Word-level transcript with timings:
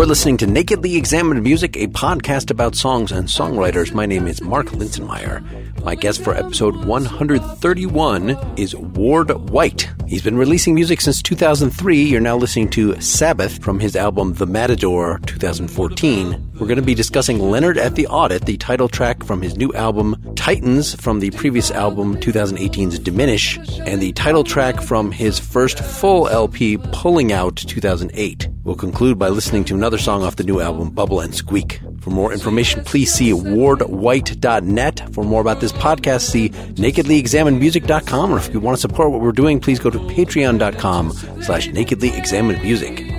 You're 0.00 0.06
listening 0.06 0.38
to 0.38 0.46
Nakedly 0.46 0.96
Examined 0.96 1.42
Music, 1.42 1.76
a 1.76 1.86
podcast 1.88 2.50
about 2.50 2.74
songs 2.74 3.12
and 3.12 3.28
songwriters. 3.28 3.92
My 3.92 4.06
name 4.06 4.26
is 4.26 4.40
Mark 4.40 4.68
Linsenmayer. 4.68 5.44
My 5.84 5.94
guest 5.94 6.24
for 6.24 6.34
episode 6.34 6.86
131 6.86 8.30
is 8.56 8.74
Ward 8.74 9.30
White. 9.50 9.90
He's 10.08 10.22
been 10.22 10.38
releasing 10.38 10.74
music 10.74 11.02
since 11.02 11.20
2003. 11.20 12.02
You're 12.02 12.18
now 12.18 12.38
listening 12.38 12.70
to 12.70 12.98
Sabbath 13.02 13.62
from 13.62 13.78
his 13.78 13.94
album 13.94 14.32
The 14.32 14.46
Matador 14.46 15.20
2014. 15.26 16.52
We're 16.54 16.66
going 16.66 16.76
to 16.76 16.82
be 16.82 16.94
discussing 16.94 17.38
Leonard 17.38 17.76
at 17.76 17.94
the 17.94 18.06
Audit, 18.06 18.46
the 18.46 18.56
title 18.56 18.88
track 18.88 19.22
from 19.22 19.42
his 19.42 19.58
new 19.58 19.70
album 19.74 20.16
Titans 20.34 20.94
from 20.94 21.20
the 21.20 21.30
previous 21.32 21.70
album 21.70 22.16
2018's 22.16 22.98
Diminish, 22.98 23.58
and 23.80 24.00
the 24.00 24.12
title 24.12 24.44
track 24.44 24.80
from 24.80 25.12
his 25.12 25.38
first 25.38 25.78
full 25.78 26.26
LP 26.26 26.78
Pulling 26.78 27.32
Out 27.32 27.56
2008. 27.56 28.48
We'll 28.62 28.76
conclude 28.76 29.18
by 29.18 29.30
listening 29.30 29.64
to 29.66 29.74
another 29.74 29.96
song 29.96 30.22
off 30.22 30.36
the 30.36 30.44
new 30.44 30.60
album 30.60 30.90
Bubble 30.90 31.20
and 31.20 31.34
Squeak. 31.34 31.80
For 32.00 32.10
more 32.10 32.30
information, 32.30 32.84
please 32.84 33.12
see 33.12 33.30
wardwhite.net. 33.30 35.14
For 35.14 35.24
more 35.24 35.40
about 35.40 35.60
this 35.60 35.72
podcast, 35.72 36.20
see 36.22 36.50
nakedlyexaminedmusic.com. 36.50 38.32
Or 38.32 38.36
if 38.36 38.52
you 38.52 38.60
want 38.60 38.76
to 38.76 38.80
support 38.80 39.12
what 39.12 39.22
we're 39.22 39.32
doing, 39.32 39.60
please 39.60 39.78
go 39.78 39.88
to 39.88 39.98
patreon.com 39.98 41.12
slash 41.42 41.68
nakedlyexaminedmusic. 41.68 43.18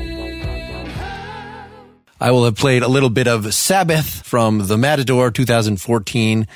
I 2.20 2.30
will 2.30 2.46
have 2.46 2.56
played 2.56 2.84
a 2.84 2.88
little 2.88 3.10
bit 3.10 3.28
of 3.28 3.52
Sabbath 3.52 4.24
from 4.24 4.68
The 4.68 4.78
Matador 4.78 5.32
2014. 5.32 6.48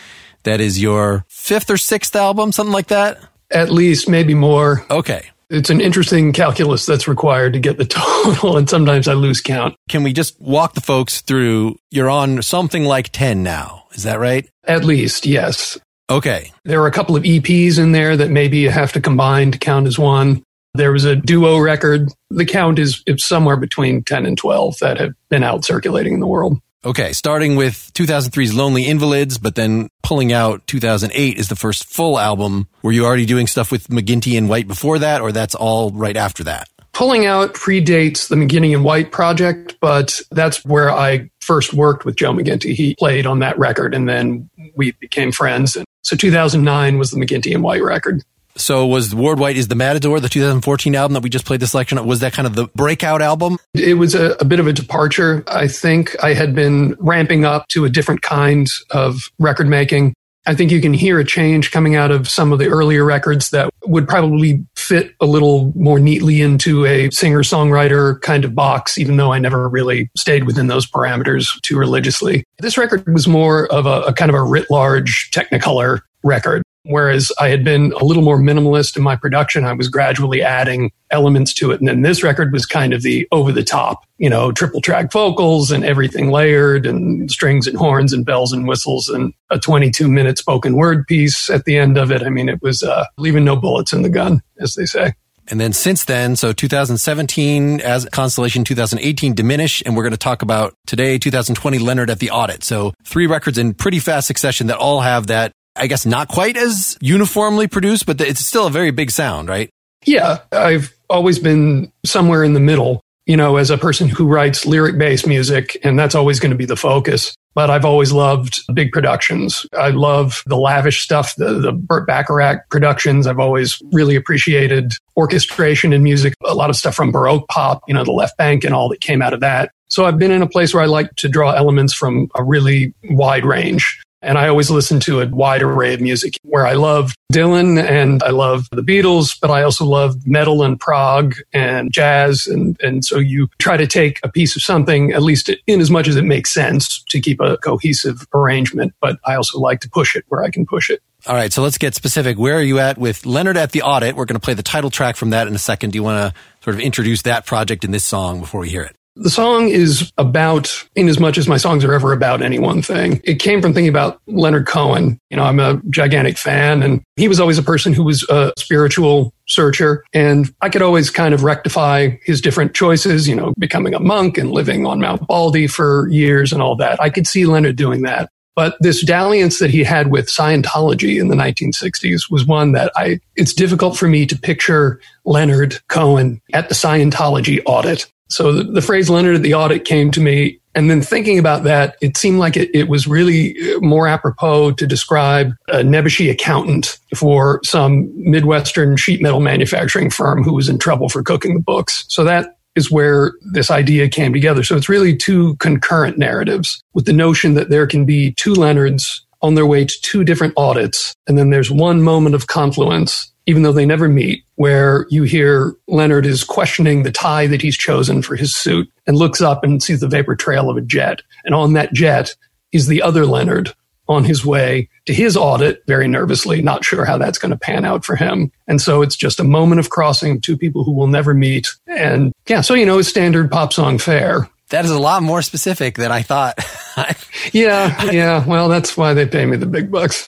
That 0.44 0.62
is 0.62 0.80
your 0.80 1.26
fifth 1.28 1.72
or 1.72 1.78
sixth 1.78 2.16
album, 2.16 2.52
something 2.52 2.72
like 2.72 2.88
that? 2.88 3.18
At 3.50 3.72
least, 3.72 4.08
maybe 4.08 4.36
more. 4.36 4.86
Okay. 4.92 5.32
It's 5.49 5.70
an 5.70 5.79
interesting 5.79 6.34
calculus 6.34 6.85
that's 6.85 7.07
required 7.07 7.54
to 7.54 7.60
get 7.60 7.77
the 7.77 7.85
total, 7.85 8.57
and 8.57 8.70
sometimes 8.70 9.07
I 9.07 9.13
lose 9.13 9.41
count. 9.41 9.76
Can 9.90 10.04
we 10.04 10.13
just 10.13 10.40
walk 10.41 10.74
the 10.74 10.82
folks 10.82 11.21
through? 11.21 11.77
You're 11.91 12.10
on 12.10 12.41
something 12.41 12.84
like 12.85 13.10
10 13.12 13.43
now. 13.43 13.84
Is 13.93 14.04
that 14.04 14.20
right? 14.20 14.49
At 14.63 14.84
least, 14.84 15.26
yes. 15.26 15.77
Okay. 16.10 16.52
There 16.63 16.82
are 16.82 16.87
a 16.87 16.91
couple 16.91 17.15
of 17.15 17.24
EPs 17.24 17.79
in 17.79 17.91
there 17.91 18.18
that 18.18 18.29
maybe 18.29 18.57
you 18.57 18.70
have 18.70 18.91
to 18.93 19.02
combine 19.02 19.52
to 19.52 19.57
count 19.57 19.87
as 19.87 19.98
one. 19.98 20.43
There 20.74 20.91
was 20.91 21.05
a 21.05 21.15
duo 21.15 21.57
record. 21.57 22.09
The 22.30 22.46
count 22.46 22.80
is, 22.80 23.02
is 23.07 23.26
somewhere 23.26 23.55
between 23.55 24.04
10 24.04 24.26
and 24.26 24.37
12 24.37 24.80
that 24.80 24.99
have 24.99 25.13
been 25.30 25.43
out 25.43 25.63
circulating 25.63 26.13
in 26.13 26.20
the 26.20 26.27
world. 26.27 26.59
Okay, 26.86 27.14
starting 27.14 27.55
with 27.55 27.91
2003's 27.96 28.54
Lonely 28.54 28.86
Invalids, 28.86 29.40
but 29.40 29.55
then 29.55 29.90
pulling 30.04 30.32
out 30.32 30.68
2008 30.68 31.36
is 31.36 31.50
the 31.50 31.55
first 31.55 31.86
full 31.86 32.20
album. 32.20 32.68
Were 32.84 32.92
you 32.92 33.05
already 33.05 33.26
doing 33.26 33.48
stuff 33.48 33.72
with 33.72 33.88
McGinty 33.88 34.38
and 34.38 34.48
White 34.48 34.68
before 34.68 35.00
that, 35.00 35.20
or 35.20 35.32
that's 35.32 35.55
all 35.55 35.90
right 35.90 36.16
after 36.16 36.44
that? 36.44 36.70
Pulling 36.94 37.26
out 37.26 37.55
predates 37.55 38.27
the 38.30 38.36
McGinty 38.36 38.76
and 38.76 38.84
White 38.84 39.12
project, 39.12 39.77
but 39.82 40.22
that's 40.30 40.64
where 40.64 40.92
I 40.92 41.32
first 41.42 41.74
worked 41.74 42.05
with 42.05 42.18
Joe 42.18 42.34
McGinty. 42.34 42.76
He 42.76 42.94
played 42.94 43.26
on 43.26 43.40
that 43.40 43.58
record, 43.58 43.96
and 43.96 44.08
then 44.08 44.48
we 44.76 44.92
became 44.92 45.32
friends. 45.32 45.76
And 45.76 45.86
so 46.04 46.16
2009 46.16 46.99
was 46.99 47.10
the 47.10 47.18
McGinty 47.18 47.55
and 47.55 47.64
White 47.64 47.84
record. 47.84 48.22
So 48.58 48.86
was 48.86 49.14
Ward 49.14 49.40
White 49.40 49.58
is 49.58 49.68
the 49.68 49.76
Matador, 49.76 50.20
the 50.20 50.30
2014 50.30 50.96
album 50.96 51.14
that 51.14 51.24
we 51.24 51.30
just 51.30 51.46
played 51.46 51.60
the 51.60 51.68
selection 51.68 52.04
was 52.06 52.22
that 52.22 52.34
kind 52.34 52.48
of 52.48 52.56
the 52.56 52.68
breakout 52.76 53.22
album? 53.22 53.58
It 53.74 53.98
was 53.98 54.16
a, 54.16 54.32
a, 54.40 54.46
bit 54.46 54.60
of 54.60 54.68
a 54.68 54.74
departure. 54.74 55.44
I 55.48 55.68
think 55.68 56.16
I 56.24 56.34
had 56.34 56.56
been 56.56 56.96
ramping 57.00 57.44
up 57.44 57.68
to 57.70 57.86
a 57.86 57.90
different 57.90 58.22
kind 58.22 58.68
of 58.92 59.30
record 59.40 59.68
making. 59.68 60.14
I 60.48 60.54
think 60.54 60.72
you 60.72 60.80
can 60.80 60.94
hear 60.94 61.20
a 61.20 61.26
change 61.26 61.72
coming 61.72 61.96
out 61.96 62.12
of 62.12 62.30
some 62.30 62.54
of 62.54 62.60
the 62.60 62.68
earlier 62.68 63.04
records 63.04 63.50
that 63.50 63.72
would 63.86 64.08
probably 64.08 64.64
fit 64.76 65.16
a 65.20 65.26
little 65.26 65.74
more 65.76 66.00
neatly 66.00 66.42
into 66.42 66.86
a 66.86 67.09
singer 67.09 67.42
songwriter 67.42 68.22
kind 68.22 68.46
of 68.46 68.54
box, 68.54 68.98
even 68.98 69.18
though 69.18 69.34
I 69.34 69.40
never 69.40 69.68
really 69.68 70.10
stayed 70.16 70.44
within 70.44 70.68
those 70.68 70.90
parameters 70.90 71.48
too 71.62 71.78
religiously. 71.78 72.44
This 72.60 72.78
record 72.78 73.12
was 73.12 73.28
more 73.28 73.66
of 73.72 73.88
a, 73.88 74.02
a 74.02 74.14
kind 74.14 74.30
of 74.30 74.36
a 74.36 74.44
writ 74.44 74.70
large 74.70 75.32
Technicolor 75.32 76.02
record. 76.24 76.62
Whereas 76.85 77.31
I 77.40 77.50
had 77.50 77.63
been 77.63 77.91
a 77.94 78.03
little 78.03 78.23
more 78.23 78.38
minimalist 78.38 78.96
in 78.96 79.03
my 79.03 79.16
production, 79.16 79.66
I 79.66 79.73
was 79.73 79.88
gradually 79.88 80.41
adding 80.41 80.91
elements 81.12 81.53
to 81.56 81.72
it. 81.72 81.79
And 81.79 81.88
then 81.88 82.01
this 82.01 82.23
record 82.23 82.51
was 82.51 82.66
kind 82.66 82.94
of 82.94 83.01
the 83.01 83.28
over 83.31 83.51
the 83.51 83.63
top, 83.63 84.06
you 84.18 84.29
know, 84.29 84.51
triple 84.51 84.81
track 84.81 85.12
vocals 85.12 85.72
and 85.72 85.84
everything 85.84 86.31
layered 86.31 86.85
and 86.85 87.29
strings 87.31 87.68
and 87.68 87.78
horns 87.78 88.13
and 88.13 88.25
bells 88.25 88.53
and 88.53 88.68
whistles 88.68 89.09
and 89.09 89.34
a 89.50 89.59
22 89.59 90.07
minute 90.07 90.38
spoken 90.38 90.75
word 90.75 91.07
piece 91.07 91.50
at 91.50 91.66
the 91.66 91.78
end 91.78 91.97
of 91.97 92.12
it. 92.12 92.22
I 92.23 92.29
mean, 92.29 92.50
it 92.50 92.62
was 92.62 92.84
uh, 92.84 93.06
leaving 93.17 93.46
no 93.46 93.56
bullets 93.56 93.94
in 93.94 94.02
the 94.02 94.09
gun, 94.09 94.41
as 94.59 94.75
they 94.75 94.85
say. 94.85 95.13
And 95.47 95.59
then 95.59 95.73
since 95.73 96.06
then, 96.06 96.35
so 96.35 96.53
2017 96.53 97.81
as 97.81 98.06
Consolation, 98.12 98.63
2018 98.63 99.35
Diminish, 99.35 99.84
and 99.85 99.96
we're 99.96 100.03
going 100.03 100.12
to 100.12 100.17
talk 100.17 100.41
about 100.41 100.75
today, 100.88 101.19
2020 101.19 101.78
Leonard 101.78 102.09
at 102.09 102.19
the 102.19 102.31
Audit. 102.31 102.63
So 102.63 102.94
three 103.03 103.28
records 103.28 103.57
in 103.57 103.75
pretty 103.75 104.00
fast 104.00 104.28
succession 104.28 104.67
that 104.67 104.78
all 104.78 105.02
have 105.02 105.28
that 105.28 105.52
I 105.75 105.88
guess 105.88 106.06
not 106.06 106.28
quite 106.28 106.58
as 106.58 106.97
uniformly 107.02 107.68
produced, 107.68 108.06
but 108.06 108.19
it's 108.22 108.46
still 108.46 108.68
a 108.68 108.72
very 108.72 108.91
big 108.91 109.12
sound, 109.12 109.50
right? 109.50 109.69
Yeah, 110.06 110.40
I've 110.52 110.96
always 111.09 111.40
been 111.40 111.91
somewhere 112.06 112.44
in 112.44 112.53
the 112.53 112.59
middle, 112.59 113.02
you 113.25 113.36
know, 113.36 113.58
as 113.58 113.69
a 113.69 113.78
person 113.78 114.08
who 114.08 114.28
writes 114.28 114.66
lyric 114.66 114.97
based 114.97 115.28
music, 115.28 115.78
and 115.84 115.97
that's 115.97 116.16
always 116.16 116.40
going 116.40 116.52
to 116.52 116.58
be 116.58 116.66
the 116.66 116.75
focus. 116.75 117.35
But 117.56 117.69
I've 117.69 117.85
always 117.85 118.12
loved 118.12 118.59
big 118.74 118.91
productions. 118.91 119.66
I 119.78 119.90
love 119.90 120.44
the 120.46 120.58
lavish 120.58 121.02
stuff, 121.02 121.35
the, 121.38 121.53
the 121.59 121.72
Burt 121.72 122.06
Bacharach 122.06 122.69
productions. 122.69 123.28
I've 123.28 123.40
always 123.40 123.81
really 123.94 124.18
appreciated 124.18 124.94
orchestration 125.16 125.94
in 125.94 126.03
music, 126.03 126.34
a 126.46 126.53
lot 126.53 126.69
of 126.69 126.75
stuff 126.75 126.96
from 126.96 127.12
Baroque 127.12 127.47
pop, 127.47 127.81
you 127.88 127.94
know, 127.94 128.03
the 128.03 128.12
Left 128.12 128.38
Banke 128.38 128.66
and 128.66 128.75
all 128.75 128.90
that 128.90 129.00
came 129.00 129.22
out 129.22 129.34
of 129.34 129.40
that. 129.40 129.72
So 129.88 130.06
I've 130.06 130.18
been 130.18 130.31
in 130.31 130.41
a 130.41 130.50
place 130.50 130.74
where 130.74 130.84
I 130.84 130.88
like 130.88 131.16
to 131.16 131.30
draw 131.30 131.52
elements 131.52 131.94
from 131.94 132.30
a 132.35 132.44
really 132.44 132.94
wide 133.09 133.46
range. 133.46 134.02
And 134.25 134.40
I 134.40 134.47
always 134.47 134.72
listen 134.72 135.00
to 135.02 135.22
a 135.22 135.28
wide 135.28 135.62
array 135.62 135.94
of 135.94 136.02
music 136.02 136.40
where 136.41 136.66
I 136.66 136.74
love 136.74 137.13
Dylan 137.31 137.81
and 137.81 138.24
I 138.24 138.31
love 138.31 138.68
the 138.72 138.81
Beatles, 138.81 139.38
but 139.40 139.52
I 139.52 139.62
also 139.62 139.86
love 139.86 140.25
metal 140.25 140.63
and 140.63 140.80
prog 140.80 141.36
and 141.53 141.94
jazz. 141.94 142.47
And, 142.47 142.75
and 142.81 143.06
so 143.06 143.19
you 143.19 143.47
try 143.59 143.78
to 143.78 143.85
take 143.85 144.19
a 144.24 144.30
piece 144.30 144.56
of 144.56 144.64
something, 144.64 145.12
at 145.12 145.22
least 145.22 145.52
in 145.68 145.80
as 145.80 145.91
much 145.91 146.08
as 146.08 146.16
it 146.16 146.24
makes 146.24 146.52
sense 146.52 147.03
to 147.09 147.22
keep 147.22 147.40
a 147.40 147.58
cohesive 147.58 148.25
arrangement. 148.34 148.94
But 149.00 149.18
I 149.25 149.35
also 149.35 149.59
like 149.59 149.80
to 149.81 149.90
push 149.90 150.16
it 150.16 150.25
where 150.30 150.44
I 150.44 150.50
can 150.50 150.66
push 150.66 150.90
it. 150.90 151.03
All 151.28 151.35
right. 151.35 151.53
So 151.53 151.62
let's 151.62 151.78
get 151.78 151.94
specific. 151.94 152.38
Where 152.38 152.58
are 152.58 152.64
you 152.64 152.80
at 152.80 152.97
with 152.97 153.25
Leonard 153.25 153.58
at 153.58 153.72
the 153.74 153.84
Audit? 153.84 154.16
We're 154.16 154.25
going 154.25 154.40
to 154.40 154.44
play 154.44 154.56
the 154.56 154.64
title 154.64 154.90
track 154.90 155.16
from 155.16 155.31
that 155.31 155.47
in 155.47 155.53
a 155.53 155.59
second. 155.59 155.91
Do 155.91 155.97
you 155.97 156.03
want 156.03 156.34
to 156.34 156.40
sort 156.64 156.75
of 156.75 156.81
introduce 156.81 157.24
that 157.24 157.46
project 157.46 157.84
in 157.84 157.91
this 157.91 158.03
song 158.03 158.40
before 158.40 158.62
we 158.62 158.69
hear 158.69 158.84
it? 158.84 158.96
The 159.18 159.30
song 159.30 159.70
is 159.70 160.12
about, 160.18 160.88
in 160.96 161.08
as 161.08 161.22
much 161.22 161.38
as 161.38 161.48
my 161.48 161.56
songs 161.56 161.86
are 161.86 161.94
ever 161.94 162.12
about 162.12 162.42
any 162.42 162.59
one 162.59 162.81
thing. 162.81 163.22
It 163.24 163.36
came 163.36 163.62
from 163.62 163.74
thinking 163.74 163.90
about 163.90 164.22
Leonard 164.28 164.68
Cohen. 164.68 165.20
You 165.30 165.38
know, 165.38 165.44
I'm 165.44 165.59
a 165.59 165.81
gigantic 165.90 166.38
fan 166.38 166.84
and 166.84 167.02
he 167.16 167.30
was 167.30 167.40
always 167.40 167.58
a 167.58 167.64
person 167.64 167.94
who 167.94 168.03
was 168.03 168.28
a 168.30 168.52
spiritual 168.58 169.34
searcher. 169.48 170.03
And 170.14 170.53
I 170.62 170.68
could 170.68 170.81
always 170.81 171.09
kind 171.09 171.34
of 171.34 171.44
rectify 171.44 172.18
his 172.24 172.42
different 172.42 172.74
choices, 172.74 173.28
you 173.28 173.36
know, 173.36 173.53
becoming 173.58 173.94
a 173.94 174.00
monk 174.00 174.38
and 174.38 174.52
living 174.52 174.86
on 174.86 175.00
Mount 175.00 175.26
Baldy 175.28 175.68
for 175.68 176.09
years 176.09 176.52
and 176.52 176.62
all 176.62 176.76
that. 176.76 177.02
I 177.02 177.09
could 177.09 177.26
see 177.26 177.46
Leonard 177.46 177.78
doing 177.78 178.02
that. 178.02 178.30
But 178.56 178.78
this 178.80 179.03
dalliance 179.03 179.59
that 179.59 179.70
he 179.70 179.84
had 179.84 180.12
with 180.12 180.28
Scientology 180.28 181.20
in 181.20 181.28
the 181.28 181.36
1960s 181.36 182.32
was 182.32 182.46
one 182.46 182.72
that 182.72 182.92
I, 182.96 183.20
it's 183.36 183.53
difficult 183.53 183.97
for 183.97 184.08
me 184.08 184.26
to 184.26 184.38
picture 184.38 185.00
Leonard 185.26 185.80
Cohen 185.90 186.42
at 186.53 186.70
the 186.70 186.76
Scientology 186.76 187.62
audit 187.66 188.09
so 188.30 188.52
the, 188.52 188.63
the, 188.63 188.81
phrase 188.81 189.09
Leonard 189.09 189.36
at 189.36 189.44
the 189.44 189.53
audit 189.53 189.86
came 189.86 190.12
to 190.12 190.19
me. 190.19 190.59
And 190.74 190.90
then 190.90 191.02
thinking 191.02 191.40
about 191.40 191.63
that, 191.63 191.96
it 192.02 192.18
seemed 192.18 192.40
like 192.40 192.58
it, 192.58 192.69
it 192.74 192.90
was 192.90 193.08
really 193.08 193.56
uh, 193.74 193.80
more 193.80 194.08
apropos 194.08 194.72
to 194.72 194.88
describe 194.88 195.53
a 195.67 195.84
Nebuchadnezzar 195.84 196.34
accountant 196.34 197.00
for 197.16 197.61
some 197.64 198.11
Midwestern 198.16 198.97
sheet 198.97 199.22
metal 199.22 199.40
manufacturing 199.40 200.09
firm 200.09 200.44
who 200.44 200.53
was 200.53 200.67
in 200.67 200.78
trouble 200.79 201.08
for 201.08 201.23
cooking 201.23 201.53
the 201.53 201.61
books. 201.61 202.05
So 202.09 202.23
that 202.23 202.58
is 202.76 202.91
where 202.91 203.34
this 203.53 203.72
idea 203.72 204.09
came 204.09 204.34
together. 204.34 204.64
So 204.64 204.76
it's 204.76 204.90
really 204.90 205.16
two 205.16 205.55
concurrent 205.58 206.17
narratives 206.17 206.82
with 206.94 207.05
the 207.05 207.14
notion 207.14 207.53
that 207.53 207.70
there 207.70 207.88
can 207.88 208.05
be 208.05 208.34
two 208.34 208.53
Leonards 208.53 209.26
on 209.41 209.55
their 209.55 209.66
way 209.66 209.85
to 209.85 210.02
two 210.02 210.23
different 210.23 210.53
audits. 210.58 211.14
And 211.28 211.38
then 211.38 211.52
there's 211.52 211.72
one 211.72 212.02
moment 212.02 212.35
of 212.35 212.47
confluence 212.47 213.32
even 213.46 213.64
though 213.64 213.72
they 213.72 213.86
never 213.86 214.08
meet, 214.08 214.44
where 214.56 215.06
you 215.09 215.24
hear 215.24 215.76
Leonard 215.88 216.26
is 216.26 216.44
questioning 216.44 217.03
the 217.03 217.12
tie 217.12 217.47
that 217.47 217.62
he's 217.62 217.78
chosen 217.78 218.22
for 218.22 218.36
his 218.36 218.56
suit 218.56 218.92
and 219.06 219.18
looks 219.18 219.42
up 219.42 219.64
and 219.64 219.84
sees 219.84 220.00
the 220.00 220.08
vapor 220.08 220.36
trail 220.36 220.70
of 220.70 220.78
a 220.78 220.82
jet. 220.82 221.22
And 221.44 221.53
on 221.53 221.74
that 221.74 221.94
jet 221.94 222.36
is 222.72 222.88
the 222.88 223.02
other 223.02 223.26
Leonard 223.26 223.74
on 224.08 224.24
his 224.24 224.46
way 224.46 224.90
to 225.06 225.14
his 225.14 225.36
audit, 225.36 225.84
very 225.88 226.08
nervously, 226.08 226.62
not 226.62 226.86
sure 226.86 227.06
how 227.06 227.18
that's 227.18 227.38
going 227.38 227.52
to 227.52 227.58
pan 227.58 227.86
out 227.86 228.06
for 228.06 228.16
him. 228.16 228.52
And 228.68 228.82
so 228.82 229.02
it's 229.02 229.16
just 229.16 229.40
a 229.40 229.44
moment 229.44 229.80
of 229.80 229.90
crossing 229.90 230.41
two 230.41 230.58
people 230.58 230.84
who 230.84 230.91
will 230.91 231.08
never 231.08 231.34
meet. 231.34 231.68
And 231.88 232.32
yeah, 232.48 232.62
so, 232.62 232.74
you 232.74 232.86
know, 232.86 233.00
it's 233.00 233.09
standard 233.09 233.52
pop 233.52 233.74
song 233.74 233.98
fare. 233.98 234.50
That 234.70 234.86
is 234.86 234.91
a 234.91 235.00
lot 235.00 235.24
more 235.24 235.41
specific 235.41 235.96
than 235.96 236.12
I 236.12 236.22
thought. 236.22 236.59
yeah, 237.53 238.12
yeah. 238.12 238.46
Well, 238.46 238.68
that's 238.68 238.98
why 238.98 239.14
they 239.14 239.26
pay 239.26 239.46
me 239.46 239.58
the 239.58 239.68
big 239.68 239.91
bucks. 239.91 240.28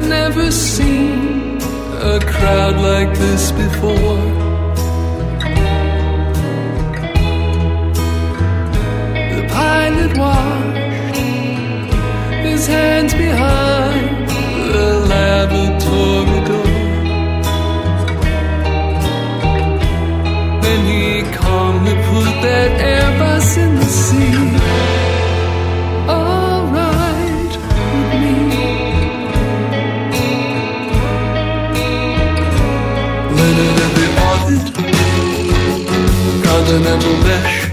Had 0.00 0.08
never 0.08 0.50
seen 0.50 1.58
a 2.12 2.18
crowd 2.20 2.76
like 2.76 3.12
this 3.18 3.52
before. 3.52 4.22
The 9.36 9.46
pilot 9.48 10.16
washed 10.16 11.16
his 12.44 12.66
hands 12.66 13.14
behind 13.14 13.89
continental 36.70 37.12
mesh. 37.24 37.60
How 37.60 37.69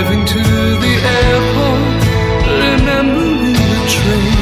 driving 0.00 0.24
to 0.24 0.38
the 0.38 0.94
airport, 1.20 2.02
remembering 2.64 3.52
the 3.52 3.80
train, 3.96 4.34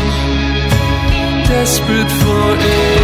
desperate 1.49 2.11
for 2.23 2.53
anything 2.53 2.98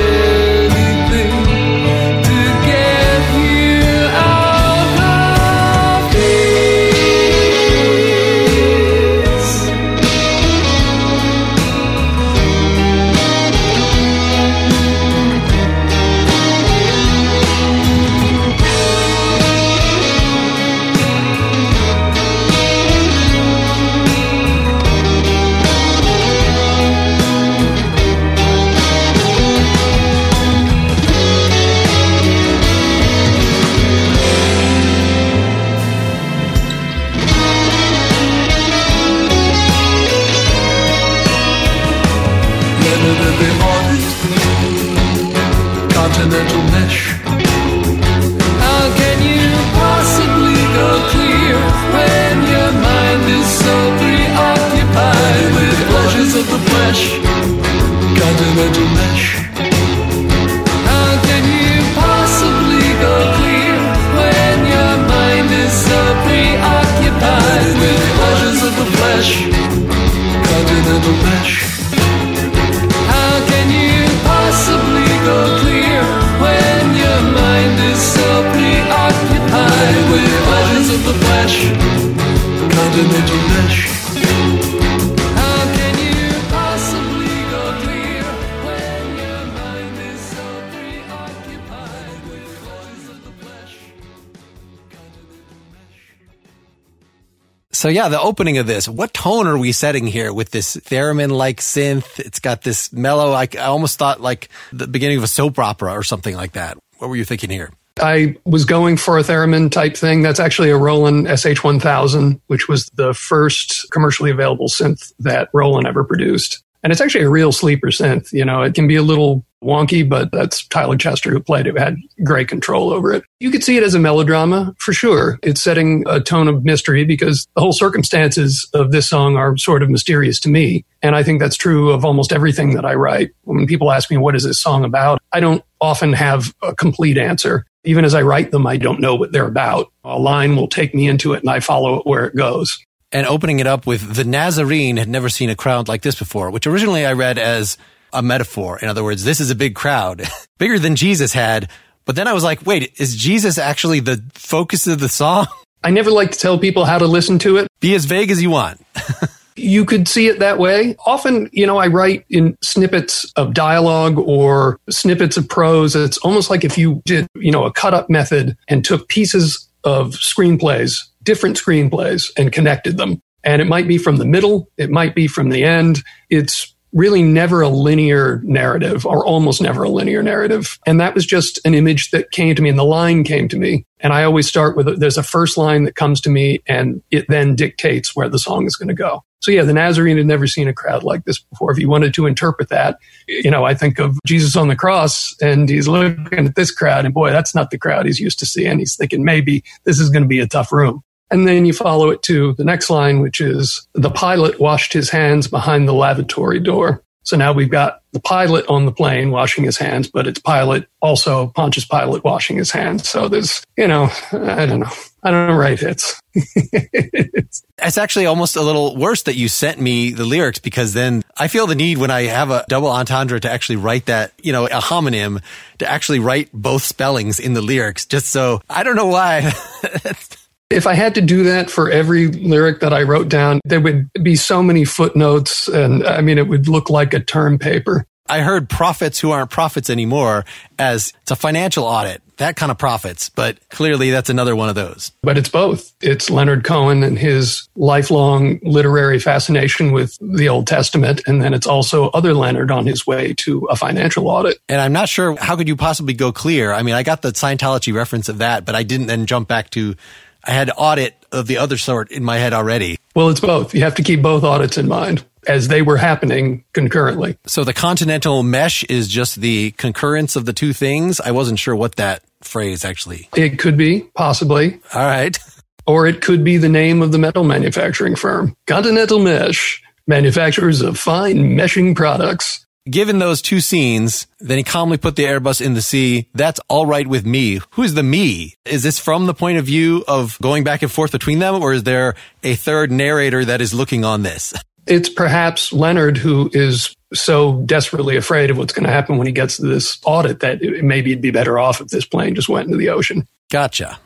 So 97.84 97.91
yeah, 97.91 98.08
the 98.08 98.19
opening 98.19 98.56
of 98.56 98.67
this, 98.67 98.88
what 98.88 99.12
tone 99.12 99.46
are 99.46 99.58
we 99.58 99.72
setting 99.72 100.06
here 100.06 100.32
with 100.32 100.50
this 100.50 100.74
theremin-like 100.74 101.58
synth? 101.58 102.19
It's 102.19 102.41
got 102.41 102.62
this 102.62 102.91
mellow, 102.94 103.31
like 103.31 103.56
I 103.56 103.64
almost 103.67 103.98
thought 103.98 104.22
like 104.22 104.48
the 104.72 104.86
beginning 104.86 105.19
of 105.19 105.22
a 105.22 105.26
soap 105.26 105.58
opera 105.58 105.93
or 105.93 106.03
something 106.03 106.34
like 106.34 106.53
that. 106.53 106.79
What 106.96 107.10
were 107.10 107.17
you 107.17 107.26
thinking 107.26 107.50
here? 107.50 107.74
I 108.00 108.36
was 108.46 108.64
going 108.64 108.96
for 108.96 109.19
a 109.19 109.22
theremin 109.22 109.70
type 109.70 109.98
thing. 109.98 110.22
That's 110.22 110.41
actually 110.41 110.70
a 110.70 110.79
Roland 110.79 111.26
SH1000, 111.26 112.41
which 112.46 112.69
was 112.69 112.86
the 112.94 113.12
first 113.12 113.91
commercially 113.91 114.31
available 114.31 114.69
synth 114.69 115.12
that 115.19 115.50
Roland 115.53 115.86
ever 115.86 116.05
produced. 116.05 116.62
And 116.82 116.91
it's 116.91 117.03
actually 117.03 117.24
a 117.24 117.31
real 117.31 117.53
sleeper 117.53 117.88
synth. 117.88 118.32
You 118.32 118.46
know, 118.46 118.62
it 118.62 118.74
can 118.74 118.88
be 118.88 118.96
a 118.96 119.03
little 119.03 119.44
wonky, 119.65 120.09
but 120.09 120.31
that's 120.31 120.67
Tyler 120.69 120.97
Chester 120.97 121.31
who 121.31 121.41
played 121.41 121.67
it, 121.67 121.79
had 121.79 121.97
great 122.23 122.49
control 122.49 122.91
over 122.91 123.13
it. 123.13 123.25
You 123.41 123.51
could 123.51 123.65
see 123.65 123.77
it 123.77 123.83
as 123.83 123.94
a 123.94 123.99
melodrama 123.99 124.75
for 124.79 124.93
sure. 124.93 125.39
It's 125.43 125.63
setting 125.63 126.05
a 126.06 126.21
tone 126.21 126.49
of 126.49 126.65
mystery 126.65 127.05
because 127.05 127.47
the 127.55 127.61
whole 127.61 127.73
circumstances 127.73 128.69
of 128.75 128.93
this 128.93 129.09
song 129.09 129.37
are 129.37 129.56
sort 129.56 129.83
of 129.83 129.91
mysterious 129.91 130.39
to 130.41 130.49
me. 130.49 130.85
And 131.03 131.17
I 131.17 131.23
think 131.23 131.41
that's 131.41 131.56
true 131.56 131.91
of 131.91 132.05
almost 132.05 132.33
everything 132.33 132.75
that 132.75 132.85
I 132.85 132.94
write. 132.94 133.33
When 133.43 133.67
people 133.67 133.91
ask 133.91 134.11
me, 134.11 134.17
what 134.17 134.37
is 134.37 134.44
this 134.44 134.61
song 134.61 134.85
about? 134.85 135.21
I 135.33 135.41
don't 135.41 135.63
often 135.81 136.13
have 136.13 136.55
a 136.63 136.75
complete 136.75 137.19
answer. 137.19 137.67
Even 137.85 138.05
as 138.05 138.15
I 138.15 138.23
write 138.23 138.51
them, 138.51 138.67
I 138.67 138.79
don't 138.79 139.01
know 139.01 139.15
what 139.15 139.33
they're 139.33 139.47
about. 139.47 139.93
A 140.05 140.19
line 140.19 140.56
will 140.56 140.69
take 140.69 140.94
me 140.94 141.06
into 141.06 141.35
it 141.35 141.41
and 141.41 141.51
I 141.51 141.61
follow 141.61 141.99
it 141.99 142.06
where 142.06 142.25
it 142.25 142.35
goes 142.35 142.79
And 143.13 143.27
opening 143.27 143.61
it 143.61 143.67
up 143.67 143.87
with 143.87 144.15
the 144.15 144.25
Nazarene 144.25 144.97
had 144.97 145.09
never 145.09 145.29
seen 145.29 145.51
a 145.51 145.55
crowd 145.55 145.87
like 145.87 146.03
this 146.03 146.19
before, 146.19 146.51
which 146.51 146.67
originally 146.67 147.06
I 147.06 147.13
read 147.13 147.39
as 147.39 147.77
a 148.15 148.23
metaphor. 148.23 148.79
In 148.79 148.89
other 148.89 149.05
words, 149.05 149.25
this 149.25 149.41
is 149.41 149.51
a 149.51 149.55
big 149.55 149.75
crowd, 149.75 150.23
bigger 150.59 150.79
than 150.79 150.97
Jesus 150.97 151.33
had. 151.33 151.69
But 152.05 152.17
then 152.17 152.29
I 152.29 152.33
was 152.33 152.44
like, 152.44 152.65
wait, 152.65 152.94
is 152.99 153.17
Jesus 153.17 153.59
actually 153.59 154.01
the 154.01 154.23
focus 154.35 154.87
of 154.87 155.01
the 155.01 155.09
song? 155.09 155.47
I 155.85 155.91
never 155.91 156.11
like 156.11 156.31
to 156.31 156.39
tell 156.39 156.59
people 156.59 156.87
how 156.87 156.99
to 156.99 157.06
listen 157.06 157.39
to 157.41 157.59
it. 157.59 157.69
Be 157.81 157.94
as 157.94 158.06
vague 158.06 158.31
as 158.31 158.43
you 158.43 158.49
want. 158.49 158.81
you 159.56 159.85
could 159.85 160.09
see 160.09 160.29
it 160.29 160.39
that 160.39 160.59
way. 160.59 160.97
Often, 161.05 161.51
you 161.53 161.67
know, 161.67 161.77
I 161.77 161.89
write 161.89 162.25
in 162.31 162.56
snippets 162.63 163.31
of 163.37 163.53
dialogue 163.53 164.19
or 164.19 164.79
snippets 164.89 165.37
of 165.37 165.49
prose. 165.49 165.94
It's 165.94 166.19
almost 166.19 166.49
like 166.49 166.65
if 166.65 166.79
you 166.79 167.03
did, 167.05 167.27
you 167.35 167.53
know, 167.53 167.65
a 167.65 167.73
cut 167.73 167.93
up 167.93 168.09
method 168.09 168.56
and 168.67 168.83
took 168.85 169.09
pieces 169.09 169.69
of 169.85 170.13
screenplays, 170.13 171.01
different 171.23 171.56
screenplays, 171.56 172.31
and 172.39 172.51
connected 172.51 172.97
them. 172.97 173.21
And 173.44 173.61
it 173.61 173.67
might 173.67 173.87
be 173.87 173.99
from 173.99 174.17
the 174.17 174.25
middle, 174.25 174.71
it 174.79 174.91
might 174.91 175.15
be 175.15 175.27
from 175.27 175.51
the 175.51 175.65
end. 175.65 176.03
It's 176.31 176.74
really 176.94 177.22
never 177.22 177.60
a 177.60 177.69
linear 177.69 178.41
narrative 178.44 179.05
or 179.05 179.27
almost 179.27 179.60
never 179.60 179.82
a 179.82 179.89
linear 179.89 180.22
narrative. 180.22 180.79
And 180.86 181.01
that 181.01 181.15
was 181.15 181.27
just 181.27 181.60
an 181.65 181.74
image 181.74 182.13
that 182.13 182.31
came 182.31 182.55
to 182.55 182.63
me 182.63 182.70
and 182.70 182.79
the 182.79 182.84
line 182.84 183.24
came 183.24 183.48
to 183.48 183.58
me. 183.58 183.84
And 183.98 184.13
I 184.13 184.22
always 184.22 184.48
start 184.48 184.77
with 184.77 185.01
there's 185.01 185.19
a 185.19 185.22
first 185.22 185.56
line 185.58 185.84
that 185.84 185.96
comes 185.96 186.20
to 186.22 186.31
me 186.31 186.63
and 186.67 187.03
it 187.10 187.27
then 187.29 187.56
dictates 187.56 188.15
where 188.15 188.29
the 188.29 188.39
song 188.39 188.65
is 188.67 188.77
going 188.77 188.89
to 188.89 188.94
go. 188.94 189.24
So 189.41 189.51
yeah, 189.51 189.63
the 189.63 189.74
Nazarene 189.74 190.17
had 190.17 190.27
never 190.27 190.46
seen 190.46 190.69
a 190.69 190.72
crowd 190.72 191.03
like 191.03 191.24
this 191.24 191.41
before. 191.41 191.72
If 191.72 191.79
you 191.79 191.89
wanted 191.89 192.15
to 192.15 192.27
interpret 192.27 192.70
that, 192.70 192.98
you 193.27 193.51
know, 193.51 193.65
I 193.65 193.74
think 193.74 193.98
of 193.98 194.19
Jesus 194.24 194.56
on 194.56 194.69
the 194.69 194.77
cross 194.77 195.34
and 195.43 195.69
he's 195.69 195.89
looking 195.89 196.46
at 196.46 196.55
this 196.55 196.70
crowd 196.70 197.05
and 197.05 197.13
boy, 197.13 197.31
that's 197.31 197.55
not 197.55 197.70
the 197.70 197.79
crowd 197.79 198.06
he's 198.06 198.20
used 198.20 198.39
to 198.39 198.46
seeing. 198.46 198.79
He's 198.79 198.96
thinking 198.96 199.24
maybe 199.24 199.65
this 199.82 199.98
is 199.98 200.10
going 200.10 200.22
to 200.22 200.29
be 200.29 200.41
a 200.41 200.46
tough 200.46 200.72
room. 200.72 201.03
And 201.34 201.48
then 201.48 201.67
you 201.67 201.72
follow 201.72 202.10
it 202.10 202.22
to 202.22 202.53
the 202.53 202.62
next 202.62 202.91
line, 202.91 203.19
which 203.19 203.41
is 203.41 203.88
the 203.93 204.08
pilot 204.08 204.60
washed 204.60 204.93
his 204.93 205.10
hands 205.10 205.48
behind 205.48 205.88
the 205.88 205.93
lavatory 205.93 206.60
door. 206.60 207.03
So 207.24 207.36
now 207.36 207.53
we've 207.53 207.70
got 207.70 208.03
the 208.12 208.20
pilot 208.20 208.64
on 208.69 208.86
the 208.86 208.93
plane 208.93 209.32
washing 209.32 209.64
his 209.64 209.76
hands, 209.76 210.08
but 210.08 210.29
it's 210.29 210.38
pilot 210.38 210.86
also 211.03 211.48
Pontius 211.48 211.86
Pilate 211.86 212.22
washing 212.22 212.56
his 212.56 212.70
hands. 212.70 213.08
So 213.08 213.26
there's, 213.26 213.64
you 213.76 213.88
know, 213.88 214.10
I 214.31 214.64
don't 214.64 214.79
know. 214.79 214.93
I 215.24 215.32
don't 215.32 215.48
know 215.48 215.55
write 215.55 215.81
hits. 215.81 216.20
it's 216.34 217.98
actually 217.98 218.26
almost 218.26 218.55
a 218.55 218.62
little 218.62 218.94
worse 218.96 219.24
that 219.24 219.34
you 219.34 219.48
sent 219.48 219.81
me 219.81 220.12
the 220.12 220.24
lyrics 220.24 220.60
because 220.60 220.93
then 220.93 221.24
I 221.36 221.48
feel 221.48 221.67
the 221.67 221.74
need 221.74 221.98
when 221.98 222.12
I 222.12 222.24
have 222.24 222.50
a 222.50 222.64
double 222.69 222.91
entendre 222.91 223.41
to 223.41 223.50
actually 223.50 223.76
write 223.76 224.06
that, 224.06 224.34
you 224.41 224.53
know, 224.53 224.67
a 224.67 224.81
homonym 224.81 225.43
to 225.79 225.91
actually 225.91 226.20
write 226.20 226.50
both 226.53 226.84
spellings 226.84 227.41
in 227.41 227.55
the 227.55 227.62
lyrics 227.62 228.06
just 228.06 228.29
so 228.29 228.60
I 228.70 228.84
don't 228.84 228.94
know 228.94 229.08
why. 229.08 229.53
If 230.71 230.87
I 230.87 230.94
had 230.94 231.15
to 231.17 231.21
do 231.21 231.44
that 231.44 231.71
for 231.71 231.91
every 231.91 232.29
lyric 232.29 232.81
that 232.81 232.93
I 232.93 233.03
wrote 233.03 233.29
down, 233.29 233.61
there 233.65 233.81
would 233.81 234.11
be 234.23 234.35
so 234.37 234.63
many 234.63 234.85
footnotes 234.85 235.69
and 235.69 236.06
I 236.06 236.21
mean, 236.21 236.39
it 236.39 236.49
would 236.49 236.69
look 236.69 236.91
like 236.91 237.15
a 237.15 237.21
term 237.21 237.59
paper. 237.59 238.06
I 238.27 238.41
heard 238.41 238.71
prophets 238.71 239.21
who 239.21 239.33
aren't 239.33 239.51
prophets 239.51 239.91
anymore 239.91 240.47
as 240.79 241.13
it's 241.21 241.31
a 241.31 241.37
financial 241.37 241.85
audit, 241.85 242.23
that 242.39 242.56
kind 242.56 242.73
of 242.73 242.79
prophets, 242.79 243.29
but 243.29 243.59
clearly 243.69 244.11
that's 244.11 244.31
another 244.31 244.56
one 244.56 244.71
of 244.71 244.75
those. 244.75 245.13
But 245.23 245.37
it's 245.37 245.51
both. 245.51 245.93
It's 246.01 246.31
Leonard 246.31 246.65
Cohen 246.65 247.03
and 247.03 247.19
his 247.19 247.69
lifelong 247.77 248.61
literary 248.63 249.19
fascination 249.19 249.93
with 249.93 250.17
the 250.23 250.49
Old 250.49 250.67
Testament. 250.67 251.21
And 251.27 251.43
then 251.43 251.53
it's 251.53 251.67
also 251.67 252.09
other 252.09 252.33
Leonard 252.33 252.71
on 252.71 252.87
his 252.87 253.06
way 253.06 253.35
to 253.35 253.67
a 253.67 253.77
financial 253.77 254.27
audit. 254.29 254.59
And 254.71 254.81
I'm 254.81 254.94
not 254.94 255.11
sure 255.11 255.37
how 255.37 255.55
could 255.55 255.69
you 255.69 255.77
possibly 255.77 256.15
go 256.15 256.33
clear? 256.33 256.73
I 256.73 256.83
mean, 256.83 256.94
I 256.94 257.03
got 257.03 257.21
the 257.21 257.33
Scientology 257.33 257.94
reference 257.94 258.31
of 258.31 258.39
that, 258.39 258.65
but 258.65 258.75
I 258.75 258.85
didn't 258.85 259.06
then 259.06 259.27
jump 259.27 259.49
back 259.49 259.69
to 259.71 259.97
I 260.46 260.53
had 260.53 260.70
audit 260.77 261.17
of 261.32 261.46
the 261.46 261.58
other 261.58 261.77
sort 261.77 262.10
in 262.10 262.22
my 262.22 262.39
head 262.39 262.53
already. 262.53 262.98
Well, 263.15 263.29
it's 263.29 263.41
both. 263.41 263.74
You 263.74 263.82
have 263.82 263.94
to 263.96 264.03
keep 264.03 264.22
both 264.22 264.44
audits 264.44 264.79
in 264.79 264.89
mind 264.89 265.24
as 265.46 265.69
they 265.69 265.82
were 265.82 265.96
happening 265.96 266.65
concurrently. 266.72 267.36
So 267.46 267.65
the 267.65 267.72
continental 267.72 268.43
mesh 268.43 268.84
is 268.84 269.08
just 269.08 269.36
the 269.36 269.72
concurrence 269.72 270.36
of 270.36 270.46
the 270.46 270.53
two 270.53 270.72
things. 270.72 271.20
I 271.20 271.31
wasn't 271.31 271.58
sure 271.58 271.77
what 271.77 271.96
that 271.96 272.22
phrase 272.43 272.84
actually. 272.84 273.29
It 273.36 273.58
could 273.58 273.77
be, 273.77 274.01
possibly. 274.15 274.81
All 274.94 275.06
right. 275.06 275.39
Or 275.86 276.06
it 276.06 276.22
could 276.22 276.44
be 276.44 276.56
the 276.56 276.69
name 276.69 277.03
of 277.03 277.13
the 277.13 277.19
metal 277.19 277.44
manufacturing 277.44 278.17
firm. 278.17 278.56
Continental 278.67 279.19
Mesh, 279.19 279.82
manufacturers 280.06 280.81
of 280.81 280.98
fine 280.98 281.56
meshing 281.56 281.94
products. 281.94 282.64
Given 282.91 283.19
those 283.19 283.41
two 283.41 283.60
scenes, 283.60 284.26
then 284.41 284.58
he 284.58 284.62
calmly 284.62 284.98
put 284.98 285.17
the 285.17 285.24
Airbus 285.24 285.64
in 285.64 285.72
the 285.72 285.81
sea. 285.81 286.29
That's 286.34 286.60
all 286.69 286.84
right 286.84 287.06
with 287.06 287.24
me. 287.24 287.60
Who's 287.70 287.94
the 287.94 288.03
me? 288.03 288.56
Is 288.67 288.82
this 288.82 288.98
from 288.98 289.24
the 289.24 289.32
point 289.32 289.56
of 289.56 289.64
view 289.64 290.05
of 290.06 290.38
going 290.43 290.64
back 290.64 290.82
and 290.82 290.93
forth 290.93 291.10
between 291.10 291.38
them, 291.38 291.62
or 291.62 291.72
is 291.72 291.84
there 291.84 292.14
a 292.43 292.56
third 292.56 292.93
narrator 292.93 293.43
that 293.43 293.62
is 293.62 293.72
looking 293.72 294.05
on 294.05 294.22
this? 294.22 294.53
It's 294.86 295.08
perhaps 295.08 295.72
Leonard 295.72 296.19
who 296.19 296.50
is 296.53 296.94
so 297.14 297.62
desperately 297.62 298.19
afraid 298.19 298.50
of 298.50 298.58
what's 298.58 298.74
going 298.74 298.84
to 298.84 298.93
happen 298.93 299.17
when 299.17 299.26
he 299.26 299.32
gets 299.32 299.56
to 299.56 299.62
this 299.67 299.98
audit 300.05 300.41
that 300.41 300.60
it, 300.60 300.84
maybe 300.84 301.12
it'd 301.12 301.22
be 301.22 301.31
better 301.31 301.58
off 301.58 301.81
if 301.81 301.88
this 301.88 302.05
plane 302.05 302.34
just 302.34 302.50
went 302.50 302.67
into 302.67 302.76
the 302.76 302.91
ocean. 302.91 303.26
Gotcha. 303.50 303.98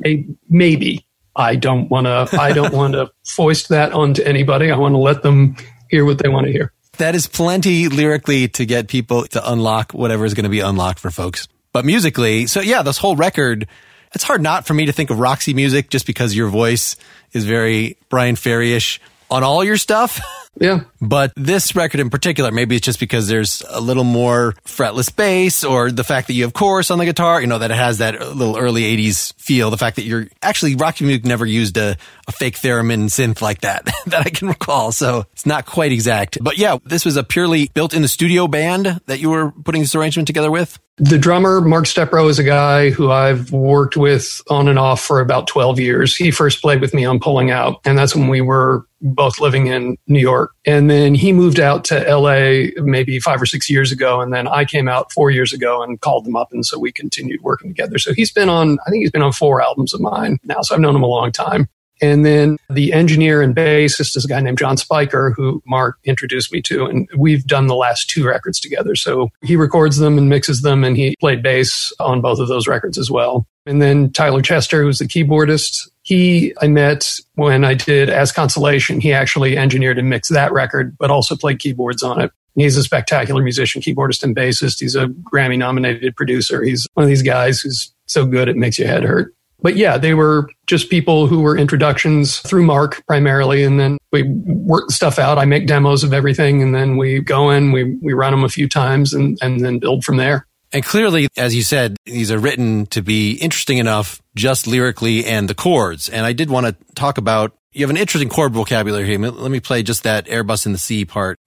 Maybe. 0.49 1.05
I 1.35 1.57
don't 1.57 1.91
want 1.91 2.07
to. 2.07 2.41
I 2.41 2.53
don't 2.53 2.73
want 2.73 2.93
to 2.95 3.11
foist 3.27 3.71
that 3.71 3.93
onto 3.93 4.23
anybody. 4.23 4.71
I 4.71 4.77
want 4.77 4.93
to 4.93 4.99
let 4.99 5.25
them 5.25 5.57
hear 5.91 6.05
what 6.05 6.19
they 6.19 6.29
want 6.29 6.47
to 6.47 6.53
hear 6.53 6.73
that 6.99 7.15
is 7.15 7.27
plenty 7.27 7.89
lyrically 7.89 8.49
to 8.49 8.67
get 8.67 8.89
people 8.89 9.27
to 9.29 9.53
unlock 9.53 9.93
whatever 9.93 10.25
is 10.25 10.35
going 10.35 10.45
to 10.45 10.51
be 10.51 10.61
unlocked 10.61 10.99
for 10.99 11.11
folks. 11.11 11.49
But 11.73 11.85
musically, 11.85 12.47
so 12.47 12.61
yeah, 12.61 12.83
this 12.83 12.99
whole 12.99 13.17
record, 13.17 13.67
it's 14.15 14.25
hard 14.25 14.43
not 14.43 14.67
for 14.67 14.75
me 14.75 14.87
to 14.87 14.93
think 14.93 15.11
of 15.11 15.19
Roxy 15.19 15.55
music 15.55 15.91
just 15.91 16.07
because 16.07 16.35
your 16.35 16.49
voice 16.49 16.97
is 17.33 17.45
very 17.45 17.97
Bryan 18.09 18.37
Ferry-ish 18.37 19.01
on 19.31 19.43
all 19.43 19.65
your 19.65 19.77
stuff. 19.77 20.21
Yeah. 20.61 20.85
But 21.01 21.33
this 21.37 21.77
record 21.77 22.01
in 22.01 22.11
particular, 22.11 22.51
maybe 22.51 22.77
it's 22.77 22.85
just 22.85 23.01
because 23.01 23.29
there's 23.29 23.63
a 23.69 23.81
little 23.81 24.05
more 24.05 24.55
fretless 24.65 25.15
bass 25.15 25.63
or 25.63 25.91
the 25.91 26.05
fact 26.05 26.27
that 26.27 26.35
you 26.35 26.45
have 26.45 26.53
chorus 26.53 26.91
on 26.91 26.99
the 26.99 27.05
guitar, 27.05 27.41
you 27.41 27.47
know, 27.47 27.59
that 27.59 27.71
it 27.71 27.77
has 27.77 27.99
that 27.99 28.21
little 28.35 28.57
early 28.57 28.83
80s 28.83 29.35
feel. 29.41 29.71
The 29.71 29.79
fact 29.79 29.97
that 29.97 30.03
you're 30.03 30.27
actually 30.43 30.75
Roxy 30.75 31.05
Music 31.05 31.25
never 31.25 31.47
used 31.47 31.77
a, 31.77 31.97
a 32.27 32.33
fake 32.33 32.57
theremin 32.57 33.05
synth 33.05 33.41
like 33.41 33.61
that, 33.61 33.85
that 34.07 34.27
I 34.27 34.31
can 34.31 34.49
recall. 34.49 34.91
So 34.93 35.27
it's 35.33 35.47
not 35.47 35.67
quite 35.67 35.93
exact. 35.93 36.39
But 36.43 36.59
yeah, 36.59 36.79
this 36.85 37.05
was 37.05 37.17
a 37.17 37.23
purely 37.23 37.71
built 37.73 37.95
in 37.95 38.03
the 38.03 38.09
studio 38.09 38.49
band 38.49 39.01
that 39.07 39.21
you 39.21 39.31
were 39.31 39.53
putting 39.53 39.83
this 39.83 39.95
arrangement 39.95 40.27
together 40.27 40.51
with. 40.51 40.79
The 41.01 41.19
drummer, 41.19 41.61
Mark 41.61 41.85
Stepro, 41.85 42.29
is 42.29 42.41
a 42.41 42.45
guy 42.45 42.91
who 42.91 43.13
I've 43.13 43.53
worked 43.53 43.97
with 43.97 44.43
on 44.51 44.67
and 44.67 44.81
off 44.81 45.01
for 45.01 45.21
about 45.21 45.47
12 45.47 45.79
years. 45.79 46.17
He 46.17 46.33
first 46.33 46.61
played 46.61 46.81
with 46.81 46.93
me 46.93 47.05
on 47.05 47.21
Pulling 47.21 47.53
Out, 47.53 47.81
and 47.85 47.97
that's 47.97 48.17
when 48.17 48.27
we 48.27 48.41
were 48.41 48.85
both 49.01 49.41
living 49.41 49.69
in 49.69 49.97
New 50.07 50.21
York. 50.21 50.53
And 50.65 50.91
then 50.91 51.15
he 51.15 51.33
moved 51.33 51.61
out 51.61 51.85
to 51.87 52.01
LA 52.01 52.71
maybe 52.83 53.19
five 53.21 53.41
or 53.41 53.47
six 53.47 53.71
years 53.71 53.93
ago. 53.93 54.21
And 54.21 54.33
then 54.33 54.49
I 54.49 54.65
came 54.65 54.89
out 54.89 55.13
four 55.13 55.31
years 55.31 55.53
ago 55.53 55.83
and 55.83 56.01
called 56.01 56.27
him 56.27 56.37
up. 56.37 56.53
And 56.53 56.65
so 56.65 56.79
we 56.79 56.93
continued 56.93 57.43
working 57.43 57.71
together. 57.71 57.99
So 57.99 58.13
he's 58.13 58.33
been 58.33 58.49
on, 58.49 58.79
I 58.87 58.91
think 58.91 59.03
he's 59.03 59.11
been 59.11 59.23
on 59.23 59.33
four 59.33 59.63
albums 59.63 59.95
of 59.95 60.01
mine 60.01 60.39
now. 60.45 60.63
So 60.63 60.75
I've 60.75 60.81
known 60.81 60.97
him 60.97 61.03
a 61.03 61.09
long 61.09 61.33
time. 61.33 61.69
And 62.01 62.25
then 62.25 62.59
the 62.71 62.93
engineer 62.93 63.43
and 63.43 63.55
bassist 63.55 64.17
is 64.17 64.25
a 64.25 64.29
guy 64.29 64.41
named 64.41 64.59
John 64.59 64.77
Spiker, 64.77 65.33
who 65.37 65.63
Mark 65.67 65.99
introduced 66.05 66.53
me 66.53 66.63
to. 66.63 66.87
And 66.87 67.09
we've 67.17 67.45
done 67.45 67.67
the 67.67 67.75
last 67.75 68.09
two 68.09 68.25
records 68.27 68.61
together. 68.61 68.95
So 68.95 69.31
he 69.43 69.57
records 69.57 69.99
them 69.99 70.17
and 70.17 70.29
mixes 70.29 70.63
them, 70.63 70.85
and 70.85 70.97
he 70.97 71.17
played 71.19 71.43
bass 71.43 71.93
on 71.99 72.21
both 72.21 72.39
of 72.39 72.49
those 72.49 72.69
records 72.69 72.99
as 72.99 73.11
well. 73.11 73.47
And 73.67 73.83
then 73.83 74.13
Tyler 74.13 74.43
Chester, 74.43 74.83
who's 74.83 74.99
the 74.99 75.07
keyboardist, 75.07 75.89
he 76.09 76.55
I 76.63 76.69
met 76.69 77.21
when 77.35 77.67
I 77.67 77.75
did 77.75 78.09
As 78.09 78.33
Consolation. 78.33 78.99
He 78.99 79.13
actually 79.13 79.59
engineered 79.59 79.99
and 79.99 80.09
mixed 80.09 80.33
that 80.33 80.51
record, 80.53 80.97
but 80.97 81.11
also 81.11 81.37
played 81.37 81.59
keyboards 81.59 82.03
on 82.03 82.19
it. 82.19 82.33
He's 82.55 82.79
a 82.79 82.83
spectacular 82.83 83.43
musician, 83.43 83.83
keyboardist, 83.83 84.23
and 84.23 84.35
bassist. 84.35 84.81
He's 84.81 84.95
a 84.95 85.09
Grammy 85.09 85.59
nominated 85.59 86.17
producer. 86.17 86.63
He's 86.63 86.87
one 86.95 87.05
of 87.05 87.11
these 87.11 87.21
guys 87.21 87.61
who's 87.61 87.93
so 88.07 88.25
good 88.25 88.49
it 88.49 88.57
makes 88.57 88.79
your 88.79 88.89
head 88.89 89.05
hurt. 89.05 89.35
But 89.61 89.77
yeah, 89.77 89.99
they 89.99 90.15
were 90.15 90.49
just 90.67 90.89
people 90.89 91.27
who 91.27 91.43
were 91.43 91.59
introductions 91.59 92.39
through 92.39 92.63
Mark 92.63 93.05
primarily. 93.07 93.63
And 93.63 93.79
then 93.79 93.99
we 94.11 94.23
work 94.23 94.91
stuff 94.91 95.19
out. 95.19 95.37
I 95.37 95.45
make 95.45 95.67
demos 95.67 96.05
of 96.05 96.15
everything 96.15 96.63
and 96.63 96.75
then 96.75 96.97
we 96.97 97.21
go 97.21 97.51
in, 97.51 97.71
we, 97.71 97.99
we 98.01 98.15
run 98.15 98.33
them 98.33 98.45
a 98.45 98.49
few 98.49 98.67
times 98.67 99.13
and, 99.13 99.37
and 99.43 99.61
then 99.61 99.79
build 99.79 100.05
from 100.05 100.17
there. 100.17 100.47
And 100.73 100.85
clearly, 100.85 101.29
as 101.37 101.55
you 101.55 101.63
said, 101.63 101.97
these 102.05 102.31
are 102.31 102.39
written 102.39 102.87
to 102.87 103.01
be 103.03 103.33
interesting 103.33 103.79
enough 103.79 104.21
just 104.35 104.67
lyrically 104.67 105.25
and 105.25 105.49
the 105.49 105.55
chords. 105.55 106.09
And 106.09 106.27
I 106.27 106.33
did 106.33 106.51
want 106.51 106.67
to 106.67 106.77
talk 106.95 107.17
about, 107.17 107.53
you 107.73 107.83
have 107.83 107.91
an 107.91 107.97
interesting 107.97 108.29
chord 108.29 108.53
vocabulary 108.53 109.07
here. 109.07 109.19
Let 109.19 109.51
me 109.51 109.61
play 109.61 109.83
just 109.83 110.03
that 110.03 110.27
Airbus 110.27 110.67
in 110.67 110.73
the 110.73 110.79
sea 110.79 111.05
part. 111.05 111.39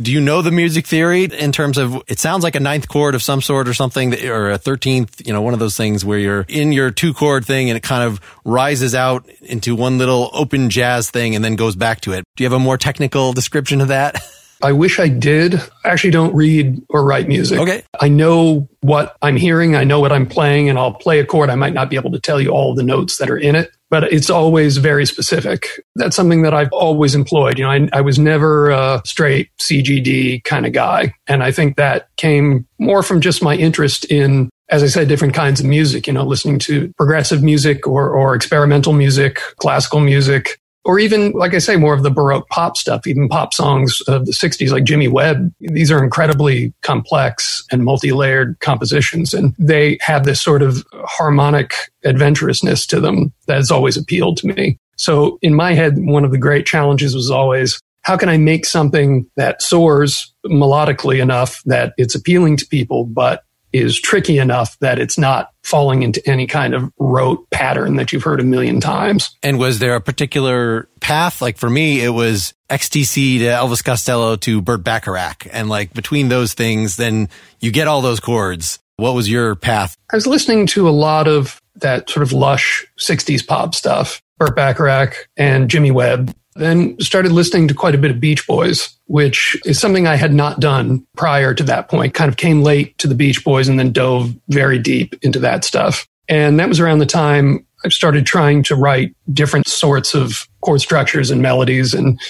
Do 0.00 0.12
you 0.12 0.20
know 0.20 0.42
the 0.42 0.52
music 0.52 0.86
theory 0.86 1.24
in 1.24 1.50
terms 1.50 1.76
of 1.76 2.00
it 2.06 2.20
sounds 2.20 2.44
like 2.44 2.54
a 2.54 2.60
ninth 2.60 2.86
chord 2.86 3.16
of 3.16 3.22
some 3.22 3.40
sort 3.40 3.66
or 3.66 3.74
something 3.74 4.14
or 4.26 4.52
a 4.52 4.58
13th, 4.58 5.26
you 5.26 5.32
know, 5.32 5.42
one 5.42 5.54
of 5.54 5.60
those 5.60 5.76
things 5.76 6.04
where 6.04 6.18
you're 6.18 6.44
in 6.48 6.70
your 6.70 6.92
two 6.92 7.12
chord 7.12 7.44
thing 7.44 7.68
and 7.68 7.76
it 7.76 7.82
kind 7.82 8.04
of 8.04 8.20
rises 8.44 8.94
out 8.94 9.28
into 9.42 9.74
one 9.74 9.98
little 9.98 10.30
open 10.32 10.70
jazz 10.70 11.10
thing 11.10 11.34
and 11.34 11.44
then 11.44 11.56
goes 11.56 11.74
back 11.74 12.00
to 12.02 12.12
it. 12.12 12.24
Do 12.36 12.44
you 12.44 12.46
have 12.48 12.56
a 12.56 12.62
more 12.62 12.78
technical 12.78 13.32
description 13.32 13.80
of 13.80 13.88
that? 13.88 14.16
I 14.62 14.72
wish 14.72 14.98
I 14.98 15.08
did. 15.08 15.54
I 15.84 15.88
actually 15.88 16.10
don't 16.10 16.34
read 16.34 16.82
or 16.88 17.04
write 17.04 17.28
music. 17.28 17.58
Okay. 17.58 17.82
I 18.00 18.08
know 18.08 18.68
what 18.80 19.16
I'm 19.22 19.36
hearing. 19.36 19.76
I 19.76 19.84
know 19.84 20.00
what 20.00 20.12
I'm 20.12 20.26
playing 20.26 20.68
and 20.68 20.78
I'll 20.78 20.94
play 20.94 21.20
a 21.20 21.26
chord. 21.26 21.50
I 21.50 21.54
might 21.54 21.74
not 21.74 21.90
be 21.90 21.96
able 21.96 22.10
to 22.12 22.20
tell 22.20 22.40
you 22.40 22.50
all 22.50 22.74
the 22.74 22.82
notes 22.82 23.18
that 23.18 23.30
are 23.30 23.36
in 23.36 23.54
it, 23.54 23.70
but 23.90 24.04
it's 24.12 24.30
always 24.30 24.76
very 24.78 25.06
specific. 25.06 25.68
That's 25.94 26.16
something 26.16 26.42
that 26.42 26.54
I've 26.54 26.72
always 26.72 27.14
employed. 27.14 27.58
You 27.58 27.64
know, 27.64 27.70
I, 27.70 27.88
I 27.92 28.00
was 28.00 28.18
never 28.18 28.70
a 28.70 29.02
straight 29.04 29.50
CGD 29.60 30.42
kind 30.44 30.66
of 30.66 30.72
guy. 30.72 31.14
And 31.26 31.42
I 31.42 31.52
think 31.52 31.76
that 31.76 32.08
came 32.16 32.66
more 32.78 33.02
from 33.02 33.20
just 33.20 33.42
my 33.42 33.54
interest 33.54 34.04
in 34.06 34.50
as 34.70 34.82
I 34.82 34.86
said, 34.86 35.08
different 35.08 35.32
kinds 35.32 35.60
of 35.60 35.66
music, 35.66 36.06
you 36.06 36.12
know, 36.12 36.24
listening 36.24 36.58
to 36.58 36.92
progressive 36.98 37.42
music 37.42 37.86
or, 37.86 38.10
or 38.10 38.34
experimental 38.34 38.92
music, 38.92 39.40
classical 39.56 40.00
music, 40.00 40.60
or 40.88 40.98
even, 40.98 41.32
like 41.32 41.52
I 41.52 41.58
say, 41.58 41.76
more 41.76 41.92
of 41.92 42.02
the 42.02 42.10
Baroque 42.10 42.48
pop 42.48 42.74
stuff, 42.78 43.06
even 43.06 43.28
pop 43.28 43.52
songs 43.52 44.00
of 44.08 44.24
the 44.24 44.32
60s, 44.32 44.70
like 44.70 44.84
Jimmy 44.84 45.06
Webb. 45.06 45.52
These 45.60 45.92
are 45.92 46.02
incredibly 46.02 46.72
complex 46.80 47.62
and 47.70 47.84
multi 47.84 48.10
layered 48.10 48.58
compositions, 48.60 49.34
and 49.34 49.54
they 49.58 49.98
have 50.00 50.24
this 50.24 50.40
sort 50.40 50.62
of 50.62 50.82
harmonic 50.94 51.74
adventurousness 52.06 52.86
to 52.86 53.00
them 53.00 53.34
that 53.48 53.56
has 53.56 53.70
always 53.70 53.98
appealed 53.98 54.38
to 54.38 54.46
me. 54.46 54.78
So, 54.96 55.38
in 55.42 55.54
my 55.54 55.74
head, 55.74 55.98
one 55.98 56.24
of 56.24 56.30
the 56.30 56.38
great 56.38 56.64
challenges 56.64 57.14
was 57.14 57.30
always 57.30 57.78
how 58.02 58.16
can 58.16 58.30
I 58.30 58.38
make 58.38 58.64
something 58.64 59.26
that 59.36 59.60
soars 59.60 60.32
melodically 60.46 61.20
enough 61.20 61.62
that 61.66 61.92
it's 61.98 62.14
appealing 62.14 62.56
to 62.56 62.66
people, 62.66 63.04
but 63.04 63.42
is 63.72 64.00
tricky 64.00 64.38
enough 64.38 64.78
that 64.80 64.98
it's 64.98 65.18
not 65.18 65.50
falling 65.62 66.02
into 66.02 66.26
any 66.28 66.46
kind 66.46 66.74
of 66.74 66.90
rote 66.98 67.48
pattern 67.50 67.96
that 67.96 68.12
you've 68.12 68.22
heard 68.22 68.40
a 68.40 68.44
million 68.44 68.80
times. 68.80 69.36
And 69.42 69.58
was 69.58 69.78
there 69.78 69.94
a 69.94 70.00
particular 70.00 70.88
path? 71.00 71.42
Like 71.42 71.58
for 71.58 71.68
me, 71.68 72.00
it 72.02 72.10
was 72.10 72.54
XTC 72.70 73.38
to 73.38 73.44
Elvis 73.44 73.84
Costello 73.84 74.36
to 74.36 74.62
Burt 74.62 74.82
Bacharach. 74.82 75.46
And 75.52 75.68
like 75.68 75.92
between 75.92 76.28
those 76.28 76.54
things, 76.54 76.96
then 76.96 77.28
you 77.60 77.70
get 77.70 77.88
all 77.88 78.00
those 78.00 78.20
chords. 78.20 78.78
What 78.96 79.14
was 79.14 79.30
your 79.30 79.54
path? 79.54 79.96
I 80.12 80.16
was 80.16 80.26
listening 80.26 80.66
to 80.68 80.88
a 80.88 80.90
lot 80.90 81.28
of 81.28 81.60
that 81.76 82.10
sort 82.10 82.22
of 82.22 82.32
lush 82.32 82.84
60s 82.98 83.46
pop 83.46 83.74
stuff, 83.74 84.20
Burt 84.38 84.56
Bacharach 84.56 85.28
and 85.36 85.70
Jimmy 85.70 85.90
Webb. 85.90 86.34
Then 86.58 86.98
started 87.00 87.32
listening 87.32 87.68
to 87.68 87.74
quite 87.74 87.94
a 87.94 87.98
bit 87.98 88.10
of 88.10 88.20
Beach 88.20 88.46
Boys, 88.46 88.96
which 89.06 89.56
is 89.64 89.78
something 89.78 90.06
I 90.06 90.16
had 90.16 90.34
not 90.34 90.60
done 90.60 91.06
prior 91.16 91.54
to 91.54 91.62
that 91.64 91.88
point. 91.88 92.14
Kind 92.14 92.28
of 92.28 92.36
came 92.36 92.62
late 92.62 92.98
to 92.98 93.06
the 93.06 93.14
Beach 93.14 93.44
Boys 93.44 93.68
and 93.68 93.78
then 93.78 93.92
dove 93.92 94.34
very 94.48 94.78
deep 94.78 95.14
into 95.22 95.38
that 95.38 95.64
stuff. 95.64 96.06
And 96.28 96.58
that 96.58 96.68
was 96.68 96.80
around 96.80 96.98
the 96.98 97.06
time 97.06 97.64
I 97.84 97.88
started 97.90 98.26
trying 98.26 98.64
to 98.64 98.74
write 98.74 99.14
different 99.32 99.68
sorts 99.68 100.14
of 100.14 100.48
chord 100.62 100.80
structures 100.80 101.30
and 101.30 101.40
melodies. 101.40 101.94
And 101.94 102.20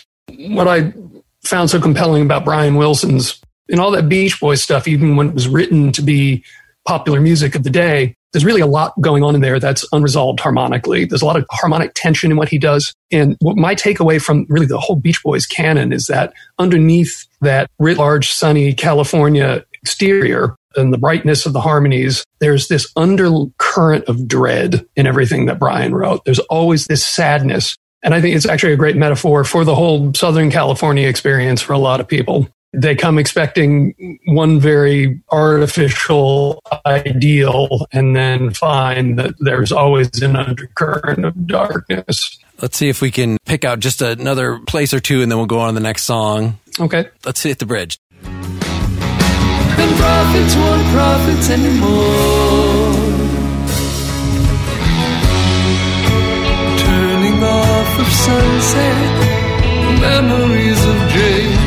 what 0.51 0.69
I 0.69 0.93
found 1.43 1.71
so 1.71 1.81
compelling 1.81 2.23
about 2.23 2.45
Brian 2.45 2.75
Wilson's 2.75 3.41
and 3.71 3.81
all 3.81 3.91
that 3.93 4.09
Beach 4.09 4.39
Boys 4.41 4.63
stuff, 4.63 4.87
even 4.87 5.17
when 5.17 5.29
it 5.29 5.35
was 5.35 5.49
written 5.49 5.91
to 5.93 6.03
be 6.03 6.45
popular 6.89 7.21
music 7.21 7.55
of 7.55 7.65
the 7.65 7.71
day, 7.71 8.15
there's 8.33 8.47
really 8.47 8.63
a 8.63 8.67
lot 8.67 8.99
going 9.03 9.23
on 9.23 9.35
in 9.35 9.43
there 9.43 9.61
that's 9.61 9.87
unresolved 9.93 10.41
harmonically. 10.41 11.05
There's 11.05 11.21
a 11.21 11.27
lot 11.27 11.37
of 11.37 11.45
harmonic 11.51 11.93
tension 11.95 12.31
in 12.31 12.39
what 12.39 12.49
he 12.49 12.59
does. 12.59 12.95
And 13.13 13.37
what 13.41 13.57
my 13.57 13.75
takeaway 13.75 14.21
from 14.21 14.47
really 14.49 14.65
the 14.65 14.81
whole 14.81 14.97
Beach 14.97 15.23
Boys 15.23 15.45
canon 15.45 15.93
is 15.93 16.07
that 16.07 16.33
underneath 16.59 17.27
that 17.43 17.71
writ 17.79 17.99
large, 17.99 18.31
sunny 18.31 18.73
California 18.73 19.65
exterior 19.75 20.57
and 20.77 20.91
the 20.91 20.99
brightness 20.99 21.45
of 21.45 21.53
the 21.53 21.61
harmonies, 21.61 22.25
there's 22.41 22.69
this 22.69 22.91
undercurrent 22.97 24.07
of 24.07 24.27
dread 24.27 24.87
in 24.97 25.07
everything 25.07 25.45
that 25.45 25.59
Brian 25.59 25.95
wrote. 25.95 26.25
There's 26.25 26.39
always 26.39 26.87
this 26.87 27.07
sadness. 27.07 27.77
And 28.03 28.15
I 28.15 28.23
think 28.23 28.35
it's 28.35 28.47
actually 28.47 28.73
a 28.73 28.79
great 28.79 28.97
metaphor 28.97 29.45
for 29.45 29.65
the 29.65 29.75
whole 29.75 30.15
Southern 30.15 30.51
California 30.51 31.07
experience 31.07 31.61
for 31.61 31.75
a 31.75 31.79
lot 31.79 32.01
of 32.01 32.09
people 32.09 32.49
they 32.73 32.95
come 32.95 33.19
expecting 33.19 34.19
one 34.27 34.61
very 34.61 35.21
artificial 35.31 36.63
ideal 36.85 37.87
and 37.93 38.15
then 38.15 38.53
find 38.53 39.19
that 39.19 39.35
there's 39.39 39.73
always 39.73 40.23
an 40.23 40.37
undercurrent 40.37 41.25
of 41.25 41.47
darkness. 41.47 42.39
Let's 42.61 42.77
see 42.77 42.89
if 42.89 43.01
we 43.01 43.11
can 43.11 43.39
pick 43.47 43.65
out 43.65 43.81
just 43.81 44.03
another 44.03 44.59
place 44.61 44.93
or 44.93 45.01
two 45.01 45.23
and 45.23 45.31
then 45.31 45.39
we'll 45.39 45.47
go 45.47 45.61
on 45.61 45.69
to 45.69 45.75
the 45.75 45.81
next 45.81 46.05
song. 46.05 46.59
Okay. 46.79 47.09
Let's 47.25 47.43
hit 47.43 47.59
the 47.59 47.67
bridge. 47.67 47.99
And 48.23 49.97
prophets 49.97 50.57
won't 50.57 50.87
profit 50.93 51.51
anymore. 51.51 52.93
Turning 56.79 57.43
off 57.43 58.01
of 58.01 58.07
sunset, 58.09 58.99
memories 60.01 60.85
of 60.85 60.97
Jane 61.11 61.58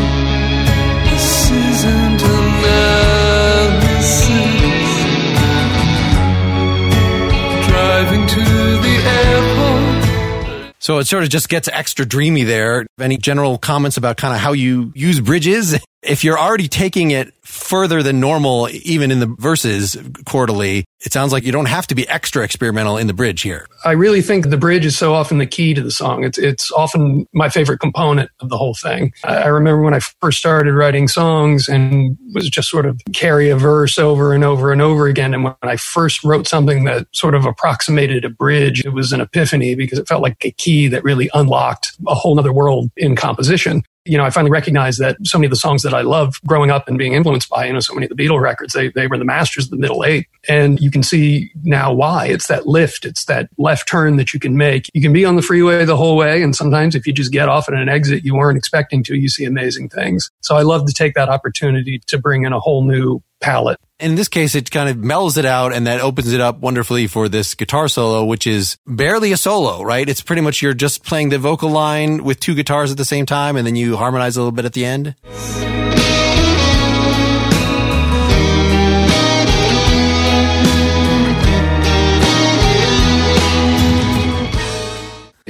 So 10.82 10.98
it 10.98 11.06
sort 11.06 11.22
of 11.22 11.30
just 11.30 11.48
gets 11.48 11.68
extra 11.68 12.08
dreamy 12.08 12.44
there. 12.44 12.88
Any 13.00 13.18
general 13.18 13.60
comments 13.60 13.98
about 13.98 14.18
kind 14.18 14.34
of 14.34 14.40
how 14.40 14.54
you 14.54 14.92
use 14.96 15.22
bridges? 15.22 15.80
If 16.04 16.24
you're 16.24 16.40
already 16.40 16.68
taking 16.68 17.12
it 17.12 17.32
further 17.52 18.02
than 18.02 18.20
normal, 18.20 18.70
even 18.72 19.12
in 19.12 19.20
the 19.20 19.36
verses 19.38 19.96
chordally, 20.26 20.86
it 21.02 21.12
sounds 21.12 21.32
like 21.32 21.44
you 21.44 21.52
don't 21.52 21.68
have 21.68 21.86
to 21.88 21.96
be 21.96 22.08
extra 22.08 22.44
experimental 22.44 22.98
in 22.98 23.08
the 23.08 23.14
bridge 23.14 23.42
here. 23.42 23.68
I 23.84 23.92
really 23.92 24.22
think 24.22 24.50
the 24.50 24.58
bridge 24.58 24.86
is 24.86 24.98
so 24.98 25.14
often 25.14 25.38
the 25.38 25.46
key 25.46 25.74
to 25.74 25.82
the 25.82 25.92
song. 25.92 26.24
It's 26.24 26.38
it's 26.38 26.72
often 26.72 27.26
my 27.34 27.50
favorite 27.50 27.80
component 27.80 28.30
of 28.40 28.50
the 28.50 28.58
whole 28.58 28.74
thing. 28.74 29.12
I 29.24 29.48
remember 29.48 29.82
when 29.82 29.94
I 29.94 30.00
first 30.22 30.38
started 30.38 30.74
writing 30.74 31.08
songs 31.08 31.68
and 31.68 32.18
was 32.34 32.50
just 32.50 32.70
sort 32.70 32.86
of 32.86 33.02
carry 33.14 33.50
a 33.50 33.58
verse 33.58 33.98
over 33.98 34.34
and 34.34 34.44
over 34.44 34.72
and 34.72 34.82
over 34.82 35.08
again. 35.08 35.34
And 35.34 35.44
when 35.44 35.56
I 35.62 35.76
first 35.76 36.24
wrote 36.24 36.48
something 36.48 36.86
that 36.86 37.08
sort 37.12 37.36
of 37.36 37.46
approximated 37.46 38.24
a 38.24 38.30
bridge, 38.30 38.86
it 38.86 38.94
was 38.94 39.12
an 39.12 39.20
epiphany 39.22 39.76
because 39.76 40.00
it 40.00 40.08
felt 40.08 40.22
like 40.22 40.46
a 40.46 40.52
key 40.52 40.88
that 40.88 41.04
really 41.04 41.30
unlocked 41.34 41.98
a 42.08 42.16
whole 42.16 42.40
other 42.40 42.54
world 42.54 42.90
in 42.96 43.16
composition 43.16 43.84
you 44.06 44.18
know, 44.18 44.24
I 44.24 44.32
finally 44.32 44.52
recognized 44.52 45.00
that 45.00 45.18
so 45.24 45.38
many 45.38 45.46
of 45.46 45.52
the 45.52 45.58
songs 45.58 45.84
that 45.84 45.94
I 45.94 46.02
love 46.02 46.36
growing 46.48 46.72
up 46.72 46.88
and 46.88 46.98
being 46.98 47.14
influenced 47.14 47.50
by, 47.50 47.66
you 47.66 47.74
know, 47.74 47.80
so 47.80 47.94
many 47.94 48.08
of 48.08 48.16
the 48.16 48.22
Beatle 48.22 48.42
records, 48.42 48.74
they, 48.74 48.90
they 48.90 49.08
were 49.08 49.18
the 49.18 49.26
masters 49.26 49.66
of 49.66 49.72
the 49.72 49.78
middle 49.78 50.04
eight. 50.04 50.28
And 50.50 50.80
you 50.80 50.90
can 50.90 51.04
see 51.04 51.52
now 51.64 51.94
why. 51.94 52.26
It's 52.28 52.48
that 52.48 52.66
lift, 52.66 53.06
it's 53.06 53.26
that 53.26 53.50
left 53.58 53.88
turn 53.88 54.16
that 54.16 54.34
you 54.34 54.40
can 54.40 54.58
make. 54.58 54.90
You 54.94 55.02
can 55.02 55.14
be 55.14 55.24
on 55.24 55.36
the 55.36 55.44
freeway 55.44 55.86
the 55.86 55.98
whole 55.98 56.18
way. 56.18 56.42
And 56.42 56.56
sometimes 56.56 56.96
if 56.96 57.06
you 57.06 57.14
just 57.14 57.32
get 57.32 57.48
off 57.48 57.68
at 57.68 57.76
an 57.76 57.90
exit 57.90 58.26
you 58.26 58.36
weren't 58.36 58.58
expecting 58.58 59.04
to, 59.04 59.16
you 59.16 59.30
see 59.30 59.46
amazing 59.46 59.90
things. 59.90 60.32
So 60.42 60.56
I 60.56 60.64
love 60.64 60.86
to 60.88 60.94
take 60.94 61.14
that 61.14 61.30
opportunity 61.30 62.02
to 62.08 62.18
bring 62.18 62.44
in 62.44 62.54
a 62.54 62.60
whole 62.60 62.84
new 62.84 63.22
palette. 63.42 63.80
In 64.00 64.16
this 64.16 64.28
case, 64.28 64.56
it 64.56 64.72
kind 64.72 64.90
of 64.90 64.98
mellows 64.98 65.38
it 65.38 65.46
out 65.46 65.74
and 65.74 65.86
that 65.86 66.02
opens 66.02 66.32
it 66.32 66.42
up 66.42 66.60
wonderfully 66.60 67.08
for 67.08 67.30
this 67.30 67.54
guitar 67.54 67.88
solo, 67.88 68.26
which 68.26 68.48
is 68.48 68.78
barely 68.88 69.32
a 69.32 69.38
solo, 69.38 69.84
right? 69.84 70.08
It's 70.08 70.22
pretty 70.22 70.42
much 70.42 70.62
you're 70.62 70.74
just 70.74 71.04
playing 71.04 71.30
the 71.30 71.38
vocal 71.38 71.70
line 71.70 72.24
with 72.24 72.40
two 72.40 72.56
guitars 72.56 72.92
at 72.92 72.98
the 72.98 73.06
same 73.06 73.26
time 73.26 73.58
and 73.58 73.68
then 73.68 73.76
you 73.76 73.98
harmonize 73.98 74.38
a 74.38 74.40
little 74.40 74.52
bit 74.52 74.66
at 74.66 74.74
the 74.74 74.86
end. 74.86 75.16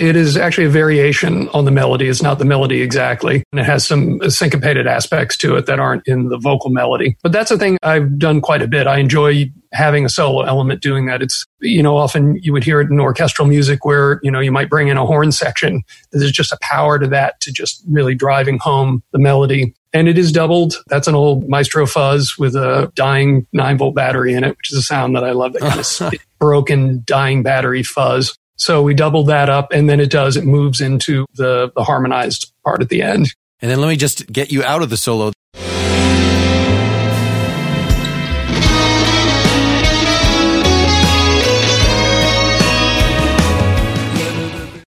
It 0.02 0.16
is 0.16 0.36
actually 0.36 0.66
a 0.66 0.70
variation 0.70 1.48
on 1.50 1.66
the 1.66 1.72
melody. 1.72 2.08
It's 2.08 2.24
not 2.24 2.40
the 2.40 2.46
melody 2.46 2.82
exactly. 2.82 3.44
And 3.52 3.60
it 3.60 3.68
has 3.68 3.86
some 3.86 4.20
syncopated 4.32 4.88
aspects 4.88 5.38
to 5.38 5.56
it 5.58 5.68
that 5.68 5.80
aren't 5.80 6.08
in 6.08 6.30
the 6.30 6.40
vocal 6.40 6.72
melody. 6.72 7.16
But 7.22 7.32
that's 7.32 7.52
a 7.52 7.58
thing 7.58 7.78
I've 7.84 8.18
done 8.18 8.42
quite 8.42 8.64
a 8.64 8.68
bit. 8.68 8.88
I 8.88 8.98
enjoy 8.98 9.52
having 9.74 10.04
a 10.04 10.10
solo 10.10 10.42
element 10.42 10.82
doing 10.82 11.06
that. 11.06 11.22
It's, 11.22 11.46
you 11.60 11.84
know, 11.84 11.98
often 11.98 12.40
you 12.42 12.52
would 12.52 12.64
hear 12.64 12.82
it 12.82 12.90
in 12.90 13.00
orchestral 13.00 13.48
music 13.48 13.86
where, 13.86 14.20
you 14.24 14.32
know, 14.32 14.40
you 14.40 14.52
might 14.52 14.72
bring 14.72 14.88
in 14.88 14.98
a 14.98 15.06
horn 15.06 15.32
section. 15.32 15.84
There's 16.12 16.32
just 16.32 16.52
a 16.52 16.58
power 16.64 16.98
to 16.98 17.08
that 17.10 17.40
to 17.42 17.52
just 17.52 17.84
really 17.88 18.16
driving 18.16 18.58
home 18.58 19.04
the 19.12 19.20
melody. 19.20 19.76
And 19.94 20.08
it 20.08 20.18
is 20.18 20.32
doubled. 20.32 20.76
That's 20.88 21.08
an 21.08 21.16
old 21.16 21.48
Maestro 21.48 21.86
fuzz 21.86 22.38
with 22.40 22.56
a 22.56 22.92
dying 22.96 23.46
nine 23.54 23.78
volt 23.78 23.94
battery 23.94 24.34
in 24.34 24.44
it, 24.44 24.58
which 24.58 24.72
is 24.72 24.78
a 24.80 24.82
sound 24.82 25.16
that 25.16 25.24
I 25.24 25.32
love. 25.32 25.54
That 25.54 25.62
kind 25.62 25.80
of 25.80 26.20
broken 26.40 27.04
dying 27.06 27.44
battery 27.44 27.84
fuzz. 27.84 28.36
So 28.62 28.84
we 28.84 28.94
double 28.94 29.24
that 29.24 29.50
up 29.50 29.72
and 29.72 29.90
then 29.90 30.00
it 30.00 30.12
does, 30.12 30.38
it 30.38 30.46
moves 30.46 30.82
into 30.82 31.26
the, 31.34 31.72
the 31.76 31.84
harmonized 31.84 32.54
part 32.64 32.84
at 32.84 32.90
the 32.90 33.02
end. 33.02 33.34
And 33.60 33.72
then 33.72 33.82
let 33.82 33.88
me 33.88 33.96
just 33.96 34.32
get 34.32 34.52
you 34.52 34.64
out 34.64 34.84
of 34.84 34.92
the 34.92 34.98
solo. 34.98 35.32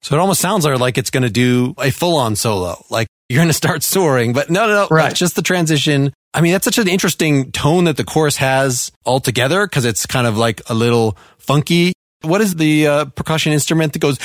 So 0.02 0.16
it 0.16 0.20
almost 0.20 0.40
sounds 0.40 0.64
like 0.64 0.98
it's 0.98 1.10
going 1.10 1.24
to 1.24 1.30
do 1.30 1.74
a 1.78 1.92
full 1.92 2.16
on 2.16 2.38
solo. 2.38 2.82
Like 2.90 3.10
you're 3.28 3.40
going 3.40 3.50
to 3.50 3.54
start 3.54 3.84
soaring, 3.84 4.32
but 4.32 4.50
no, 4.50 4.66
no, 4.68 4.74
no. 4.84 4.88
Right. 4.90 5.14
just 5.14 5.36
the 5.36 5.42
transition. 5.42 6.14
I 6.34 6.40
mean, 6.40 6.54
that's 6.54 6.64
such 6.64 6.78
an 6.78 6.88
interesting 6.88 7.52
tone 7.52 7.84
that 7.84 7.98
the 7.98 8.06
chorus 8.06 8.38
has 8.38 8.94
altogether 9.06 9.68
because 9.68 9.84
it's 9.84 10.06
kind 10.06 10.26
of 10.26 10.38
like 10.38 10.62
a 10.70 10.74
little 10.74 11.18
funky. 11.38 11.92
What 12.22 12.42
is 12.42 12.56
the 12.56 12.88
uh, 12.88 13.06
percussion 13.06 13.54
instrument 13.54 13.94
that 13.94 14.00
goes? 14.00 14.18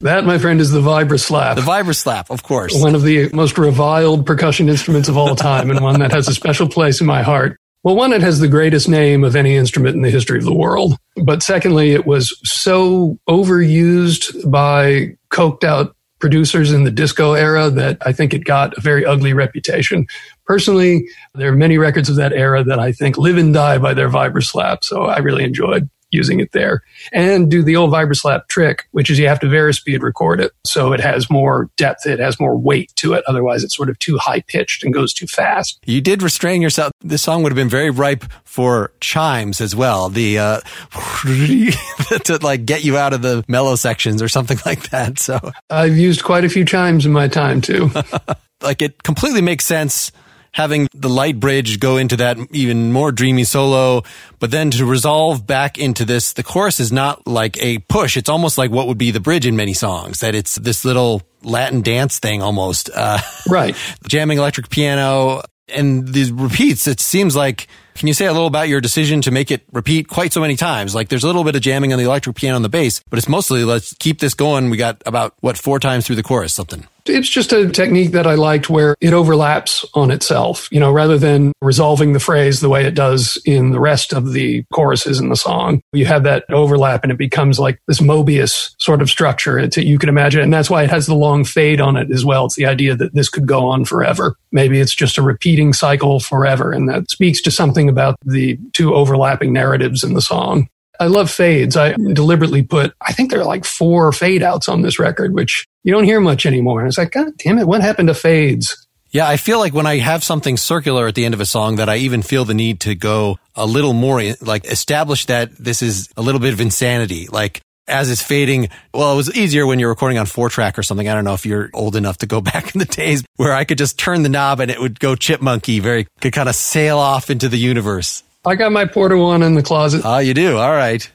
That, 0.00 0.24
my 0.24 0.38
friend, 0.38 0.60
is 0.60 0.70
the 0.70 0.80
vibra 0.80 1.18
slap. 1.18 1.56
The 1.56 1.62
vibra 1.62 1.94
slap, 1.94 2.30
of 2.30 2.42
course. 2.42 2.80
One 2.80 2.94
of 2.94 3.02
the 3.02 3.28
most 3.32 3.58
reviled 3.58 4.24
percussion 4.26 4.68
instruments 4.68 5.08
of 5.08 5.16
all 5.16 5.34
time, 5.34 5.70
and 5.70 5.80
one 5.80 6.00
that 6.00 6.12
has 6.12 6.28
a 6.28 6.34
special 6.34 6.68
place 6.68 7.00
in 7.00 7.06
my 7.06 7.22
heart. 7.22 7.58
Well, 7.82 7.96
one, 7.96 8.12
it 8.12 8.20
has 8.20 8.40
the 8.40 8.48
greatest 8.48 8.88
name 8.88 9.24
of 9.24 9.36
any 9.36 9.54
instrument 9.54 9.96
in 9.96 10.02
the 10.02 10.10
history 10.10 10.38
of 10.38 10.44
the 10.44 10.54
world. 10.54 10.96
But 11.16 11.42
secondly, 11.42 11.92
it 11.92 12.06
was 12.06 12.36
so 12.44 13.18
overused 13.28 14.50
by 14.50 15.16
coked 15.30 15.64
out 15.64 15.95
producers 16.18 16.72
in 16.72 16.84
the 16.84 16.90
disco 16.90 17.34
era 17.34 17.70
that 17.70 17.98
I 18.00 18.12
think 18.12 18.32
it 18.32 18.44
got 18.44 18.76
a 18.76 18.80
very 18.80 19.04
ugly 19.04 19.32
reputation. 19.32 20.06
Personally, 20.46 21.06
there 21.34 21.52
are 21.52 21.56
many 21.56 21.78
records 21.78 22.08
of 22.08 22.16
that 22.16 22.32
era 22.32 22.64
that 22.64 22.78
I 22.78 22.92
think 22.92 23.18
live 23.18 23.36
and 23.36 23.52
die 23.52 23.78
by 23.78 23.94
their 23.94 24.08
vibra 24.08 24.42
slap. 24.42 24.84
So 24.84 25.04
I 25.04 25.18
really 25.18 25.44
enjoyed 25.44 25.90
using 26.16 26.40
it 26.40 26.50
there 26.52 26.82
and 27.12 27.50
do 27.50 27.62
the 27.62 27.76
old 27.76 27.92
vibraslap 27.92 28.48
trick, 28.48 28.88
which 28.90 29.10
is 29.10 29.18
you 29.18 29.28
have 29.28 29.40
to 29.40 29.46
varispeed 29.46 30.02
record 30.02 30.40
it. 30.40 30.52
So 30.64 30.92
it 30.92 31.00
has 31.00 31.30
more 31.30 31.70
depth. 31.76 32.06
It 32.06 32.18
has 32.18 32.40
more 32.40 32.56
weight 32.56 32.92
to 32.96 33.12
it. 33.12 33.22
Otherwise 33.28 33.62
it's 33.62 33.76
sort 33.76 33.88
of 33.88 33.98
too 33.98 34.18
high 34.18 34.40
pitched 34.40 34.82
and 34.82 34.92
goes 34.92 35.12
too 35.12 35.26
fast. 35.26 35.78
You 35.84 36.00
did 36.00 36.22
restrain 36.22 36.62
yourself. 36.62 36.92
This 37.02 37.22
song 37.22 37.42
would 37.42 37.52
have 37.52 37.56
been 37.56 37.68
very 37.68 37.90
ripe 37.90 38.24
for 38.44 38.92
chimes 39.00 39.60
as 39.60 39.76
well. 39.76 40.08
The, 40.08 40.38
uh, 40.38 40.60
to 42.24 42.38
like 42.42 42.64
get 42.64 42.84
you 42.84 42.96
out 42.96 43.12
of 43.12 43.22
the 43.22 43.44
mellow 43.46 43.76
sections 43.76 44.22
or 44.22 44.28
something 44.28 44.58
like 44.66 44.90
that. 44.90 45.18
So 45.18 45.38
I've 45.70 45.96
used 45.96 46.24
quite 46.24 46.44
a 46.44 46.48
few 46.48 46.64
chimes 46.64 47.06
in 47.06 47.12
my 47.12 47.28
time 47.28 47.60
too. 47.60 47.90
like 48.62 48.82
it 48.82 49.02
completely 49.02 49.42
makes 49.42 49.64
sense 49.64 50.10
having 50.56 50.88
the 50.94 51.10
light 51.10 51.38
bridge 51.38 51.78
go 51.80 51.98
into 51.98 52.16
that 52.16 52.38
even 52.50 52.90
more 52.90 53.12
dreamy 53.12 53.44
solo, 53.44 54.02
but 54.38 54.50
then 54.50 54.70
to 54.70 54.86
resolve 54.86 55.46
back 55.46 55.76
into 55.78 56.02
this, 56.02 56.32
the 56.32 56.42
chorus 56.42 56.80
is 56.80 56.90
not 56.90 57.26
like 57.26 57.62
a 57.62 57.78
push. 57.90 58.16
It's 58.16 58.30
almost 58.30 58.56
like 58.56 58.70
what 58.70 58.86
would 58.86 58.96
be 58.96 59.10
the 59.10 59.20
bridge 59.20 59.44
in 59.44 59.54
many 59.54 59.74
songs, 59.74 60.20
that 60.20 60.34
it's 60.34 60.54
this 60.54 60.82
little 60.82 61.20
Latin 61.42 61.82
dance 61.82 62.18
thing 62.18 62.40
almost. 62.40 62.88
Uh, 62.88 63.18
right. 63.46 63.76
jamming 64.08 64.38
electric 64.38 64.70
piano 64.70 65.42
and 65.68 66.08
these 66.08 66.32
repeats. 66.32 66.86
It 66.86 67.00
seems 67.00 67.36
like, 67.36 67.68
can 67.94 68.08
you 68.08 68.14
say 68.14 68.24
a 68.24 68.32
little 68.32 68.46
about 68.46 68.70
your 68.70 68.80
decision 68.80 69.20
to 69.22 69.30
make 69.30 69.50
it 69.50 69.62
repeat 69.72 70.08
quite 70.08 70.32
so 70.32 70.40
many 70.40 70.56
times? 70.56 70.94
Like 70.94 71.10
there's 71.10 71.24
a 71.24 71.26
little 71.26 71.44
bit 71.44 71.54
of 71.54 71.60
jamming 71.60 71.92
on 71.92 71.98
the 71.98 72.06
electric 72.06 72.34
piano 72.34 72.56
on 72.56 72.62
the 72.62 72.70
bass, 72.70 73.02
but 73.10 73.18
it's 73.18 73.28
mostly 73.28 73.62
let's 73.62 73.92
keep 73.98 74.20
this 74.20 74.32
going. 74.32 74.70
We 74.70 74.78
got 74.78 75.02
about 75.04 75.34
what 75.40 75.58
four 75.58 75.78
times 75.80 76.06
through 76.06 76.16
the 76.16 76.22
chorus, 76.22 76.54
something. 76.54 76.88
It's 77.08 77.28
just 77.28 77.52
a 77.52 77.68
technique 77.68 78.12
that 78.12 78.26
I 78.26 78.34
liked 78.34 78.70
where 78.70 78.96
it 79.00 79.12
overlaps 79.12 79.84
on 79.94 80.10
itself, 80.10 80.68
you 80.70 80.80
know, 80.80 80.92
rather 80.92 81.18
than 81.18 81.52
resolving 81.60 82.12
the 82.12 82.20
phrase 82.20 82.60
the 82.60 82.68
way 82.68 82.84
it 82.84 82.94
does 82.94 83.40
in 83.44 83.70
the 83.70 83.80
rest 83.80 84.12
of 84.12 84.32
the 84.32 84.64
choruses 84.72 85.20
in 85.20 85.28
the 85.28 85.36
song. 85.36 85.82
You 85.92 86.06
have 86.06 86.24
that 86.24 86.44
overlap 86.50 87.02
and 87.02 87.12
it 87.12 87.18
becomes 87.18 87.58
like 87.58 87.80
this 87.86 88.00
Mobius 88.00 88.74
sort 88.78 89.02
of 89.02 89.10
structure 89.10 89.56
you 89.76 89.98
can 89.98 90.08
imagine. 90.08 90.42
And 90.42 90.52
that's 90.52 90.70
why 90.70 90.82
it 90.82 90.90
has 90.90 91.06
the 91.06 91.14
long 91.14 91.44
fade 91.44 91.80
on 91.80 91.96
it 91.96 92.10
as 92.10 92.24
well. 92.24 92.46
It's 92.46 92.56
the 92.56 92.66
idea 92.66 92.96
that 92.96 93.14
this 93.14 93.28
could 93.28 93.46
go 93.46 93.66
on 93.66 93.84
forever. 93.84 94.36
Maybe 94.52 94.80
it's 94.80 94.94
just 94.94 95.18
a 95.18 95.22
repeating 95.22 95.72
cycle 95.72 96.20
forever. 96.20 96.72
And 96.72 96.88
that 96.88 97.10
speaks 97.10 97.40
to 97.42 97.50
something 97.50 97.88
about 97.88 98.16
the 98.24 98.58
two 98.72 98.94
overlapping 98.94 99.52
narratives 99.52 100.02
in 100.02 100.14
the 100.14 100.22
song. 100.22 100.68
I 101.00 101.06
love 101.06 101.30
fades. 101.30 101.76
I 101.76 101.92
deliberately 101.92 102.62
put, 102.62 102.94
I 103.00 103.12
think 103.12 103.30
there 103.30 103.40
are 103.40 103.46
like 103.46 103.64
four 103.64 104.12
fade 104.12 104.42
outs 104.42 104.68
on 104.68 104.82
this 104.82 104.98
record, 104.98 105.34
which 105.34 105.66
you 105.84 105.92
don't 105.92 106.04
hear 106.04 106.20
much 106.20 106.46
anymore. 106.46 106.80
And 106.80 106.88
it's 106.88 106.98
like, 106.98 107.12
God 107.12 107.32
damn 107.38 107.58
it, 107.58 107.66
what 107.66 107.82
happened 107.82 108.08
to 108.08 108.14
fades? 108.14 108.86
Yeah, 109.10 109.28
I 109.28 109.36
feel 109.36 109.58
like 109.58 109.72
when 109.72 109.86
I 109.86 109.98
have 109.98 110.24
something 110.24 110.56
circular 110.56 111.06
at 111.06 111.14
the 111.14 111.24
end 111.24 111.32
of 111.32 111.40
a 111.40 111.46
song 111.46 111.76
that 111.76 111.88
I 111.88 111.96
even 111.96 112.22
feel 112.22 112.44
the 112.44 112.54
need 112.54 112.80
to 112.80 112.94
go 112.94 113.38
a 113.54 113.64
little 113.64 113.92
more, 113.92 114.20
like 114.40 114.66
establish 114.66 115.26
that 115.26 115.56
this 115.56 115.80
is 115.80 116.10
a 116.16 116.22
little 116.22 116.40
bit 116.40 116.52
of 116.52 116.60
insanity. 116.60 117.28
Like 117.28 117.60
as 117.88 118.10
it's 118.10 118.22
fading, 118.22 118.68
well, 118.92 119.12
it 119.12 119.16
was 119.16 119.34
easier 119.34 119.66
when 119.66 119.78
you're 119.78 119.88
recording 119.88 120.18
on 120.18 120.26
four 120.26 120.48
track 120.48 120.78
or 120.78 120.82
something. 120.82 121.08
I 121.08 121.14
don't 121.14 121.24
know 121.24 121.34
if 121.34 121.46
you're 121.46 121.70
old 121.72 121.96
enough 121.96 122.18
to 122.18 122.26
go 122.26 122.40
back 122.52 122.74
in 122.74 122.78
the 122.78 122.84
days 122.84 123.24
where 123.36 123.52
I 123.52 123.64
could 123.64 123.78
just 123.78 123.98
turn 123.98 124.22
the 124.22 124.28
knob 124.28 124.60
and 124.60 124.70
it 124.70 124.80
would 124.80 124.98
go 124.98 125.14
chipmunky, 125.14 125.80
very, 125.80 126.06
could 126.20 126.32
kind 126.32 126.48
of 126.48 126.54
sail 126.54 126.98
off 126.98 127.30
into 127.30 127.48
the 127.48 127.58
universe. 127.58 128.22
I 128.46 128.54
got 128.54 128.70
my 128.72 128.84
Porta 128.84 129.18
One 129.18 129.42
in 129.42 129.54
the 129.54 129.62
closet. 129.62 130.02
Oh, 130.04 130.18
you 130.18 130.32
do? 130.32 130.56
All 130.56 130.70
right. 130.70 131.08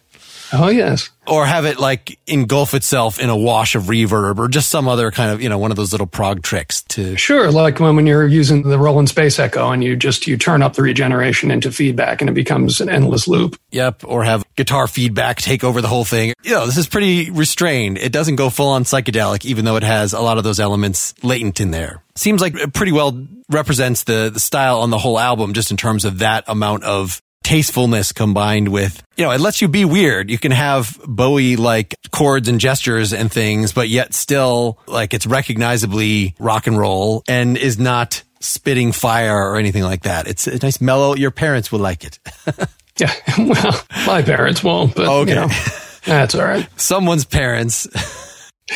Oh, 0.53 0.69
yes. 0.69 1.09
Or 1.31 1.45
have 1.45 1.63
it 1.63 1.79
like 1.79 2.19
engulf 2.27 2.73
itself 2.73 3.17
in 3.17 3.29
a 3.29 3.37
wash 3.37 3.75
of 3.75 3.83
reverb 3.83 4.37
or 4.37 4.49
just 4.49 4.69
some 4.69 4.89
other 4.89 5.11
kind 5.11 5.31
of, 5.31 5.41
you 5.41 5.47
know, 5.47 5.57
one 5.57 5.71
of 5.71 5.77
those 5.77 5.93
little 5.93 6.05
prog 6.05 6.43
tricks 6.43 6.81
to. 6.89 7.15
Sure. 7.15 7.49
Like 7.49 7.79
when, 7.79 7.95
when 7.95 8.05
you're 8.05 8.27
using 8.27 8.63
the 8.63 8.77
Roland 8.77 9.07
Space 9.07 9.39
Echo 9.39 9.71
and 9.71 9.81
you 9.81 9.95
just, 9.95 10.27
you 10.27 10.35
turn 10.35 10.61
up 10.61 10.73
the 10.73 10.81
regeneration 10.81 11.49
into 11.49 11.71
feedback 11.71 12.19
and 12.19 12.29
it 12.29 12.33
becomes 12.33 12.81
an 12.81 12.89
endless 12.89 13.29
loop. 13.29 13.57
Yep. 13.71 14.03
Or 14.03 14.25
have 14.25 14.43
guitar 14.57 14.87
feedback 14.87 15.37
take 15.37 15.63
over 15.63 15.79
the 15.79 15.87
whole 15.87 16.03
thing. 16.03 16.33
You 16.43 16.51
know, 16.51 16.65
this 16.65 16.77
is 16.77 16.87
pretty 16.87 17.31
restrained. 17.31 17.97
It 17.97 18.11
doesn't 18.11 18.35
go 18.35 18.49
full 18.49 18.67
on 18.67 18.83
psychedelic, 18.83 19.45
even 19.45 19.63
though 19.63 19.77
it 19.77 19.83
has 19.83 20.11
a 20.11 20.19
lot 20.19 20.37
of 20.37 20.43
those 20.43 20.59
elements 20.59 21.13
latent 21.23 21.61
in 21.61 21.71
there. 21.71 22.03
Seems 22.15 22.41
like 22.41 22.55
it 22.55 22.73
pretty 22.73 22.91
well 22.91 23.25
represents 23.49 24.03
the, 24.03 24.29
the 24.33 24.39
style 24.41 24.81
on 24.81 24.89
the 24.89 24.97
whole 24.97 25.17
album, 25.17 25.53
just 25.53 25.71
in 25.71 25.77
terms 25.77 26.03
of 26.03 26.19
that 26.19 26.43
amount 26.47 26.83
of 26.83 27.21
tastefulness 27.43 28.13
combined 28.13 28.69
with, 28.69 29.03
you 29.17 29.25
know, 29.25 29.31
it 29.31 29.39
lets 29.41 29.61
you 29.61 29.67
be 29.67 29.85
weird. 29.85 30.29
You 30.29 30.37
can 30.37 30.51
have 30.51 30.99
Bowie 31.05 31.55
like 31.55 31.95
chords 32.11 32.47
and 32.47 32.59
gestures 32.59 33.13
and 33.13 33.31
things, 33.31 33.73
but 33.73 33.89
yet 33.89 34.13
still 34.13 34.79
like 34.87 35.13
it's 35.13 35.25
recognizably 35.25 36.35
rock 36.39 36.67
and 36.67 36.77
roll 36.77 37.23
and 37.27 37.57
is 37.57 37.79
not 37.79 38.23
spitting 38.39 38.91
fire 38.91 39.35
or 39.35 39.57
anything 39.57 39.83
like 39.83 40.03
that. 40.03 40.27
It's 40.27 40.47
a 40.47 40.57
nice 40.57 40.81
mellow. 40.81 41.15
Your 41.15 41.31
parents 41.31 41.71
will 41.71 41.79
like 41.79 42.03
it. 42.03 42.19
yeah. 42.99 43.13
Well, 43.37 43.81
my 44.05 44.21
parents 44.21 44.63
won't, 44.63 44.95
but 44.95 45.07
okay. 45.07 45.29
You 45.31 45.35
know, 45.35 45.47
that's 46.05 46.35
all 46.35 46.45
right. 46.45 46.67
Someone's 46.79 47.25
parents. 47.25 47.87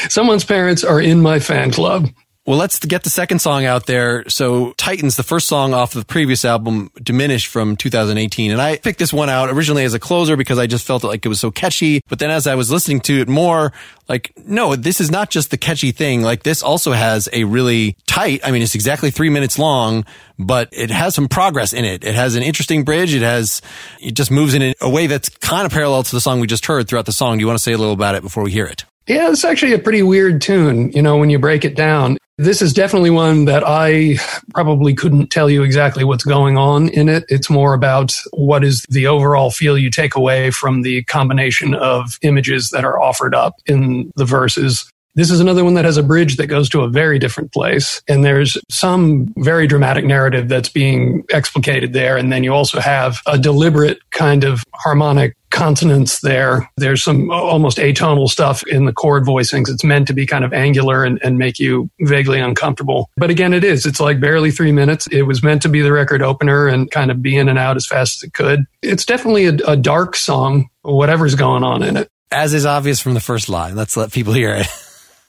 Someone's 0.10 0.44
parents 0.44 0.84
are 0.84 1.00
in 1.00 1.22
my 1.22 1.40
fan 1.40 1.72
club. 1.72 2.10
Well, 2.48 2.60
let's 2.60 2.78
get 2.78 3.04
the 3.04 3.10
second 3.10 3.40
song 3.40 3.66
out 3.66 3.88
there. 3.88 4.24
So 4.30 4.74
Titans, 4.74 5.16
the 5.16 5.24
first 5.24 5.48
song 5.48 5.74
off 5.74 5.96
of 5.96 6.02
the 6.02 6.06
previous 6.06 6.46
album, 6.46 6.92
Diminished 7.02 7.48
from 7.48 7.76
2018. 7.76 8.52
And 8.52 8.62
I 8.62 8.78
picked 8.78 9.00
this 9.00 9.12
one 9.12 9.32
out 9.32 9.50
originally 9.50 9.84
as 9.84 9.96
a 9.96 10.00
closer 10.00 10.38
because 10.38 10.60
I 10.60 10.68
just 10.68 10.86
felt 10.86 11.04
like 11.04 11.26
it 11.26 11.30
was 11.30 11.40
so 11.40 11.50
catchy. 11.50 12.02
But 12.08 12.20
then 12.20 12.30
as 12.30 12.46
I 12.46 12.54
was 12.54 12.70
listening 12.70 13.00
to 13.02 13.20
it 13.20 13.28
more, 13.28 13.74
like, 14.08 14.32
no, 14.46 14.76
this 14.76 15.02
is 15.02 15.10
not 15.10 15.32
just 15.32 15.50
the 15.50 15.58
catchy 15.58 15.92
thing. 15.92 16.22
Like 16.22 16.44
this 16.44 16.62
also 16.62 16.92
has 16.92 17.28
a 17.34 17.46
really 17.46 17.98
tight, 18.06 18.42
I 18.44 18.52
mean, 18.52 18.62
it's 18.62 18.76
exactly 18.76 19.10
three 19.10 19.32
minutes 19.32 19.58
long, 19.58 20.06
but 20.38 20.70
it 20.72 20.92
has 20.92 21.16
some 21.16 21.28
progress 21.28 21.74
in 21.74 21.84
it. 21.84 22.04
It 22.04 22.14
has 22.14 22.36
an 22.36 22.44
interesting 22.44 22.84
bridge. 22.84 23.16
It 23.16 23.24
has, 23.24 23.64
it 24.00 24.12
just 24.12 24.30
moves 24.30 24.54
in 24.54 24.76
a 24.82 24.90
way 24.90 25.08
that's 25.08 25.30
kind 25.30 25.66
of 25.66 25.72
parallel 25.72 26.04
to 26.04 26.12
the 26.12 26.22
song 26.22 26.40
we 26.40 26.46
just 26.46 26.68
heard 26.68 26.88
throughout 26.88 27.08
the 27.08 27.12
song. 27.12 27.40
Do 27.40 27.42
you 27.42 27.48
want 27.48 27.58
to 27.58 27.64
say 27.64 27.74
a 27.74 27.78
little 27.80 27.94
about 27.94 28.14
it 28.14 28.22
before 28.22 28.44
we 28.44 28.52
hear 28.52 28.68
it? 28.68 28.86
Yeah, 29.08 29.32
it's 29.32 29.44
actually 29.44 29.74
a 29.74 29.80
pretty 29.80 30.04
weird 30.04 30.42
tune, 30.42 30.92
you 30.92 31.02
know, 31.02 31.18
when 31.18 31.32
you 31.32 31.40
break 31.40 31.66
it 31.66 31.76
down. 31.76 32.18
This 32.38 32.62
is 32.62 32.74
definitely 32.74 33.12
one 33.12 33.46
that 33.46 33.64
I 33.66 34.18
probably 34.54 34.94
couldn't 34.94 35.28
tell 35.28 35.50
you 35.50 35.64
exactly 35.64 36.04
what's 36.04 36.26
going 36.26 36.58
on 36.58 36.90
in 36.90 37.08
it. 37.08 37.24
It's 37.30 37.50
more 37.50 37.74
about 37.74 38.12
what 38.32 38.62
is 38.62 38.86
the 38.90 39.08
overall 39.08 39.52
feel 39.52 39.78
you 39.78 39.90
take 39.90 40.16
away 40.16 40.52
from 40.52 40.82
the 40.82 41.04
combination 41.04 41.74
of 41.76 42.20
images 42.24 42.72
that 42.74 42.84
are 42.84 43.02
offered 43.02 43.34
up 43.34 43.56
in 43.68 44.12
the 44.18 44.26
verses. 44.26 44.92
This 45.16 45.32
is 45.32 45.40
another 45.40 45.64
one 45.64 45.76
that 45.76 45.86
has 45.86 45.98
a 45.98 46.04
bridge 46.04 46.36
that 46.36 46.48
goes 46.48 46.70
to 46.70 46.82
a 46.82 46.90
very 46.90 47.20
different 47.20 47.54
place. 47.54 48.02
And 48.08 48.24
there's 48.24 48.58
some 48.70 49.34
very 49.38 49.66
dramatic 49.66 50.06
narrative 50.06 50.50
that's 50.50 50.70
being 50.70 51.24
explicated 51.32 51.94
there. 51.94 52.18
And 52.18 52.32
then 52.32 52.44
you 52.44 52.54
also 52.54 52.80
have 52.80 53.20
a 53.26 53.38
deliberate 53.38 54.00
kind 54.12 54.44
of 54.44 54.64
harmonic 54.74 55.36
consonance 55.52 56.20
there. 56.20 56.70
There's 56.76 57.02
some 57.02 57.32
almost 57.32 57.78
atonal 57.78 58.28
stuff 58.28 58.68
in 58.68 58.84
the 58.86 58.92
chord 58.92 59.24
voicings. 59.24 59.70
It's 59.70 59.86
meant 59.86 60.06
to 60.08 60.14
be 60.14 60.28
kind 60.28 60.44
of 60.44 60.52
angular 60.52 61.06
and, 61.06 61.18
and, 61.24 61.38
make 61.38 61.60
you 61.60 61.90
vaguely 62.02 62.40
uncomfortable. 62.40 63.10
But 63.16 63.30
again, 63.30 63.54
it 63.54 63.64
is. 63.64 63.86
It's 63.86 64.02
like 64.02 64.20
barely 64.20 64.52
three 64.52 64.74
minutes. 64.74 65.08
It 65.08 65.24
was 65.24 65.44
meant 65.44 65.62
to 65.62 65.70
be 65.70 65.82
the 65.82 65.94
record 65.94 66.22
opener 66.22 66.68
and 66.68 66.92
kind 66.92 67.10
of 67.10 67.22
be 67.22 67.38
in 67.38 67.48
and 67.48 67.58
out 67.58 67.78
as 67.78 67.86
fast 67.86 68.18
as 68.18 68.28
it 68.28 68.34
could. 68.34 68.66
It's 68.82 69.06
definitely 69.06 69.46
a, 69.46 69.54
a 69.68 69.78
dark 69.78 70.16
song, 70.18 70.70
whatever's 70.82 71.36
going 71.36 71.64
on 71.64 71.84
in 71.84 71.96
it. 71.96 72.10
As 72.32 72.54
is 72.54 72.66
obvious 72.66 73.00
from 73.00 73.14
the 73.14 73.22
first 73.22 73.48
line. 73.48 73.76
Let's 73.76 73.96
let 73.96 74.12
people 74.12 74.34
hear 74.34 74.56
it. 74.56 74.68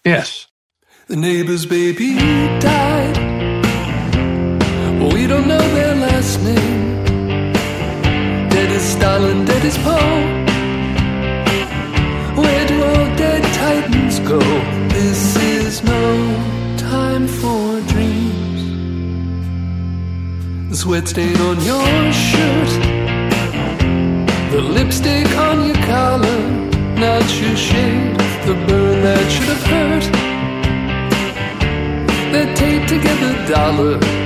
Yes. 0.07 0.47
The 1.09 1.16
neighbor's 1.16 1.66
baby 1.66 2.14
died. 2.61 3.16
We 5.12 5.27
don't 5.27 5.49
know 5.49 5.66
their 5.75 5.97
last 5.97 6.40
name. 6.45 7.03
Dead 8.49 8.71
is 8.71 8.83
Stalin, 8.83 9.45
dead 9.45 9.64
is 9.64 9.77
Poe. 9.79 10.23
Where 12.40 12.66
do 12.69 12.85
all 12.85 13.16
dead 13.16 13.42
titans 13.55 14.21
go? 14.21 14.38
This 14.90 15.35
is 15.42 15.83
no 15.83 16.05
time 16.79 17.27
for 17.27 17.81
dreams. 17.92 18.62
The 20.71 20.77
sweat 20.77 21.09
stain 21.09 21.37
on 21.40 21.57
your 21.64 22.12
shirt. 22.12 22.71
The 24.53 24.61
lipstick 24.61 25.29
on 25.37 25.66
your 25.66 25.83
collar, 25.85 26.42
not 26.95 27.25
your 27.40 27.57
shade 27.57 28.36
the 28.47 28.55
burn 28.55 29.03
that 29.03 29.29
should 29.29 29.49
have 29.49 29.65
hurt. 29.73 30.05
They're 32.33 32.55
taped 32.55 32.89
together 32.89 33.47
dollar. 33.49 34.26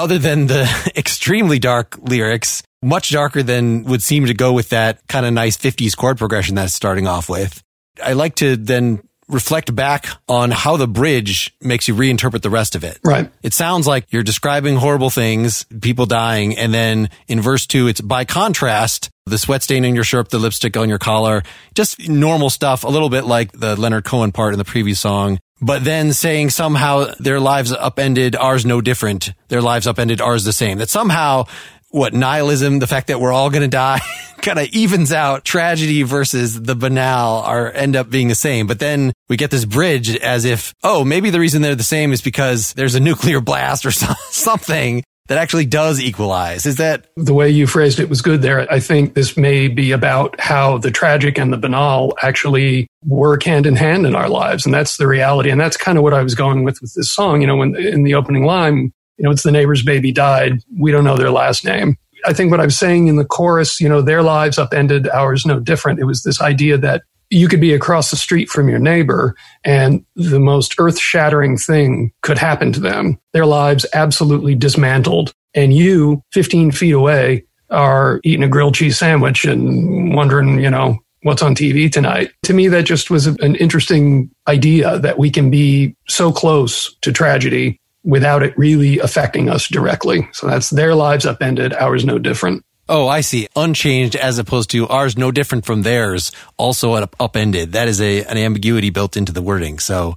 Other 0.00 0.18
than 0.18 0.46
the 0.46 0.92
extremely 0.96 1.58
dark 1.58 1.96
lyrics, 2.02 2.62
much 2.82 3.10
darker 3.10 3.42
than 3.42 3.84
would 3.84 4.02
seem 4.02 4.26
to 4.26 4.34
go 4.34 4.52
with 4.52 4.70
that 4.70 5.06
kind 5.06 5.26
of 5.26 5.32
nice 5.32 5.56
50s 5.56 5.96
chord 5.96 6.18
progression 6.18 6.54
that's 6.54 6.74
starting 6.74 7.06
off 7.06 7.28
with. 7.28 7.62
I 8.02 8.14
like 8.14 8.36
to 8.36 8.56
then 8.56 9.02
reflect 9.28 9.74
back 9.74 10.06
on 10.28 10.50
how 10.50 10.76
the 10.76 10.88
bridge 10.88 11.54
makes 11.60 11.86
you 11.86 11.94
reinterpret 11.94 12.42
the 12.42 12.50
rest 12.50 12.74
of 12.74 12.82
it. 12.82 12.98
Right. 13.04 13.30
It 13.42 13.54
sounds 13.54 13.86
like 13.86 14.06
you're 14.10 14.22
describing 14.22 14.76
horrible 14.76 15.10
things, 15.10 15.64
people 15.80 16.06
dying, 16.06 16.56
and 16.56 16.74
then 16.74 17.10
in 17.28 17.40
verse 17.40 17.66
two, 17.66 17.86
it's 17.86 18.00
by 18.00 18.24
contrast, 18.24 19.10
the 19.26 19.38
sweat 19.38 19.62
stain 19.62 19.84
in 19.84 19.94
your 19.94 20.04
shirt, 20.04 20.30
the 20.30 20.38
lipstick 20.38 20.76
on 20.76 20.88
your 20.88 20.98
collar, 20.98 21.42
just 21.74 22.08
normal 22.08 22.50
stuff, 22.50 22.82
a 22.82 22.88
little 22.88 23.10
bit 23.10 23.24
like 23.24 23.52
the 23.52 23.76
Leonard 23.76 24.04
Cohen 24.04 24.32
part 24.32 24.52
in 24.52 24.58
the 24.58 24.64
previous 24.64 24.98
song. 25.00 25.38
But 25.60 25.84
then 25.84 26.12
saying 26.12 26.50
somehow 26.50 27.12
their 27.18 27.40
lives 27.40 27.72
upended, 27.72 28.34
ours 28.34 28.64
no 28.64 28.80
different, 28.80 29.32
their 29.48 29.60
lives 29.60 29.86
upended, 29.86 30.20
ours 30.20 30.44
the 30.44 30.52
same. 30.52 30.78
That 30.78 30.88
somehow 30.88 31.44
what 31.90 32.14
nihilism, 32.14 32.78
the 32.78 32.86
fact 32.86 33.08
that 33.08 33.20
we're 33.20 33.32
all 33.32 33.50
going 33.50 33.62
to 33.62 33.68
die 33.68 34.00
kind 34.42 34.58
of 34.58 34.68
evens 34.68 35.12
out 35.12 35.44
tragedy 35.44 36.02
versus 36.02 36.60
the 36.60 36.76
banal 36.76 37.42
are 37.42 37.70
end 37.70 37.96
up 37.96 38.08
being 38.08 38.28
the 38.28 38.34
same. 38.34 38.66
But 38.66 38.78
then 38.78 39.12
we 39.28 39.36
get 39.36 39.50
this 39.50 39.64
bridge 39.64 40.16
as 40.16 40.44
if, 40.44 40.72
oh, 40.82 41.04
maybe 41.04 41.30
the 41.30 41.40
reason 41.40 41.62
they're 41.62 41.74
the 41.74 41.82
same 41.82 42.12
is 42.12 42.22
because 42.22 42.72
there's 42.74 42.94
a 42.94 43.00
nuclear 43.00 43.40
blast 43.40 43.84
or 43.84 43.90
something 44.30 45.02
that 45.30 45.38
actually 45.38 45.64
does 45.64 46.00
equalize. 46.00 46.66
Is 46.66 46.78
that 46.78 47.06
the 47.14 47.32
way 47.32 47.48
you 47.48 47.68
phrased 47.68 48.00
it 48.00 48.08
was 48.08 48.20
good 48.20 48.42
there. 48.42 48.66
I 48.68 48.80
think 48.80 49.14
this 49.14 49.36
may 49.36 49.68
be 49.68 49.92
about 49.92 50.40
how 50.40 50.78
the 50.78 50.90
tragic 50.90 51.38
and 51.38 51.52
the 51.52 51.56
banal 51.56 52.16
actually 52.20 52.88
work 53.04 53.44
hand 53.44 53.64
in 53.64 53.76
hand 53.76 54.06
in 54.06 54.16
our 54.16 54.28
lives. 54.28 54.66
And 54.66 54.74
that's 54.74 54.96
the 54.96 55.06
reality. 55.06 55.48
And 55.48 55.60
that's 55.60 55.76
kind 55.76 55.96
of 55.96 56.02
what 56.02 56.14
I 56.14 56.24
was 56.24 56.34
going 56.34 56.64
with 56.64 56.80
with 56.80 56.94
this 56.94 57.14
song. 57.14 57.42
You 57.42 57.46
know, 57.46 57.54
when 57.54 57.76
in 57.76 58.02
the 58.02 58.14
opening 58.14 58.44
line, 58.44 58.92
you 59.18 59.22
know, 59.22 59.30
it's 59.30 59.44
the 59.44 59.52
neighbor's 59.52 59.84
baby 59.84 60.10
died. 60.10 60.64
We 60.76 60.90
don't 60.90 61.04
know 61.04 61.16
their 61.16 61.30
last 61.30 61.64
name. 61.64 61.96
I 62.26 62.32
think 62.32 62.50
what 62.50 62.60
I'm 62.60 62.70
saying 62.70 63.06
in 63.06 63.14
the 63.14 63.24
chorus, 63.24 63.80
you 63.80 63.88
know, 63.88 64.02
their 64.02 64.24
lives 64.24 64.58
upended, 64.58 65.08
ours 65.10 65.46
no 65.46 65.60
different. 65.60 66.00
It 66.00 66.06
was 66.06 66.24
this 66.24 66.40
idea 66.40 66.76
that 66.78 67.02
you 67.30 67.48
could 67.48 67.60
be 67.60 67.72
across 67.72 68.10
the 68.10 68.16
street 68.16 68.48
from 68.48 68.68
your 68.68 68.78
neighbor 68.78 69.36
and 69.64 70.04
the 70.16 70.40
most 70.40 70.74
earth 70.78 70.98
shattering 70.98 71.56
thing 71.56 72.12
could 72.22 72.38
happen 72.38 72.72
to 72.72 72.80
them. 72.80 73.18
Their 73.32 73.46
lives 73.46 73.86
absolutely 73.94 74.54
dismantled. 74.56 75.32
And 75.54 75.72
you, 75.72 76.22
15 76.32 76.72
feet 76.72 76.92
away, 76.92 77.44
are 77.70 78.20
eating 78.24 78.42
a 78.42 78.48
grilled 78.48 78.74
cheese 78.74 78.98
sandwich 78.98 79.44
and 79.44 80.14
wondering, 80.14 80.60
you 80.60 80.70
know, 80.70 80.98
what's 81.22 81.42
on 81.42 81.54
TV 81.54 81.90
tonight. 81.90 82.32
To 82.44 82.52
me, 82.52 82.68
that 82.68 82.82
just 82.82 83.10
was 83.10 83.26
an 83.26 83.54
interesting 83.56 84.30
idea 84.48 84.98
that 84.98 85.18
we 85.18 85.30
can 85.30 85.50
be 85.50 85.94
so 86.08 86.32
close 86.32 86.94
to 87.02 87.12
tragedy 87.12 87.78
without 88.02 88.42
it 88.42 88.56
really 88.56 88.98
affecting 88.98 89.48
us 89.48 89.68
directly. 89.68 90.28
So 90.32 90.46
that's 90.46 90.70
their 90.70 90.94
lives 90.94 91.26
upended, 91.26 91.74
ours 91.74 92.04
no 92.04 92.18
different. 92.18 92.64
Oh, 92.90 93.06
I 93.06 93.20
see. 93.20 93.46
Unchanged 93.54 94.16
as 94.16 94.38
opposed 94.40 94.70
to 94.70 94.88
ours 94.88 95.16
no 95.16 95.30
different 95.30 95.64
from 95.64 95.82
theirs, 95.82 96.32
also 96.56 96.94
up- 96.94 97.14
upended. 97.20 97.72
That 97.72 97.86
is 97.86 98.00
a 98.00 98.24
an 98.24 98.36
ambiguity 98.36 98.90
built 98.90 99.16
into 99.16 99.32
the 99.32 99.40
wording. 99.40 99.78
So 99.78 100.16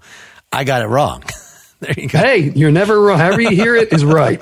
I 0.51 0.63
got 0.63 0.81
it 0.81 0.87
wrong. 0.87 1.23
there 1.79 1.93
you 1.95 2.09
go. 2.09 2.17
Hey, 2.17 2.51
you're 2.55 2.71
never 2.71 2.99
wrong. 2.99 3.19
However 3.19 3.41
you 3.41 3.51
hear 3.51 3.75
it 3.75 3.93
is 3.93 4.03
right. 4.03 4.41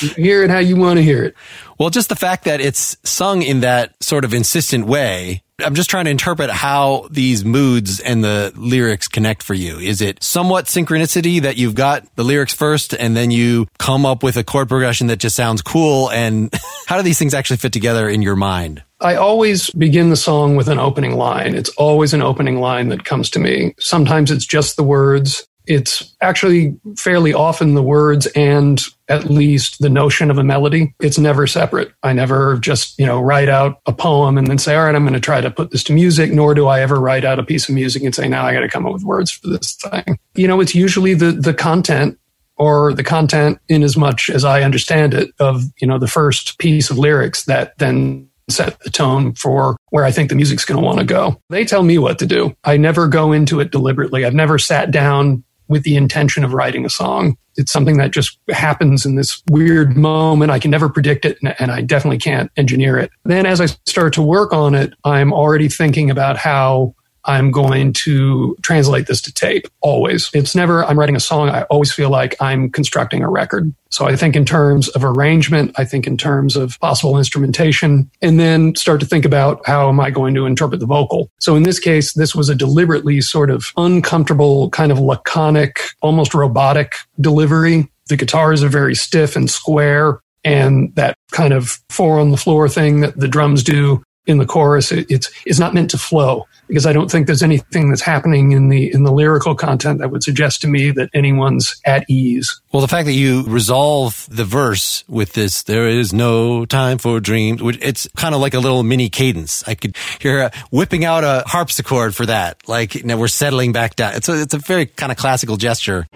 You 0.00 0.08
hear 0.10 0.42
it 0.42 0.50
how 0.50 0.58
you 0.58 0.76
want 0.76 0.96
to 0.96 1.02
hear 1.02 1.24
it. 1.24 1.34
Well, 1.78 1.90
just 1.90 2.08
the 2.08 2.16
fact 2.16 2.44
that 2.44 2.60
it's 2.60 2.96
sung 3.04 3.42
in 3.42 3.60
that 3.60 3.94
sort 4.02 4.24
of 4.24 4.34
insistent 4.34 4.86
way. 4.86 5.43
I'm 5.62 5.74
just 5.74 5.88
trying 5.88 6.06
to 6.06 6.10
interpret 6.10 6.50
how 6.50 7.06
these 7.10 7.44
moods 7.44 8.00
and 8.00 8.24
the 8.24 8.52
lyrics 8.56 9.06
connect 9.06 9.42
for 9.42 9.54
you. 9.54 9.78
Is 9.78 10.00
it 10.00 10.20
somewhat 10.22 10.64
synchronicity 10.64 11.42
that 11.42 11.56
you've 11.56 11.76
got 11.76 12.04
the 12.16 12.24
lyrics 12.24 12.52
first 12.52 12.92
and 12.92 13.16
then 13.16 13.30
you 13.30 13.66
come 13.78 14.04
up 14.04 14.24
with 14.24 14.36
a 14.36 14.42
chord 14.42 14.68
progression 14.68 15.06
that 15.06 15.18
just 15.18 15.36
sounds 15.36 15.62
cool? 15.62 16.10
And 16.10 16.52
how 16.86 16.96
do 16.96 17.04
these 17.04 17.20
things 17.20 17.34
actually 17.34 17.58
fit 17.58 17.72
together 17.72 18.08
in 18.08 18.20
your 18.20 18.34
mind? 18.34 18.82
I 19.00 19.14
always 19.14 19.70
begin 19.70 20.10
the 20.10 20.16
song 20.16 20.56
with 20.56 20.68
an 20.68 20.80
opening 20.80 21.16
line. 21.16 21.54
It's 21.54 21.70
always 21.70 22.14
an 22.14 22.22
opening 22.22 22.58
line 22.58 22.88
that 22.88 23.04
comes 23.04 23.30
to 23.30 23.38
me. 23.38 23.74
Sometimes 23.78 24.32
it's 24.32 24.46
just 24.46 24.76
the 24.76 24.82
words. 24.82 25.46
It's 25.66 26.14
actually 26.20 26.78
fairly 26.96 27.32
often 27.32 27.74
the 27.74 27.82
words 27.82 28.26
and 28.28 28.82
at 29.08 29.24
least 29.24 29.80
the 29.80 29.90
notion 29.90 30.30
of 30.30 30.38
a 30.38 30.44
melody. 30.44 30.94
It's 31.00 31.18
never 31.18 31.46
separate. 31.46 31.92
I 32.02 32.12
never 32.12 32.56
just, 32.58 32.98
you 32.98 33.06
know, 33.06 33.20
write 33.20 33.48
out 33.48 33.80
a 33.86 33.92
poem 33.92 34.38
and 34.38 34.46
then 34.46 34.58
say, 34.58 34.74
all 34.74 34.84
right, 34.84 34.94
I'm 34.94 35.04
going 35.04 35.14
to 35.14 35.20
try 35.20 35.40
to 35.40 35.50
put 35.50 35.70
this 35.70 35.84
to 35.84 35.92
music, 35.92 36.32
nor 36.32 36.54
do 36.54 36.66
I 36.66 36.80
ever 36.80 37.00
write 37.00 37.24
out 37.24 37.38
a 37.38 37.44
piece 37.44 37.68
of 37.68 37.74
music 37.74 38.02
and 38.02 38.14
say, 38.14 38.28
now 38.28 38.44
I 38.44 38.54
got 38.54 38.60
to 38.60 38.68
come 38.68 38.86
up 38.86 38.92
with 38.92 39.04
words 39.04 39.30
for 39.30 39.48
this 39.48 39.74
thing. 39.74 40.18
You 40.34 40.48
know, 40.48 40.60
it's 40.60 40.74
usually 40.74 41.14
the, 41.14 41.32
the 41.32 41.54
content 41.54 42.18
or 42.56 42.94
the 42.94 43.04
content 43.04 43.58
in 43.68 43.82
as 43.82 43.96
much 43.96 44.30
as 44.30 44.44
I 44.44 44.62
understand 44.62 45.12
it 45.12 45.30
of, 45.38 45.64
you 45.80 45.86
know, 45.86 45.98
the 45.98 46.06
first 46.06 46.58
piece 46.58 46.90
of 46.90 46.98
lyrics 46.98 47.44
that 47.44 47.76
then 47.78 48.28
set 48.48 48.78
the 48.80 48.90
tone 48.90 49.34
for 49.34 49.76
where 49.90 50.04
I 50.04 50.12
think 50.12 50.28
the 50.28 50.36
music's 50.36 50.64
going 50.64 50.80
to 50.80 50.84
want 50.84 50.98
to 50.98 51.04
go. 51.04 51.40
They 51.50 51.64
tell 51.64 51.82
me 51.82 51.98
what 51.98 52.18
to 52.18 52.26
do. 52.26 52.54
I 52.64 52.76
never 52.76 53.08
go 53.08 53.32
into 53.32 53.60
it 53.60 53.70
deliberately. 53.70 54.24
I've 54.24 54.34
never 54.34 54.58
sat 54.58 54.90
down 54.90 55.42
with 55.68 55.82
the 55.82 55.96
intention 55.96 56.44
of 56.44 56.52
writing 56.52 56.84
a 56.84 56.90
song. 56.90 57.36
It's 57.56 57.72
something 57.72 57.96
that 57.98 58.10
just 58.10 58.38
happens 58.50 59.06
in 59.06 59.14
this 59.14 59.42
weird 59.50 59.96
moment. 59.96 60.50
I 60.50 60.58
can 60.58 60.70
never 60.70 60.88
predict 60.88 61.24
it 61.24 61.38
and, 61.42 61.70
I 61.70 61.80
definitely 61.80 62.18
can't 62.18 62.50
engineer 62.56 62.98
it. 62.98 63.10
Then 63.24 63.46
as 63.46 63.60
I 63.60 63.66
start 63.86 64.12
to 64.14 64.22
work 64.22 64.52
on 64.52 64.74
it, 64.74 64.92
I'm 65.04 65.32
already 65.32 65.68
thinking 65.68 66.10
about 66.10 66.36
how 66.36 66.94
I'm 67.26 67.50
going 67.50 67.92
to 67.94 68.56
translate 68.62 69.06
this 69.06 69.20
to 69.22 69.32
tape 69.32 69.66
always. 69.80 70.30
It's 70.34 70.54
never, 70.54 70.84
I'm 70.84 70.98
writing 70.98 71.16
a 71.16 71.20
song. 71.20 71.48
I 71.48 71.62
always 71.64 71.92
feel 71.92 72.10
like 72.10 72.36
I'm 72.40 72.70
constructing 72.70 73.22
a 73.22 73.30
record. 73.30 73.74
So 73.90 74.06
I 74.06 74.16
think 74.16 74.34
in 74.34 74.44
terms 74.44 74.88
of 74.88 75.04
arrangement, 75.04 75.72
I 75.76 75.84
think 75.84 76.06
in 76.06 76.16
terms 76.16 76.56
of 76.56 76.78
possible 76.80 77.16
instrumentation, 77.16 78.10
and 78.20 78.40
then 78.40 78.74
start 78.74 79.00
to 79.00 79.06
think 79.06 79.24
about 79.24 79.64
how 79.66 79.88
am 79.88 80.00
I 80.00 80.10
going 80.10 80.34
to 80.34 80.46
interpret 80.46 80.80
the 80.80 80.86
vocal. 80.86 81.30
So 81.38 81.54
in 81.54 81.62
this 81.62 81.78
case, 81.78 82.12
this 82.12 82.34
was 82.34 82.48
a 82.48 82.54
deliberately 82.54 83.20
sort 83.20 83.50
of 83.50 83.72
uncomfortable, 83.76 84.68
kind 84.70 84.90
of 84.90 84.98
laconic, 84.98 85.80
almost 86.02 86.34
robotic 86.34 86.96
delivery 87.20 87.88
The 88.08 88.16
guitars 88.16 88.62
are 88.62 88.68
very 88.68 88.94
stiff 88.94 89.36
and 89.36 89.50
square. 89.50 90.20
And 90.44 90.94
that 90.94 91.16
kind 91.32 91.54
of 91.54 91.78
four 91.88 92.20
on 92.20 92.30
the 92.30 92.36
floor 92.36 92.68
thing 92.68 93.00
that 93.00 93.18
the 93.18 93.28
drums 93.28 93.62
do 93.62 94.02
in 94.26 94.38
the 94.38 94.46
chorus, 94.46 94.90
it, 94.92 95.10
it's, 95.10 95.30
it's 95.44 95.58
not 95.58 95.74
meant 95.74 95.90
to 95.90 95.98
flow 95.98 96.46
because 96.66 96.86
I 96.86 96.92
don't 96.92 97.10
think 97.10 97.26
there's 97.26 97.42
anything 97.42 97.90
that's 97.90 98.02
happening 98.02 98.52
in 98.52 98.68
the, 98.68 98.92
in 98.92 99.02
the 99.02 99.12
lyrical 99.12 99.54
content 99.54 99.98
that 99.98 100.10
would 100.10 100.22
suggest 100.22 100.62
to 100.62 100.68
me 100.68 100.90
that 100.92 101.10
anyone's 101.12 101.80
at 101.84 102.08
ease. 102.08 102.60
Well, 102.72 102.80
the 102.80 102.88
fact 102.88 103.06
that 103.06 103.12
you 103.12 103.44
resolve 103.44 104.26
the 104.30 104.44
verse 104.44 105.04
with 105.08 105.34
this, 105.34 105.62
there 105.64 105.88
is 105.88 106.12
no 106.12 106.64
time 106.64 106.98
for 106.98 107.20
dreams, 107.20 107.62
Which 107.62 107.78
it's 107.82 108.08
kind 108.16 108.34
of 108.34 108.40
like 108.40 108.54
a 108.54 108.60
little 108.60 108.82
mini 108.82 109.10
cadence. 109.10 109.62
I 109.66 109.74
could 109.74 109.96
hear 110.20 110.50
whipping 110.70 111.04
out 111.04 111.24
a 111.24 111.44
harpsichord 111.46 112.14
for 112.14 112.26
that. 112.26 112.66
Like, 112.66 112.94
you 112.94 113.04
know, 113.04 113.16
we're 113.16 113.28
settling 113.28 113.72
back 113.72 113.96
down. 113.96 114.14
It's 114.14 114.28
a, 114.28 114.40
it's 114.40 114.54
a 114.54 114.58
very 114.58 114.86
kind 114.86 115.12
of 115.12 115.18
classical 115.18 115.56
gesture. 115.56 116.06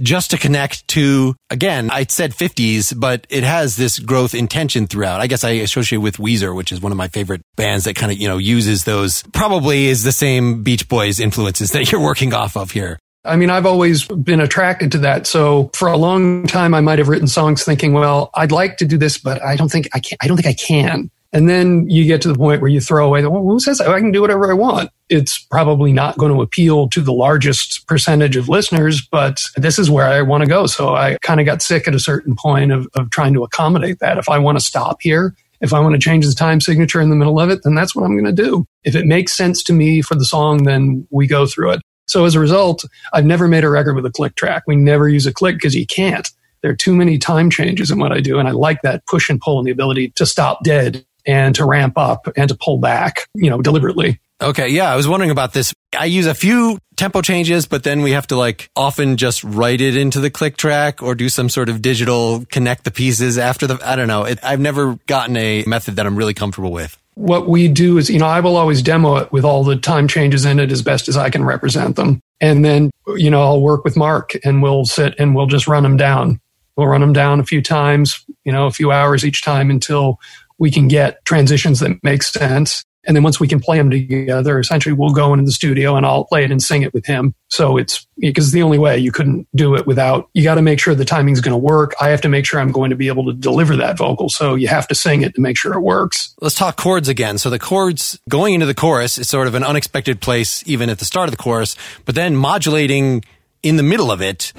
Just 0.00 0.30
to 0.30 0.38
connect 0.38 0.86
to, 0.88 1.34
again, 1.50 1.90
I 1.90 2.04
said 2.04 2.32
50s, 2.32 2.98
but 2.98 3.26
it 3.30 3.44
has 3.44 3.76
this 3.76 3.98
growth 3.98 4.34
intention 4.34 4.86
throughout. 4.86 5.20
I 5.20 5.26
guess 5.26 5.44
I 5.44 5.50
associate 5.50 5.98
with 5.98 6.16
Weezer, 6.16 6.54
which 6.54 6.72
is 6.72 6.80
one 6.80 6.92
of 6.92 6.98
my 6.98 7.08
favorite 7.08 7.42
bands 7.56 7.84
that 7.84 7.94
kind 7.94 8.12
of, 8.12 8.18
you 8.18 8.28
know, 8.28 8.38
uses 8.38 8.84
those, 8.84 9.22
probably 9.32 9.86
is 9.86 10.04
the 10.04 10.12
same 10.12 10.62
Beach 10.62 10.88
Boys 10.88 11.20
influences 11.20 11.70
that 11.72 11.90
you're 11.92 12.00
working 12.00 12.32
off 12.34 12.56
of 12.56 12.70
here. 12.70 12.98
I 13.24 13.36
mean, 13.36 13.50
I've 13.50 13.66
always 13.66 14.06
been 14.08 14.40
attracted 14.40 14.90
to 14.92 14.98
that. 14.98 15.26
So 15.26 15.70
for 15.74 15.88
a 15.88 15.96
long 15.96 16.46
time, 16.46 16.74
I 16.74 16.80
might 16.80 16.98
have 16.98 17.08
written 17.08 17.28
songs 17.28 17.62
thinking, 17.62 17.92
well, 17.92 18.30
I'd 18.34 18.50
like 18.50 18.78
to 18.78 18.84
do 18.84 18.98
this, 18.98 19.16
but 19.18 19.40
I 19.42 19.54
don't 19.54 19.70
think 19.70 19.88
I 19.94 20.00
can. 20.00 20.18
I 20.20 20.26
don't 20.26 20.36
think 20.36 20.48
I 20.48 20.54
can. 20.54 21.10
And 21.32 21.48
then 21.48 21.88
you 21.88 22.04
get 22.04 22.20
to 22.22 22.28
the 22.28 22.38
point 22.38 22.60
where 22.60 22.70
you 22.70 22.80
throw 22.80 23.06
away 23.06 23.22
the, 23.22 23.30
well, 23.30 23.42
who 23.42 23.58
says 23.58 23.80
I 23.80 23.98
can 23.98 24.12
do 24.12 24.20
whatever 24.20 24.50
I 24.50 24.54
want? 24.54 24.90
It's 25.08 25.38
probably 25.38 25.92
not 25.92 26.18
going 26.18 26.32
to 26.32 26.42
appeal 26.42 26.88
to 26.90 27.00
the 27.00 27.12
largest 27.12 27.86
percentage 27.86 28.36
of 28.36 28.50
listeners, 28.50 29.00
but 29.10 29.42
this 29.56 29.78
is 29.78 29.90
where 29.90 30.06
I 30.06 30.20
want 30.20 30.42
to 30.42 30.48
go. 30.48 30.66
So 30.66 30.94
I 30.94 31.16
kind 31.22 31.40
of 31.40 31.46
got 31.46 31.62
sick 31.62 31.88
at 31.88 31.94
a 31.94 32.00
certain 32.00 32.36
point 32.36 32.70
of, 32.70 32.86
of 32.94 33.10
trying 33.10 33.32
to 33.32 33.44
accommodate 33.44 33.98
that. 34.00 34.18
If 34.18 34.28
I 34.28 34.38
want 34.38 34.58
to 34.58 34.64
stop 34.64 34.98
here, 35.00 35.34
if 35.62 35.72
I 35.72 35.80
want 35.80 35.94
to 35.94 36.00
change 36.00 36.26
the 36.26 36.34
time 36.34 36.60
signature 36.60 37.00
in 37.00 37.08
the 37.08 37.16
middle 37.16 37.40
of 37.40 37.48
it, 37.48 37.62
then 37.62 37.74
that's 37.74 37.94
what 37.94 38.04
I'm 38.04 38.16
going 38.16 38.34
to 38.34 38.42
do. 38.42 38.66
If 38.84 38.94
it 38.94 39.06
makes 39.06 39.32
sense 39.32 39.62
to 39.64 39.72
me 39.72 40.02
for 40.02 40.14
the 40.14 40.24
song, 40.24 40.64
then 40.64 41.06
we 41.10 41.26
go 41.26 41.46
through 41.46 41.72
it. 41.72 41.80
So 42.08 42.24
as 42.26 42.34
a 42.34 42.40
result, 42.40 42.84
I've 43.14 43.24
never 43.24 43.48
made 43.48 43.64
a 43.64 43.70
record 43.70 43.94
with 43.94 44.04
a 44.04 44.10
click 44.10 44.34
track. 44.34 44.64
We 44.66 44.76
never 44.76 45.08
use 45.08 45.24
a 45.24 45.32
click 45.32 45.54
because 45.54 45.74
you 45.74 45.86
can't. 45.86 46.30
There 46.60 46.70
are 46.70 46.76
too 46.76 46.94
many 46.94 47.16
time 47.16 47.48
changes 47.48 47.90
in 47.90 47.98
what 47.98 48.12
I 48.12 48.20
do. 48.20 48.38
And 48.38 48.48
I 48.48 48.52
like 48.52 48.82
that 48.82 49.06
push 49.06 49.30
and 49.30 49.40
pull 49.40 49.58
and 49.58 49.66
the 49.66 49.72
ability 49.72 50.10
to 50.16 50.26
stop 50.26 50.62
dead 50.62 51.06
and 51.26 51.54
to 51.54 51.64
ramp 51.64 51.96
up 51.96 52.28
and 52.36 52.48
to 52.48 52.54
pull 52.54 52.78
back, 52.78 53.28
you 53.34 53.50
know, 53.50 53.60
deliberately. 53.60 54.20
Okay. 54.42 54.68
Yeah. 54.68 54.92
I 54.92 54.96
was 54.96 55.06
wondering 55.06 55.30
about 55.30 55.52
this. 55.52 55.72
I 55.96 56.06
use 56.06 56.26
a 56.26 56.34
few 56.34 56.78
tempo 56.96 57.22
changes, 57.22 57.66
but 57.66 57.84
then 57.84 58.02
we 58.02 58.10
have 58.12 58.26
to 58.28 58.36
like 58.36 58.70
often 58.74 59.16
just 59.16 59.44
write 59.44 59.80
it 59.80 59.96
into 59.96 60.18
the 60.18 60.30
click 60.30 60.56
track 60.56 61.00
or 61.02 61.14
do 61.14 61.28
some 61.28 61.48
sort 61.48 61.68
of 61.68 61.80
digital 61.80 62.44
connect 62.50 62.84
the 62.84 62.90
pieces 62.90 63.38
after 63.38 63.68
the, 63.68 63.78
I 63.84 63.94
don't 63.94 64.08
know. 64.08 64.24
It, 64.24 64.40
I've 64.42 64.60
never 64.60 64.98
gotten 65.06 65.36
a 65.36 65.64
method 65.66 65.96
that 65.96 66.06
I'm 66.06 66.16
really 66.16 66.34
comfortable 66.34 66.72
with. 66.72 66.98
What 67.14 67.46
we 67.46 67.68
do 67.68 67.98
is, 67.98 68.08
you 68.08 68.18
know, 68.18 68.26
I 68.26 68.40
will 68.40 68.56
always 68.56 68.82
demo 68.82 69.16
it 69.16 69.30
with 69.32 69.44
all 69.44 69.64
the 69.64 69.76
time 69.76 70.08
changes 70.08 70.44
in 70.44 70.58
it 70.58 70.72
as 70.72 70.82
best 70.82 71.08
as 71.08 71.16
I 71.16 71.30
can 71.30 71.44
represent 71.44 71.94
them. 71.94 72.20
And 72.40 72.64
then, 72.64 72.90
you 73.06 73.30
know, 73.30 73.42
I'll 73.42 73.60
work 73.60 73.84
with 73.84 73.96
Mark 73.96 74.32
and 74.44 74.62
we'll 74.62 74.86
sit 74.86 75.14
and 75.18 75.34
we'll 75.34 75.46
just 75.46 75.68
run 75.68 75.82
them 75.84 75.96
down. 75.96 76.40
We'll 76.76 76.86
run 76.86 77.02
them 77.02 77.12
down 77.12 77.38
a 77.38 77.44
few 77.44 77.60
times, 77.60 78.24
you 78.44 78.52
know, 78.52 78.66
a 78.66 78.70
few 78.70 78.90
hours 78.90 79.26
each 79.26 79.42
time 79.42 79.70
until 79.70 80.18
we 80.62 80.70
can 80.70 80.86
get 80.86 81.24
transitions 81.24 81.80
that 81.80 81.98
make 82.04 82.22
sense. 82.22 82.84
And 83.04 83.16
then 83.16 83.24
once 83.24 83.40
we 83.40 83.48
can 83.48 83.58
play 83.58 83.78
them 83.78 83.90
together, 83.90 84.60
essentially 84.60 84.92
we'll 84.92 85.12
go 85.12 85.32
into 85.32 85.44
the 85.44 85.50
studio 85.50 85.96
and 85.96 86.06
I'll 86.06 86.22
play 86.22 86.44
it 86.44 86.52
and 86.52 86.62
sing 86.62 86.82
it 86.82 86.94
with 86.94 87.04
him. 87.04 87.34
So 87.48 87.76
it's 87.76 88.06
because 88.16 88.52
the 88.52 88.62
only 88.62 88.78
way 88.78 88.96
you 88.96 89.10
couldn't 89.10 89.48
do 89.56 89.74
it 89.74 89.88
without, 89.88 90.30
you 90.34 90.44
got 90.44 90.54
to 90.54 90.62
make 90.62 90.78
sure 90.78 90.94
the 90.94 91.04
timing's 91.04 91.40
going 91.40 91.50
to 91.50 91.58
work. 91.58 91.94
I 92.00 92.10
have 92.10 92.20
to 92.20 92.28
make 92.28 92.46
sure 92.46 92.60
I'm 92.60 92.70
going 92.70 92.90
to 92.90 92.96
be 92.96 93.08
able 93.08 93.24
to 93.24 93.32
deliver 93.32 93.74
that 93.74 93.98
vocal. 93.98 94.28
So 94.28 94.54
you 94.54 94.68
have 94.68 94.86
to 94.86 94.94
sing 94.94 95.22
it 95.22 95.34
to 95.34 95.40
make 95.40 95.58
sure 95.58 95.74
it 95.74 95.80
works. 95.80 96.32
Let's 96.40 96.54
talk 96.54 96.76
chords 96.76 97.08
again. 97.08 97.38
So 97.38 97.50
the 97.50 97.58
chords 97.58 98.20
going 98.28 98.54
into 98.54 98.66
the 98.66 98.72
chorus 98.72 99.18
is 99.18 99.28
sort 99.28 99.48
of 99.48 99.56
an 99.56 99.64
unexpected 99.64 100.20
place, 100.20 100.62
even 100.64 100.88
at 100.90 101.00
the 101.00 101.04
start 101.04 101.26
of 101.28 101.32
the 101.32 101.42
chorus, 101.42 101.74
but 102.04 102.14
then 102.14 102.36
modulating 102.36 103.24
in 103.64 103.78
the 103.78 103.82
middle 103.82 104.12
of 104.12 104.22
it. 104.22 104.52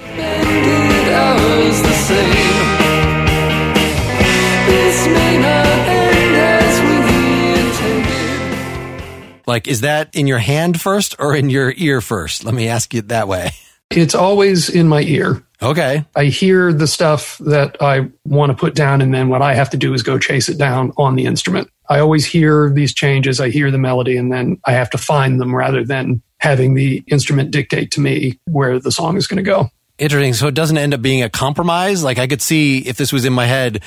Like, 9.46 9.68
is 9.68 9.82
that 9.82 10.14
in 10.14 10.26
your 10.26 10.38
hand 10.38 10.80
first 10.80 11.16
or 11.18 11.36
in 11.36 11.50
your 11.50 11.72
ear 11.76 12.00
first? 12.00 12.44
Let 12.44 12.54
me 12.54 12.66
ask 12.66 12.92
you 12.94 13.02
that 13.02 13.28
way. 13.28 13.50
It's 13.90 14.14
always 14.14 14.68
in 14.68 14.88
my 14.88 15.02
ear. 15.02 15.44
Okay. 15.62 16.04
I 16.16 16.24
hear 16.24 16.72
the 16.72 16.86
stuff 16.86 17.38
that 17.38 17.80
I 17.80 18.10
want 18.24 18.50
to 18.50 18.56
put 18.56 18.74
down, 18.74 19.00
and 19.00 19.14
then 19.14 19.28
what 19.28 19.42
I 19.42 19.54
have 19.54 19.70
to 19.70 19.76
do 19.76 19.94
is 19.94 20.02
go 20.02 20.18
chase 20.18 20.48
it 20.48 20.58
down 20.58 20.92
on 20.96 21.14
the 21.14 21.26
instrument. 21.26 21.70
I 21.88 22.00
always 22.00 22.26
hear 22.26 22.70
these 22.70 22.92
changes. 22.92 23.40
I 23.40 23.50
hear 23.50 23.70
the 23.70 23.78
melody, 23.78 24.16
and 24.16 24.32
then 24.32 24.58
I 24.64 24.72
have 24.72 24.90
to 24.90 24.98
find 24.98 25.40
them 25.40 25.54
rather 25.54 25.84
than 25.84 26.22
having 26.38 26.74
the 26.74 27.04
instrument 27.06 27.50
dictate 27.50 27.90
to 27.92 28.00
me 28.00 28.38
where 28.46 28.80
the 28.80 28.90
song 28.90 29.16
is 29.16 29.26
going 29.26 29.36
to 29.36 29.48
go. 29.48 29.70
Interesting. 29.98 30.34
So 30.34 30.48
it 30.48 30.54
doesn't 30.54 30.76
end 30.76 30.92
up 30.92 31.00
being 31.00 31.22
a 31.22 31.30
compromise. 31.30 32.02
Like 32.02 32.18
I 32.18 32.26
could 32.26 32.42
see 32.42 32.78
if 32.78 32.96
this 32.96 33.12
was 33.12 33.24
in 33.24 33.32
my 33.32 33.46
head, 33.46 33.82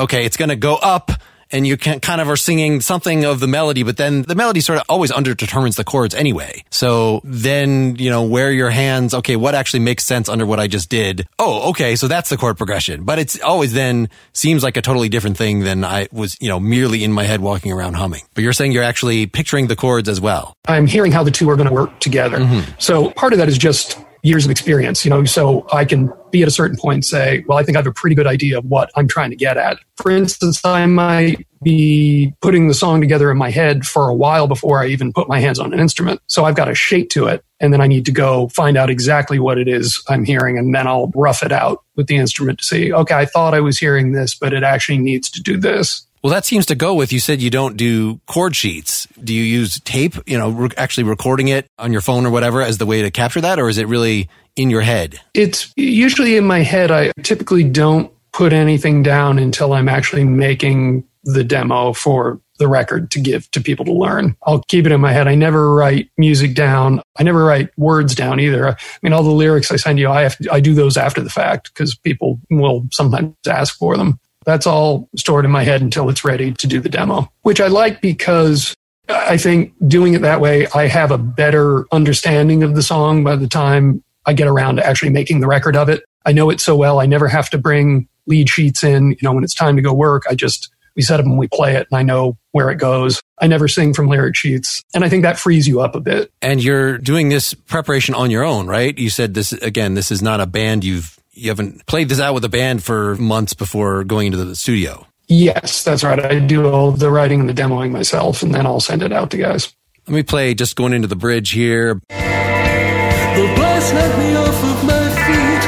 okay, 0.00 0.24
it's 0.24 0.36
going 0.36 0.48
to 0.48 0.56
go 0.56 0.76
up 0.76 1.12
and 1.52 1.66
you 1.66 1.76
can 1.76 2.00
kind 2.00 2.20
of 2.20 2.28
are 2.28 2.36
singing 2.36 2.80
something 2.80 3.24
of 3.24 3.40
the 3.40 3.46
melody, 3.46 3.82
but 3.82 3.96
then 3.96 4.22
the 4.22 4.34
melody 4.34 4.60
sort 4.60 4.78
of 4.78 4.84
always 4.88 5.10
underdetermines 5.10 5.76
the 5.76 5.84
chords 5.84 6.14
anyway. 6.14 6.64
So 6.70 7.20
then, 7.24 7.96
you 7.96 8.10
know, 8.10 8.24
where 8.24 8.52
your 8.52 8.70
hands, 8.70 9.14
okay, 9.14 9.36
what 9.36 9.54
actually 9.54 9.80
makes 9.80 10.04
sense 10.04 10.28
under 10.28 10.46
what 10.46 10.60
I 10.60 10.66
just 10.66 10.88
did? 10.88 11.26
Oh, 11.38 11.70
okay. 11.70 11.96
So 11.96 12.08
that's 12.08 12.30
the 12.30 12.36
chord 12.36 12.56
progression, 12.56 13.04
but 13.04 13.18
it's 13.18 13.40
always 13.40 13.72
then 13.72 14.08
seems 14.32 14.62
like 14.62 14.76
a 14.76 14.82
totally 14.82 15.08
different 15.08 15.36
thing 15.36 15.60
than 15.60 15.84
I 15.84 16.08
was, 16.12 16.36
you 16.40 16.48
know, 16.48 16.60
merely 16.60 17.02
in 17.04 17.12
my 17.12 17.24
head 17.24 17.40
walking 17.40 17.72
around 17.72 17.94
humming. 17.94 18.22
But 18.34 18.44
you're 18.44 18.52
saying 18.52 18.72
you're 18.72 18.84
actually 18.84 19.26
picturing 19.26 19.66
the 19.66 19.76
chords 19.76 20.08
as 20.08 20.20
well. 20.20 20.54
I'm 20.66 20.86
hearing 20.86 21.12
how 21.12 21.24
the 21.24 21.30
two 21.30 21.50
are 21.50 21.56
going 21.56 21.68
to 21.68 21.74
work 21.74 21.98
together. 22.00 22.38
Mm-hmm. 22.38 22.72
So 22.78 23.10
part 23.10 23.32
of 23.32 23.38
that 23.38 23.48
is 23.48 23.58
just 23.58 23.98
years 24.22 24.44
of 24.44 24.50
experience, 24.50 25.04
you 25.04 25.10
know, 25.10 25.24
so 25.24 25.66
I 25.72 25.84
can 25.84 26.12
be 26.30 26.42
at 26.42 26.48
a 26.48 26.50
certain 26.50 26.76
point 26.76 26.96
and 26.96 27.04
say, 27.04 27.44
well, 27.46 27.58
I 27.58 27.62
think 27.62 27.76
I 27.76 27.80
have 27.80 27.86
a 27.86 27.92
pretty 27.92 28.14
good 28.14 28.26
idea 28.26 28.58
of 28.58 28.64
what 28.64 28.90
I'm 28.94 29.08
trying 29.08 29.30
to 29.30 29.36
get 29.36 29.56
at. 29.56 29.78
For 29.96 30.10
instance, 30.10 30.64
I 30.64 30.86
might 30.86 31.46
be 31.62 32.34
putting 32.40 32.68
the 32.68 32.74
song 32.74 33.00
together 33.00 33.30
in 33.30 33.36
my 33.36 33.50
head 33.50 33.86
for 33.86 34.08
a 34.08 34.14
while 34.14 34.46
before 34.46 34.82
I 34.82 34.86
even 34.86 35.12
put 35.12 35.28
my 35.28 35.40
hands 35.40 35.58
on 35.58 35.72
an 35.72 35.80
instrument. 35.80 36.20
So 36.26 36.44
I've 36.44 36.54
got 36.54 36.68
a 36.68 36.74
shape 36.74 37.10
to 37.10 37.26
it. 37.26 37.44
And 37.60 37.72
then 37.72 37.82
I 37.82 37.86
need 37.86 38.06
to 38.06 38.12
go 38.12 38.48
find 38.48 38.78
out 38.78 38.88
exactly 38.88 39.38
what 39.38 39.58
it 39.58 39.68
is 39.68 40.02
I'm 40.08 40.24
hearing. 40.24 40.56
And 40.56 40.74
then 40.74 40.86
I'll 40.86 41.10
rough 41.14 41.42
it 41.42 41.52
out 41.52 41.84
with 41.96 42.06
the 42.06 42.16
instrument 42.16 42.58
to 42.60 42.64
see, 42.64 42.92
okay, 42.92 43.14
I 43.14 43.26
thought 43.26 43.52
I 43.52 43.60
was 43.60 43.78
hearing 43.78 44.12
this, 44.12 44.34
but 44.34 44.54
it 44.54 44.62
actually 44.62 44.98
needs 44.98 45.28
to 45.30 45.42
do 45.42 45.58
this. 45.58 46.06
Well, 46.22 46.32
that 46.32 46.44
seems 46.44 46.66
to 46.66 46.74
go 46.74 46.94
with 46.94 47.12
you 47.12 47.20
said 47.20 47.40
you 47.40 47.48
don't 47.48 47.78
do 47.78 48.20
chord 48.26 48.54
sheets. 48.54 49.08
Do 49.22 49.32
you 49.32 49.42
use 49.42 49.80
tape, 49.80 50.16
you 50.26 50.36
know, 50.36 50.50
re- 50.50 50.68
actually 50.76 51.04
recording 51.04 51.48
it 51.48 51.66
on 51.78 51.92
your 51.92 52.02
phone 52.02 52.26
or 52.26 52.30
whatever 52.30 52.60
as 52.60 52.76
the 52.76 52.84
way 52.84 53.00
to 53.02 53.10
capture 53.10 53.40
that? 53.40 53.58
Or 53.58 53.70
is 53.70 53.78
it 53.78 53.88
really 53.88 54.28
in 54.54 54.68
your 54.68 54.82
head? 54.82 55.18
It's 55.32 55.72
usually 55.76 56.36
in 56.36 56.44
my 56.44 56.58
head. 56.58 56.90
I 56.90 57.12
typically 57.22 57.64
don't 57.64 58.12
put 58.32 58.52
anything 58.52 59.02
down 59.02 59.38
until 59.38 59.72
I'm 59.72 59.88
actually 59.88 60.24
making 60.24 61.04
the 61.24 61.42
demo 61.42 61.94
for 61.94 62.40
the 62.58 62.68
record 62.68 63.10
to 63.12 63.20
give 63.20 63.50
to 63.52 63.60
people 63.60 63.86
to 63.86 63.92
learn. 63.92 64.36
I'll 64.46 64.62
keep 64.68 64.84
it 64.84 64.92
in 64.92 65.00
my 65.00 65.12
head. 65.12 65.26
I 65.26 65.34
never 65.34 65.74
write 65.74 66.10
music 66.18 66.54
down. 66.54 67.00
I 67.18 67.22
never 67.22 67.44
write 67.44 67.70
words 67.78 68.14
down 68.14 68.40
either. 68.40 68.68
I 68.68 68.76
mean, 69.02 69.14
all 69.14 69.22
the 69.22 69.30
lyrics 69.30 69.72
I 69.72 69.76
send 69.76 69.98
you, 69.98 70.10
I 70.10 70.22
have 70.22 70.36
to, 70.36 70.52
I 70.52 70.60
do 70.60 70.74
those 70.74 70.98
after 70.98 71.22
the 71.22 71.30
fact 71.30 71.72
because 71.72 71.96
people 71.96 72.38
will 72.50 72.86
sometimes 72.92 73.34
ask 73.48 73.76
for 73.76 73.96
them. 73.96 74.20
That's 74.50 74.66
all 74.66 75.08
stored 75.16 75.44
in 75.44 75.52
my 75.52 75.62
head 75.62 75.80
until 75.80 76.08
it's 76.08 76.24
ready 76.24 76.52
to 76.54 76.66
do 76.66 76.80
the 76.80 76.88
demo, 76.88 77.30
which 77.42 77.60
I 77.60 77.68
like 77.68 78.00
because 78.00 78.74
I 79.08 79.36
think 79.36 79.72
doing 79.86 80.14
it 80.14 80.22
that 80.22 80.40
way, 80.40 80.66
I 80.74 80.88
have 80.88 81.12
a 81.12 81.18
better 81.18 81.86
understanding 81.92 82.64
of 82.64 82.74
the 82.74 82.82
song 82.82 83.22
by 83.22 83.36
the 83.36 83.46
time 83.46 84.02
I 84.26 84.32
get 84.32 84.48
around 84.48 84.76
to 84.76 84.84
actually 84.84 85.10
making 85.10 85.38
the 85.38 85.46
record 85.46 85.76
of 85.76 85.88
it. 85.88 86.02
I 86.26 86.32
know 86.32 86.50
it 86.50 86.60
so 86.60 86.74
well. 86.74 86.98
I 86.98 87.06
never 87.06 87.28
have 87.28 87.48
to 87.50 87.58
bring 87.58 88.08
lead 88.26 88.48
sheets 88.48 88.82
in. 88.82 89.12
You 89.12 89.18
know, 89.22 89.32
when 89.32 89.44
it's 89.44 89.54
time 89.54 89.76
to 89.76 89.82
go 89.82 89.92
work, 89.92 90.24
I 90.28 90.34
just, 90.34 90.68
we 90.96 91.02
set 91.02 91.18
them 91.18 91.26
and 91.26 91.38
we 91.38 91.46
play 91.46 91.76
it 91.76 91.86
and 91.88 91.96
I 91.96 92.02
know 92.02 92.36
where 92.50 92.70
it 92.70 92.76
goes. 92.76 93.20
I 93.40 93.46
never 93.46 93.68
sing 93.68 93.94
from 93.94 94.08
lyric 94.08 94.34
sheets. 94.34 94.82
And 94.94 95.04
I 95.04 95.08
think 95.08 95.22
that 95.22 95.38
frees 95.38 95.68
you 95.68 95.80
up 95.80 95.94
a 95.94 96.00
bit. 96.00 96.32
And 96.42 96.60
you're 96.60 96.98
doing 96.98 97.28
this 97.28 97.54
preparation 97.54 98.16
on 98.16 98.32
your 98.32 98.42
own, 98.42 98.66
right? 98.66 98.98
You 98.98 99.10
said 99.10 99.34
this, 99.34 99.52
again, 99.52 99.94
this 99.94 100.10
is 100.10 100.22
not 100.22 100.40
a 100.40 100.46
band 100.46 100.82
you've 100.82 101.19
you 101.40 101.48
haven't 101.48 101.86
played 101.86 102.08
this 102.10 102.20
out 102.20 102.34
with 102.34 102.44
a 102.44 102.48
band 102.48 102.84
for 102.84 103.16
months 103.16 103.54
before 103.54 104.04
going 104.04 104.26
into 104.26 104.44
the 104.44 104.54
studio. 104.54 105.06
Yes, 105.26 105.82
that's 105.84 106.04
right. 106.04 106.22
I 106.22 106.38
do 106.38 106.68
all 106.68 106.92
the 106.92 107.10
writing 107.10 107.40
and 107.40 107.48
the 107.48 107.54
demoing 107.54 107.92
myself, 107.92 108.42
and 108.42 108.54
then 108.54 108.66
I'll 108.66 108.80
send 108.80 109.02
it 109.02 109.12
out 109.12 109.30
to 109.30 109.38
guys. 109.38 109.74
Let 110.06 110.14
me 110.14 110.22
play 110.22 110.54
just 110.54 110.76
going 110.76 110.92
into 110.92 111.08
the 111.08 111.16
bridge 111.16 111.50
here. 111.50 111.94
The 111.94 113.52
blast 113.56 113.94
knocked 113.94 114.18
me 114.18 114.34
off 114.34 114.64
of 114.64 114.84
my 114.84 115.08
feet, 115.24 115.64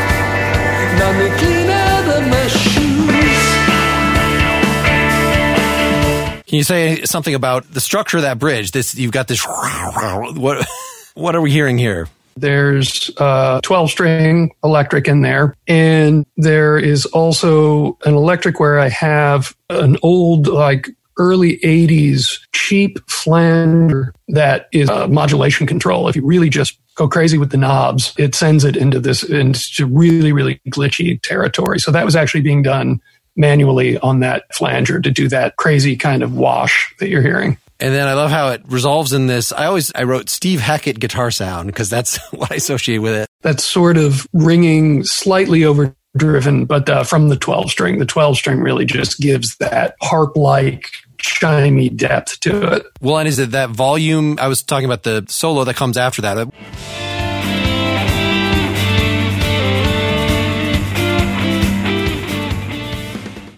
knocked 0.99 1.19
me 1.19 1.31
clean 1.39 1.71
out 1.71 2.09
of 2.19 2.29
my 2.29 2.49
shoes. 2.49 2.83
Can 6.49 6.57
you 6.59 6.65
say 6.65 7.05
something 7.05 7.35
about 7.35 7.73
the 7.73 7.81
structure 7.81 8.19
of 8.19 8.25
that 8.25 8.39
bridge? 8.39 8.73
This 8.73 8.95
you've 8.95 9.13
got 9.13 9.27
this. 9.27 9.47
What 10.35 10.67
what 11.15 11.37
are 11.37 11.41
we 11.41 11.51
hearing 11.51 11.79
here? 11.79 12.09
There's 12.37 13.11
a 13.19 13.61
12 13.63 13.91
string 13.91 14.53
electric 14.65 15.09
in 15.09 15.23
there. 15.23 15.55
And 15.67 16.27
there 16.37 16.79
is 16.79 17.07
also 17.07 17.99
an 18.05 18.15
electric 18.15 18.61
where 18.61 18.79
I 18.79 18.89
have 18.89 19.55
an 19.71 19.97
old, 20.03 20.47
like, 20.47 20.89
early 21.19 21.59
80s 21.59 22.39
cheap 22.53 22.99
flanger 23.09 24.15
that 24.29 24.69
is 24.73 24.89
a 24.89 25.07
modulation 25.09 25.67
control. 25.67 26.09
If 26.09 26.17
you 26.17 26.25
really 26.25 26.49
just 26.49 26.79
go 26.95 27.07
crazy 27.07 27.37
with 27.37 27.51
the 27.51 27.59
knobs, 27.59 28.15
it 28.19 28.35
sends 28.35 28.65
it 28.65 28.77
into 28.77 28.99
this 28.99 29.23
into 29.23 29.87
really, 29.87 30.33
really 30.33 30.61
glitchy 30.71 31.21
territory. 31.21 31.79
So 31.81 31.91
that 31.91 32.05
was 32.05 32.17
actually 32.17 32.41
being 32.41 32.63
done 32.63 33.01
manually 33.37 33.99
on 33.99 34.21
that 34.21 34.45
flanger 34.55 35.01
to 35.01 35.11
do 35.11 35.29
that 35.29 35.57
crazy 35.57 35.97
kind 35.97 36.23
of 36.23 36.35
wash 36.35 36.95
that 36.99 37.09
you're 37.09 37.23
hearing. 37.23 37.59
And 37.83 37.93
then 37.93 38.07
I 38.07 38.15
love 38.15 38.31
how 38.31 38.51
it 38.51 38.63
resolves 38.69 39.13
in 39.13 39.27
this. 39.27 39.51
I 39.51 39.67
always 39.67 39.91
I 39.97 40.05
wrote 40.05 40.29
Steve 40.29 40.61
Hackett 40.61 41.01
guitar 41.01 41.33
sound 41.33 41.67
because 41.67 41.91
that's 41.91 42.17
what 42.33 42.53
I 42.53 42.55
associate 42.55 42.99
with 42.99 43.13
it. 43.13 43.29
That's 43.41 43.65
sort 43.65 43.97
of 43.97 44.25
ringing 44.33 45.03
slightly 45.03 45.65
overdriven, 45.65 46.67
but 46.67 46.89
uh, 46.89 47.03
from 47.03 47.29
the 47.29 47.37
12 47.37 47.73
string. 47.73 47.99
The 47.99 48.07
12 48.07 48.37
string 48.37 48.61
really 48.61 48.85
just 48.85 49.19
gives 49.19 49.57
that 49.57 49.97
harp 50.01 50.37
like 50.37 50.91
chimey 51.19 51.93
depth 51.95 52.39
to 52.43 52.73
it. 52.73 52.87
Well, 53.01 53.19
and 53.19 53.27
is 53.27 53.41
it 53.41 53.51
that 53.51 53.71
volume? 53.71 54.39
I 54.41 54.47
was 54.47 54.63
talking 54.63 54.85
about 54.85 55.03
the 55.03 55.27
solo 55.29 55.65
that 55.65 55.75
comes 55.75 55.97
after 55.97 56.23
that. 56.23 56.55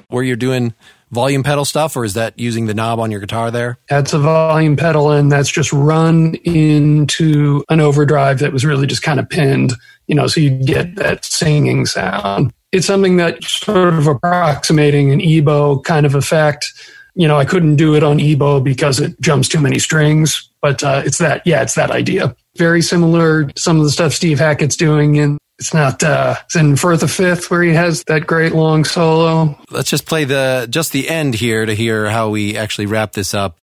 Where 0.09 0.23
you're 0.23 0.37
doing 0.37 0.73
volume 1.15 1.43
pedal 1.43 1.65
stuff, 1.65 1.97
or 1.97 2.05
is 2.05 2.15
that 2.15 2.39
using 2.39 2.67
the 2.67 2.75
knob 2.75 3.01
on 3.01 3.11
your 3.11 3.21
guitar 3.21 3.51
there? 3.51 3.79
That's 3.89 4.13
a 4.13 4.19
volume 4.19 4.77
pedal, 4.77 5.11
and 5.11 5.33
that's 5.33 5.51
just 5.51 5.73
run 5.73 6.35
into 6.45 7.65
an 7.69 7.81
overdrive 7.81 8.41
that 8.41 8.53
was 8.53 8.65
really 8.65 8.87
just 8.87 9.03
kind 9.03 9.19
of 9.19 9.29
pinned, 9.31 9.73
you 10.07 10.15
know, 10.15 10.27
so 10.27 10.41
you 10.41 10.51
get 10.51 10.97
that 10.97 11.25
singing 11.25 11.87
sound. 11.87 12.53
It's 12.73 12.87
something 12.87 13.17
that 13.19 13.43
sort 13.45 13.95
of 13.95 14.07
approximating 14.07 15.13
an 15.13 15.21
EBow 15.21 15.83
kind 15.85 16.05
of 16.05 16.15
effect. 16.15 16.73
You 17.15 17.29
know, 17.29 17.39
I 17.39 17.45
couldn't 17.45 17.77
do 17.77 17.95
it 17.95 18.03
on 18.03 18.19
EBow 18.19 18.63
because 18.63 18.99
it 18.99 19.19
jumps 19.21 19.49
too 19.49 19.61
many 19.61 19.79
strings, 19.79 20.51
but 20.61 20.83
uh, 20.83 21.03
it's 21.07 21.19
that, 21.19 21.47
yeah, 21.47 21.63
it's 21.63 21.77
that 21.77 21.93
idea. 21.93 22.35
Very 22.57 22.83
similar 22.83 23.51
some 23.57 23.79
of 23.79 23.85
the 23.85 23.91
stuff 23.91 24.13
Steve 24.13 24.41
Hackett's 24.41 24.77
doing 24.77 25.17
in 25.17 25.39
it's 25.65 25.73
not 25.73 26.03
uh 26.03 26.35
it's 26.45 26.57
in 26.57 26.77
Firth 26.77 27.03
of 27.03 27.11
Fifth 27.11 27.51
where 27.51 27.63
he 27.63 27.73
has 27.73 28.05
that 28.05 28.27
great 28.27 28.53
long 28.53 28.85
solo. 28.85 29.59
Let's 29.71 29.89
just 29.89 30.05
play 30.05 30.25
the 30.25 30.67
just 30.69 30.93
the 30.93 31.09
end 31.09 31.35
here 31.35 31.65
to 31.65 31.75
hear 31.75 32.11
how 32.11 32.29
we 32.29 32.59
actually 32.59 32.85
wrap 32.85 33.13
this 33.13 33.33
up. 33.33 33.57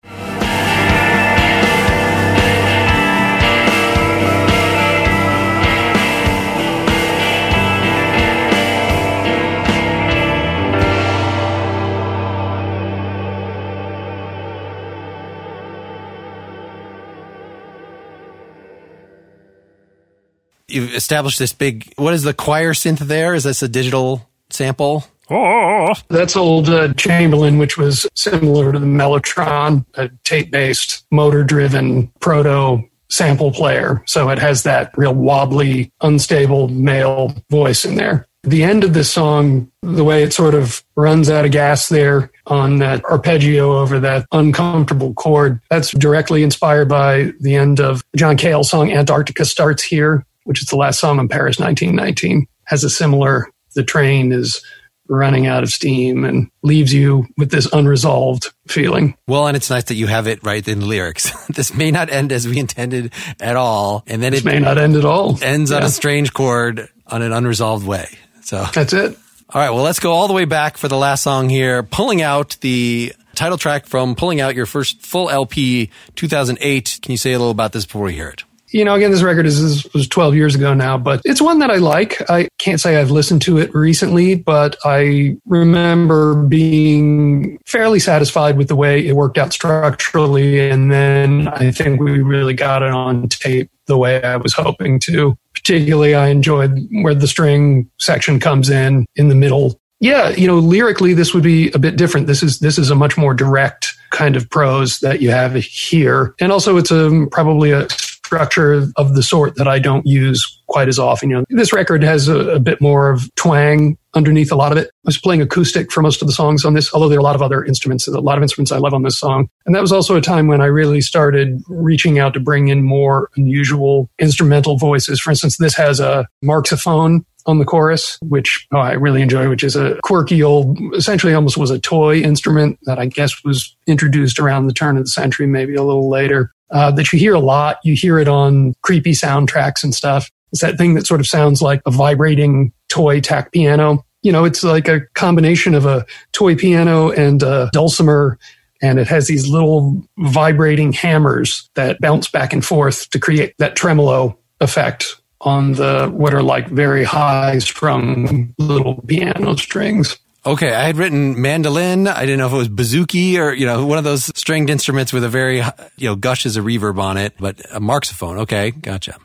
You've 20.68 20.94
established 20.94 21.38
this 21.38 21.52
big. 21.52 21.92
What 21.96 22.14
is 22.14 22.22
the 22.22 22.34
choir 22.34 22.74
synth 22.74 22.98
there? 22.98 23.34
Is 23.34 23.44
this 23.44 23.62
a 23.62 23.68
digital 23.68 24.28
sample? 24.50 25.04
Oh, 25.30 25.94
that's 26.08 26.36
old 26.36 26.68
uh, 26.68 26.94
Chamberlin, 26.94 27.58
which 27.58 27.76
was 27.76 28.06
similar 28.14 28.72
to 28.72 28.78
the 28.78 28.86
Mellotron, 28.86 29.84
a 29.94 30.08
tape-based, 30.24 31.04
motor-driven 31.10 32.08
proto 32.20 32.82
sample 33.10 33.50
player. 33.50 34.02
So 34.06 34.30
it 34.30 34.38
has 34.38 34.62
that 34.62 34.96
real 34.96 35.14
wobbly, 35.14 35.92
unstable 36.00 36.68
male 36.68 37.34
voice 37.50 37.84
in 37.84 37.96
there. 37.96 38.26
The 38.44 38.62
end 38.62 38.84
of 38.84 38.94
this 38.94 39.10
song, 39.10 39.70
the 39.82 40.04
way 40.04 40.22
it 40.22 40.32
sort 40.32 40.54
of 40.54 40.82
runs 40.96 41.28
out 41.28 41.44
of 41.44 41.50
gas 41.50 41.88
there 41.88 42.30
on 42.46 42.78
that 42.78 43.04
arpeggio 43.04 43.78
over 43.78 43.98
that 44.00 44.26
uncomfortable 44.32 45.12
chord, 45.14 45.60
that's 45.70 45.90
directly 45.90 46.42
inspired 46.42 46.88
by 46.88 47.32
the 47.40 47.56
end 47.56 47.80
of 47.80 48.02
John 48.16 48.36
Cale 48.36 48.64
song 48.64 48.92
Antarctica 48.92 49.44
Starts 49.44 49.82
Here, 49.82 50.24
which 50.48 50.62
is 50.62 50.68
the 50.68 50.76
last 50.76 50.98
song 50.98 51.18
on 51.18 51.28
Paris 51.28 51.60
1919, 51.60 52.46
has 52.64 52.82
a 52.82 52.88
similar, 52.88 53.50
the 53.74 53.84
train 53.84 54.32
is 54.32 54.64
running 55.06 55.46
out 55.46 55.62
of 55.62 55.68
steam 55.68 56.24
and 56.24 56.50
leaves 56.62 56.90
you 56.90 57.26
with 57.36 57.50
this 57.50 57.70
unresolved 57.70 58.50
feeling. 58.66 59.14
Well, 59.26 59.46
and 59.46 59.58
it's 59.58 59.68
nice 59.68 59.84
that 59.84 59.96
you 59.96 60.06
have 60.06 60.26
it 60.26 60.42
right 60.42 60.66
in 60.66 60.80
the 60.80 60.86
lyrics. 60.86 61.30
this 61.48 61.74
may 61.74 61.90
not 61.90 62.08
end 62.08 62.32
as 62.32 62.48
we 62.48 62.58
intended 62.58 63.12
at 63.38 63.56
all. 63.56 64.04
And 64.06 64.22
then 64.22 64.32
this 64.32 64.40
it 64.40 64.46
may 64.46 64.58
not 64.58 64.78
end 64.78 64.96
at 64.96 65.04
all. 65.04 65.38
Ends 65.42 65.70
yeah. 65.70 65.76
on 65.76 65.82
a 65.82 65.90
strange 65.90 66.32
chord 66.32 66.88
on 67.06 67.20
an 67.20 67.34
unresolved 67.34 67.86
way. 67.86 68.08
So 68.40 68.64
that's 68.72 68.94
it. 68.94 69.18
All 69.50 69.60
right. 69.60 69.70
Well, 69.70 69.82
let's 69.82 70.00
go 70.00 70.12
all 70.12 70.28
the 70.28 70.34
way 70.34 70.46
back 70.46 70.78
for 70.78 70.88
the 70.88 70.96
last 70.96 71.24
song 71.24 71.50
here, 71.50 71.82
pulling 71.82 72.22
out 72.22 72.56
the 72.62 73.12
title 73.34 73.58
track 73.58 73.84
from 73.84 74.14
pulling 74.14 74.40
out 74.40 74.54
your 74.54 74.66
first 74.66 75.02
full 75.04 75.28
LP 75.28 75.90
2008. 76.16 77.00
Can 77.02 77.12
you 77.12 77.18
say 77.18 77.34
a 77.34 77.38
little 77.38 77.50
about 77.50 77.72
this 77.72 77.84
before 77.84 78.04
we 78.04 78.14
hear 78.14 78.28
it? 78.28 78.44
You 78.70 78.84
know, 78.84 78.94
again, 78.94 79.10
this 79.10 79.22
record 79.22 79.46
is, 79.46 79.58
is, 79.58 79.92
was 79.92 80.08
12 80.08 80.34
years 80.34 80.54
ago 80.54 80.74
now, 80.74 80.98
but 80.98 81.22
it's 81.24 81.40
one 81.40 81.58
that 81.60 81.70
I 81.70 81.76
like. 81.76 82.22
I 82.30 82.48
can't 82.58 82.80
say 82.80 82.96
I've 82.96 83.10
listened 83.10 83.42
to 83.42 83.58
it 83.58 83.74
recently, 83.74 84.34
but 84.34 84.76
I 84.84 85.36
remember 85.46 86.34
being 86.34 87.58
fairly 87.64 87.98
satisfied 87.98 88.56
with 88.56 88.68
the 88.68 88.76
way 88.76 89.06
it 89.06 89.14
worked 89.14 89.38
out 89.38 89.52
structurally. 89.52 90.68
And 90.68 90.90
then 90.90 91.48
I 91.48 91.70
think 91.70 92.00
we 92.00 92.20
really 92.20 92.54
got 92.54 92.82
it 92.82 92.90
on 92.90 93.28
tape 93.28 93.70
the 93.86 93.96
way 93.96 94.22
I 94.22 94.36
was 94.36 94.52
hoping 94.52 94.98
to. 95.00 95.36
Particularly, 95.54 96.14
I 96.14 96.28
enjoyed 96.28 96.88
where 97.02 97.14
the 97.14 97.26
string 97.26 97.90
section 97.98 98.38
comes 98.38 98.70
in 98.70 99.06
in 99.16 99.28
the 99.28 99.34
middle. 99.34 99.80
Yeah, 100.00 100.28
you 100.28 100.46
know, 100.46 100.58
lyrically, 100.58 101.12
this 101.14 101.34
would 101.34 101.42
be 101.42 101.72
a 101.72 101.78
bit 101.78 101.96
different. 101.96 102.28
This 102.28 102.42
is 102.42 102.60
this 102.60 102.78
is 102.78 102.90
a 102.90 102.94
much 102.94 103.16
more 103.16 103.34
direct 103.34 103.94
kind 104.10 104.36
of 104.36 104.48
prose 104.48 105.00
that 105.00 105.20
you 105.20 105.30
have 105.30 105.54
here, 105.54 106.34
and 106.40 106.52
also 106.52 106.76
it's 106.76 106.92
a 106.92 107.26
probably 107.32 107.72
a 107.72 107.88
structure 108.28 108.84
of 108.96 109.14
the 109.14 109.22
sort 109.22 109.56
that 109.56 109.66
I 109.66 109.78
don't 109.78 110.06
use 110.06 110.60
quite 110.66 110.86
as 110.86 110.98
often. 110.98 111.30
You 111.30 111.36
know, 111.38 111.44
this 111.48 111.72
record 111.72 112.02
has 112.02 112.28
a, 112.28 112.36
a, 112.50 112.60
bit 112.60 112.78
more 112.78 113.08
of 113.08 113.34
twang 113.36 113.96
underneath 114.14 114.52
a 114.52 114.54
lot 114.54 114.70
of 114.70 114.76
it. 114.76 114.88
I 114.88 115.06
was 115.06 115.16
playing 115.16 115.40
acoustic 115.40 115.90
for 115.90 116.02
most 116.02 116.20
of 116.20 116.28
the 116.28 116.34
songs 116.34 116.66
on 116.66 116.74
this, 116.74 116.92
although 116.92 117.08
there 117.08 117.16
are 117.16 117.20
a 117.20 117.24
lot 117.24 117.36
of 117.36 117.40
other 117.40 117.64
instruments, 117.64 118.06
a 118.06 118.20
lot 118.20 118.36
of 118.36 118.42
instruments 118.42 118.70
I 118.70 118.76
love 118.76 118.92
on 118.92 119.02
this 119.02 119.18
song. 119.18 119.48
And 119.64 119.74
that 119.74 119.80
was 119.80 119.92
also 119.92 120.14
a 120.14 120.20
time 120.20 120.46
when 120.46 120.60
I 120.60 120.66
really 120.66 121.00
started 121.00 121.62
reaching 121.68 122.18
out 122.18 122.34
to 122.34 122.40
bring 122.40 122.68
in 122.68 122.82
more 122.82 123.30
unusual 123.36 124.10
instrumental 124.18 124.76
voices. 124.76 125.20
For 125.22 125.30
instance, 125.30 125.56
this 125.56 125.74
has 125.76 126.00
a 126.00 126.26
marxophone 126.42 127.24
on 127.46 127.58
the 127.58 127.64
chorus, 127.64 128.18
which 128.20 128.66
oh, 128.74 128.78
I 128.78 128.92
really 128.92 129.22
enjoy, 129.22 129.48
which 129.48 129.64
is 129.64 129.74
a 129.74 129.98
quirky 130.02 130.42
old, 130.42 130.78
essentially 130.94 131.32
almost 131.32 131.56
was 131.56 131.70
a 131.70 131.78
toy 131.78 132.18
instrument 132.18 132.78
that 132.82 132.98
I 132.98 133.06
guess 133.06 133.42
was 133.42 133.74
introduced 133.86 134.38
around 134.38 134.66
the 134.66 134.74
turn 134.74 134.98
of 134.98 135.04
the 135.04 135.08
century, 135.08 135.46
maybe 135.46 135.74
a 135.74 135.82
little 135.82 136.10
later 136.10 136.52
uh, 136.70 136.90
that 136.92 137.12
you 137.12 137.18
hear 137.18 137.34
a 137.34 137.40
lot. 137.40 137.78
You 137.84 137.94
hear 137.94 138.18
it 138.18 138.28
on 138.28 138.74
creepy 138.82 139.12
soundtracks 139.12 139.82
and 139.82 139.94
stuff. 139.94 140.30
It's 140.52 140.62
that 140.62 140.78
thing 140.78 140.94
that 140.94 141.06
sort 141.06 141.20
of 141.20 141.26
sounds 141.26 141.60
like 141.60 141.82
a 141.86 141.90
vibrating 141.90 142.72
toy 142.88 143.20
tack 143.20 143.52
piano. 143.52 144.04
You 144.22 144.32
know, 144.32 144.44
it's 144.44 144.64
like 144.64 144.88
a 144.88 145.00
combination 145.14 145.74
of 145.74 145.86
a 145.86 146.04
toy 146.32 146.56
piano 146.56 147.10
and 147.10 147.42
a 147.42 147.70
dulcimer 147.72 148.38
and 148.80 148.98
it 148.98 149.08
has 149.08 149.26
these 149.26 149.48
little 149.48 150.02
vibrating 150.18 150.92
hammers 150.92 151.68
that 151.74 152.00
bounce 152.00 152.28
back 152.28 152.52
and 152.52 152.64
forth 152.64 153.10
to 153.10 153.18
create 153.18 153.54
that 153.58 153.76
tremolo 153.76 154.38
effect 154.60 155.16
on 155.40 155.72
the 155.72 156.08
what 156.12 156.34
are 156.34 156.42
like 156.42 156.68
very 156.68 157.04
high 157.04 157.58
strung 157.58 158.54
little 158.58 159.02
piano 159.02 159.56
strings. 159.56 160.18
Okay, 160.48 160.72
I 160.72 160.84
had 160.84 160.96
written 160.96 161.42
mandolin. 161.42 162.08
I 162.08 162.20
didn't 162.20 162.38
know 162.38 162.46
if 162.46 162.54
it 162.54 162.56
was 162.56 162.70
bouzouki 162.70 163.38
or 163.38 163.52
you 163.52 163.66
know 163.66 163.84
one 163.84 163.98
of 163.98 164.04
those 164.04 164.32
stringed 164.34 164.70
instruments 164.70 165.12
with 165.12 165.22
a 165.22 165.28
very 165.28 165.58
you 165.98 166.08
know 166.08 166.16
gushes 166.16 166.56
a 166.56 166.60
reverb 166.60 166.98
on 166.98 167.18
it, 167.18 167.34
but 167.38 167.60
a 167.70 167.80
marxophone. 167.80 168.38
Okay, 168.38 168.70
gotcha. 168.70 169.18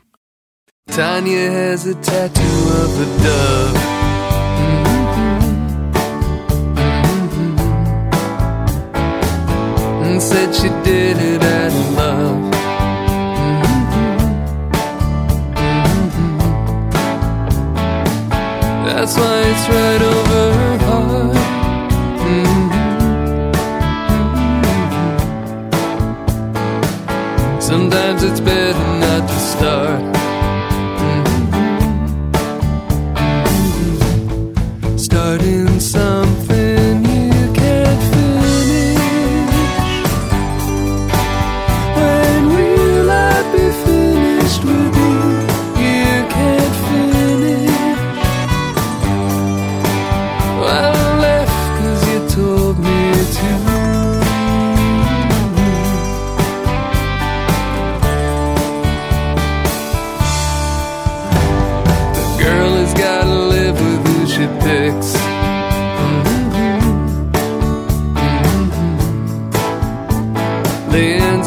Tanya 0.88 1.50
has 1.50 1.86
a 1.86 1.94
tattoo 1.94 2.42
of 2.42 3.00
a 3.00 3.06
dove. 3.24 3.74
Mm-hmm. 4.60 5.94
Mm-hmm. 6.76 7.16
Mm-hmm. 7.16 7.58
And 10.04 10.20
said 10.20 10.54
she 10.54 10.68
did 10.84 11.16
it 11.16 11.42
of 11.42 11.94
love. 11.94 12.03
That's 19.04 19.18
why 19.18 19.40
it's 19.42 19.68
right 19.68 20.00
over 20.00 20.52
her 20.60 20.78
heart. 20.78 21.36
Mm-hmm. 22.24 22.70
Sometimes 27.60 28.22
it's 28.22 28.40
better 28.40 28.78
not 29.00 29.28
to 29.28 29.34
start. 29.34 30.23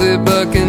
we 0.08 0.16
bucking 0.24 0.67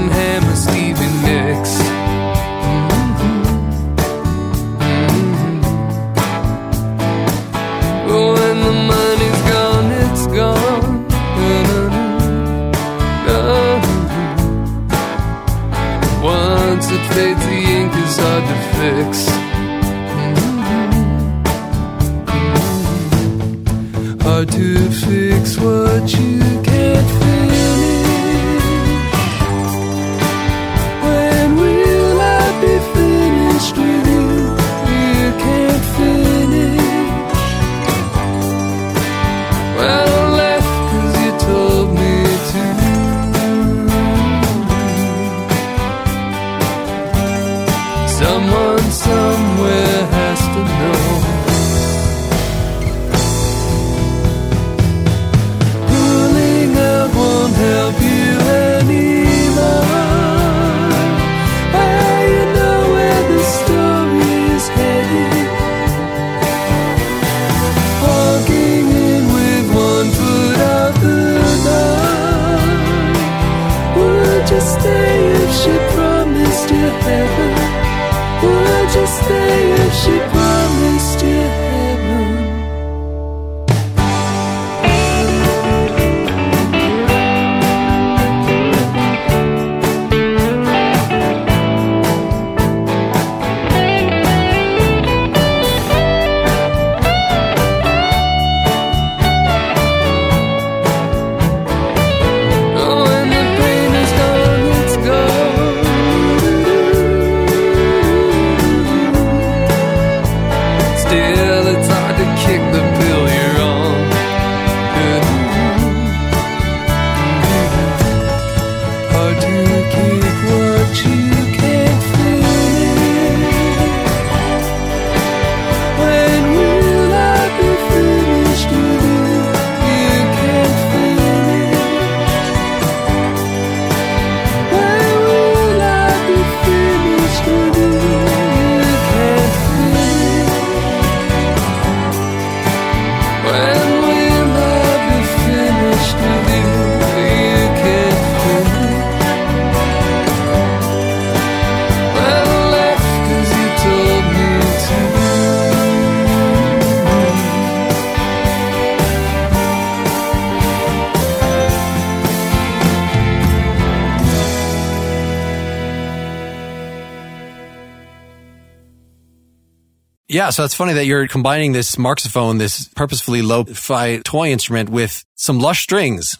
Yeah, 170.38 170.50
so 170.50 170.62
it's 170.62 170.72
funny 170.72 170.92
that 170.92 171.04
you're 171.04 171.26
combining 171.26 171.72
this 171.72 171.98
marxophone, 171.98 172.58
this 172.58 172.86
purposefully 172.94 173.42
low-fi 173.42 174.18
toy 174.18 174.50
instrument 174.50 174.88
with 174.88 175.24
some 175.34 175.58
lush 175.58 175.82
strings. 175.82 176.37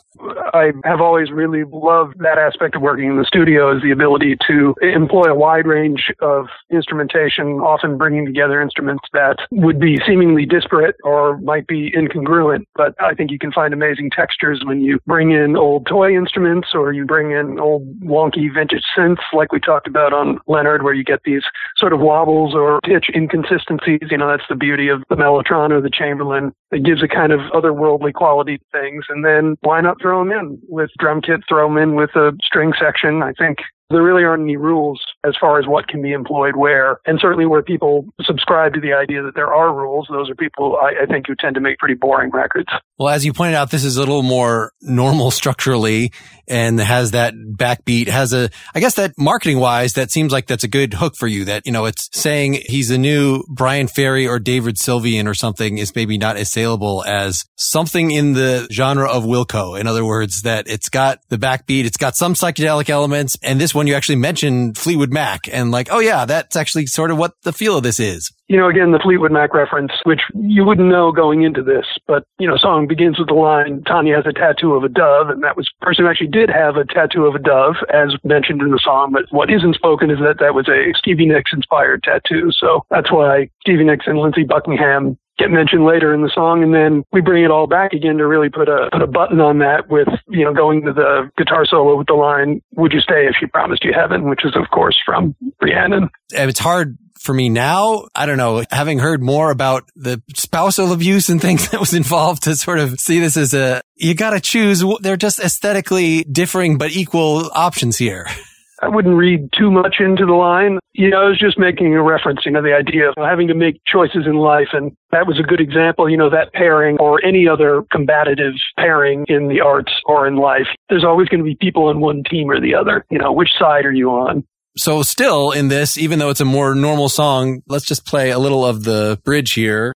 I 0.58 0.72
have 0.84 1.00
always 1.00 1.30
really 1.30 1.62
loved 1.70 2.18
that 2.18 2.36
aspect 2.36 2.74
of 2.74 2.82
working 2.82 3.08
in 3.10 3.16
the 3.16 3.24
studio 3.24 3.74
is 3.76 3.82
the 3.82 3.92
ability 3.92 4.36
to 4.48 4.74
employ 4.82 5.24
a 5.24 5.34
wide 5.34 5.66
range 5.66 6.12
of 6.20 6.46
instrumentation, 6.70 7.60
often 7.60 7.96
bringing 7.96 8.26
together 8.26 8.60
instruments 8.60 9.04
that 9.12 9.36
would 9.52 9.78
be 9.78 9.98
seemingly 10.06 10.44
disparate 10.44 10.96
or 11.04 11.38
might 11.38 11.66
be 11.66 11.92
incongruent. 11.92 12.64
But 12.74 12.94
I 13.00 13.14
think 13.14 13.30
you 13.30 13.38
can 13.38 13.52
find 13.52 13.72
amazing 13.72 14.10
textures 14.10 14.62
when 14.64 14.80
you 14.82 14.98
bring 15.06 15.30
in 15.30 15.56
old 15.56 15.86
toy 15.86 16.16
instruments 16.16 16.68
or 16.74 16.92
you 16.92 17.04
bring 17.04 17.30
in 17.30 17.60
old 17.60 17.86
wonky 18.00 18.52
vintage 18.52 18.82
synths 18.96 19.22
like 19.32 19.52
we 19.52 19.60
talked 19.60 19.86
about 19.86 20.12
on 20.12 20.40
Leonard, 20.48 20.82
where 20.82 20.94
you 20.94 21.04
get 21.04 21.20
these 21.24 21.42
sort 21.76 21.92
of 21.92 22.00
wobbles 22.00 22.54
or 22.54 22.80
pitch 22.80 23.10
inconsistencies. 23.14 24.08
You 24.10 24.18
know, 24.18 24.28
that's 24.28 24.48
the 24.48 24.56
beauty 24.56 24.88
of 24.88 25.04
the 25.08 25.16
Mellotron 25.16 25.70
or 25.70 25.80
the 25.80 25.90
Chamberlin. 25.90 26.52
It 26.72 26.84
gives 26.84 27.02
a 27.02 27.08
kind 27.08 27.32
of 27.32 27.40
otherworldly 27.52 28.12
quality 28.12 28.58
to 28.58 28.64
things. 28.72 29.04
And 29.08 29.24
then 29.24 29.56
why 29.60 29.80
not 29.80 30.00
throw 30.00 30.18
them 30.18 30.32
in 30.32 30.47
with 30.68 30.90
drum 30.98 31.20
kit, 31.20 31.40
throw 31.48 31.68
them 31.68 31.78
in 31.78 31.94
with 31.94 32.10
a 32.16 32.32
string 32.42 32.72
section? 32.78 33.22
I 33.22 33.32
think 33.32 33.58
there 33.90 34.02
really 34.02 34.24
aren't 34.24 34.42
any 34.42 34.56
rules 34.56 35.00
as 35.24 35.34
far 35.40 35.58
as 35.58 35.66
what 35.66 35.88
can 35.88 36.02
be 36.02 36.12
employed 36.12 36.56
where. 36.56 37.00
And 37.06 37.18
certainly 37.20 37.46
where 37.46 37.62
people 37.62 38.06
subscribe 38.22 38.74
to 38.74 38.80
the 38.80 38.92
idea 38.92 39.22
that 39.22 39.34
there 39.34 39.52
are 39.52 39.74
rules, 39.74 40.06
those 40.10 40.28
are 40.30 40.34
people 40.34 40.76
I, 40.80 41.04
I 41.04 41.06
think 41.06 41.26
who 41.26 41.34
tend 41.34 41.54
to 41.54 41.60
make 41.60 41.78
pretty 41.78 41.94
boring 41.94 42.30
records. 42.30 42.68
Well, 42.98 43.08
as 43.08 43.24
you 43.24 43.32
pointed 43.32 43.54
out, 43.54 43.70
this 43.70 43.84
is 43.84 43.96
a 43.96 44.00
little 44.00 44.22
more 44.22 44.72
normal 44.82 45.30
structurally 45.30 46.12
and 46.46 46.80
has 46.80 47.12
that 47.12 47.34
backbeat, 47.34 48.08
has 48.08 48.32
a, 48.32 48.50
I 48.74 48.80
guess 48.80 48.94
that 48.94 49.12
marketing 49.16 49.58
wise, 49.58 49.94
that 49.94 50.10
seems 50.10 50.32
like 50.32 50.46
that's 50.46 50.64
a 50.64 50.68
good 50.68 50.94
hook 50.94 51.14
for 51.16 51.26
you 51.26 51.44
that, 51.46 51.64
you 51.64 51.72
know, 51.72 51.86
it's 51.86 52.08
saying 52.12 52.60
he's 52.66 52.90
a 52.90 52.98
new 52.98 53.44
Bryan 53.48 53.88
Ferry 53.88 54.26
or 54.26 54.38
David 54.38 54.76
Sylvian 54.76 55.26
or 55.26 55.34
something 55.34 55.78
is 55.78 55.94
maybe 55.94 56.18
not 56.18 56.36
as 56.36 56.50
saleable 56.50 57.04
as 57.06 57.44
something 57.56 58.10
in 58.10 58.32
the 58.34 58.66
genre 58.70 59.08
of 59.08 59.24
Wilco. 59.24 59.78
In 59.78 59.86
other 59.86 60.04
words, 60.04 60.42
that 60.42 60.68
it's 60.68 60.88
got 60.88 61.20
the 61.28 61.38
backbeat, 61.38 61.84
it's 61.84 61.96
got 61.96 62.16
some 62.16 62.34
psychedelic 62.34 62.90
elements. 62.90 63.36
And 63.42 63.60
this 63.60 63.74
one 63.78 63.86
you 63.86 63.94
actually 63.94 64.16
mentioned 64.16 64.76
Fleetwood 64.76 65.12
Mac 65.12 65.48
and 65.50 65.70
like, 65.70 65.88
oh 65.90 66.00
yeah, 66.00 66.26
that's 66.26 66.56
actually 66.56 66.86
sort 66.86 67.10
of 67.10 67.16
what 67.16 67.32
the 67.44 67.52
feel 67.52 67.78
of 67.78 67.82
this 67.82 67.98
is. 67.98 68.30
You 68.48 68.58
know, 68.58 68.68
again, 68.68 68.92
the 68.92 68.98
Fleetwood 68.98 69.32
Mac 69.32 69.54
reference, 69.54 69.92
which 70.04 70.20
you 70.34 70.64
wouldn't 70.64 70.88
know 70.88 71.12
going 71.12 71.42
into 71.42 71.62
this, 71.62 71.86
but, 72.06 72.24
you 72.38 72.48
know, 72.48 72.56
song 72.56 72.86
begins 72.86 73.18
with 73.18 73.28
the 73.28 73.34
line, 73.34 73.82
Tanya 73.84 74.16
has 74.16 74.26
a 74.26 74.32
tattoo 74.32 74.74
of 74.74 74.84
a 74.84 74.88
dove, 74.88 75.28
and 75.28 75.42
that 75.42 75.56
was 75.56 75.70
person 75.80 76.04
who 76.04 76.10
actually 76.10 76.28
did 76.28 76.50
have 76.50 76.76
a 76.76 76.84
tattoo 76.84 77.26
of 77.26 77.34
a 77.34 77.38
dove, 77.38 77.76
as 77.92 78.16
mentioned 78.24 78.62
in 78.62 78.70
the 78.70 78.80
song, 78.82 79.12
but 79.12 79.24
what 79.30 79.50
isn't 79.50 79.74
spoken 79.74 80.10
is 80.10 80.18
that 80.18 80.38
that 80.40 80.54
was 80.54 80.68
a 80.68 80.92
Stevie 80.98 81.26
Nicks 81.26 81.52
inspired 81.52 82.02
tattoo, 82.02 82.50
so 82.50 82.84
that's 82.90 83.12
why 83.12 83.48
Stevie 83.60 83.84
Nicks 83.84 84.06
and 84.06 84.18
Lindsey 84.18 84.44
Buckingham 84.44 85.18
get 85.38 85.50
mentioned 85.50 85.84
later 85.84 86.12
in 86.12 86.22
the 86.22 86.30
song, 86.34 86.62
and 86.62 86.74
then 86.74 87.04
we 87.12 87.20
bring 87.20 87.44
it 87.44 87.50
all 87.50 87.66
back 87.66 87.92
again 87.92 88.18
to 88.18 88.26
really 88.26 88.48
put 88.48 88.68
a 88.68 88.88
put 88.92 89.02
a 89.02 89.06
button 89.06 89.40
on 89.40 89.58
that 89.58 89.88
with 89.88 90.08
you 90.28 90.44
know 90.44 90.52
going 90.52 90.84
to 90.84 90.92
the 90.92 91.30
guitar 91.36 91.64
solo 91.64 91.96
with 91.96 92.06
the 92.06 92.14
line 92.14 92.60
"Would 92.76 92.92
you 92.92 93.00
stay 93.00 93.26
if 93.26 93.36
she 93.38 93.46
promised 93.46 93.84
you 93.84 93.92
heaven," 93.94 94.28
which 94.28 94.44
is 94.44 94.56
of 94.56 94.70
course 94.70 94.98
from 95.04 95.34
Rhiannon. 95.62 96.10
And 96.34 96.50
it's 96.50 96.60
hard 96.60 96.98
for 97.18 97.34
me 97.34 97.48
now. 97.48 98.08
I 98.14 98.26
don't 98.26 98.36
know, 98.36 98.64
having 98.70 98.98
heard 98.98 99.22
more 99.22 99.50
about 99.50 99.88
the 99.96 100.22
spousal 100.34 100.92
abuse 100.92 101.28
and 101.28 101.40
things 101.40 101.68
that 101.70 101.80
was 101.80 101.94
involved 101.94 102.44
to 102.44 102.56
sort 102.56 102.78
of 102.78 102.98
see 102.98 103.18
this 103.20 103.36
as 103.36 103.54
a, 103.54 103.80
you 103.96 104.14
got 104.14 104.30
to 104.30 104.40
choose. 104.40 104.82
They're 105.00 105.16
just 105.16 105.38
aesthetically 105.38 106.24
differing, 106.24 106.78
but 106.78 106.92
equal 106.92 107.50
options 107.52 107.98
here. 107.98 108.26
I 108.80 108.88
wouldn't 108.88 109.16
read 109.16 109.50
too 109.58 109.70
much 109.70 109.96
into 109.98 110.24
the 110.24 110.32
line. 110.32 110.78
You 110.92 111.10
know, 111.10 111.22
I 111.22 111.28
was 111.28 111.38
just 111.38 111.58
making 111.58 111.94
a 111.94 112.02
reference, 112.02 112.40
you 112.44 112.52
know, 112.52 112.62
the 112.62 112.74
idea 112.74 113.08
of 113.08 113.14
having 113.16 113.48
to 113.48 113.54
make 113.54 113.80
choices 113.86 114.26
in 114.26 114.34
life. 114.34 114.68
And 114.72 114.92
that 115.10 115.26
was 115.26 115.38
a 115.38 115.42
good 115.42 115.60
example, 115.60 116.08
you 116.08 116.16
know, 116.16 116.30
that 116.30 116.52
pairing 116.52 116.96
or 116.98 117.24
any 117.24 117.48
other 117.48 117.82
combative 117.90 118.54
pairing 118.76 119.24
in 119.28 119.48
the 119.48 119.60
arts 119.60 119.92
or 120.04 120.26
in 120.26 120.36
life. 120.36 120.68
There's 120.88 121.04
always 121.04 121.28
going 121.28 121.40
to 121.40 121.44
be 121.44 121.56
people 121.60 121.86
on 121.86 122.00
one 122.00 122.22
team 122.22 122.50
or 122.50 122.60
the 122.60 122.74
other. 122.74 123.04
You 123.10 123.18
know, 123.18 123.32
which 123.32 123.50
side 123.58 123.84
are 123.84 123.92
you 123.92 124.10
on? 124.10 124.44
So 124.76 125.02
still 125.02 125.50
in 125.50 125.68
this, 125.68 125.98
even 125.98 126.20
though 126.20 126.30
it's 126.30 126.40
a 126.40 126.44
more 126.44 126.74
normal 126.74 127.08
song, 127.08 127.62
let's 127.66 127.84
just 127.84 128.06
play 128.06 128.30
a 128.30 128.38
little 128.38 128.64
of 128.64 128.84
the 128.84 129.20
bridge 129.24 129.54
here. 129.54 129.92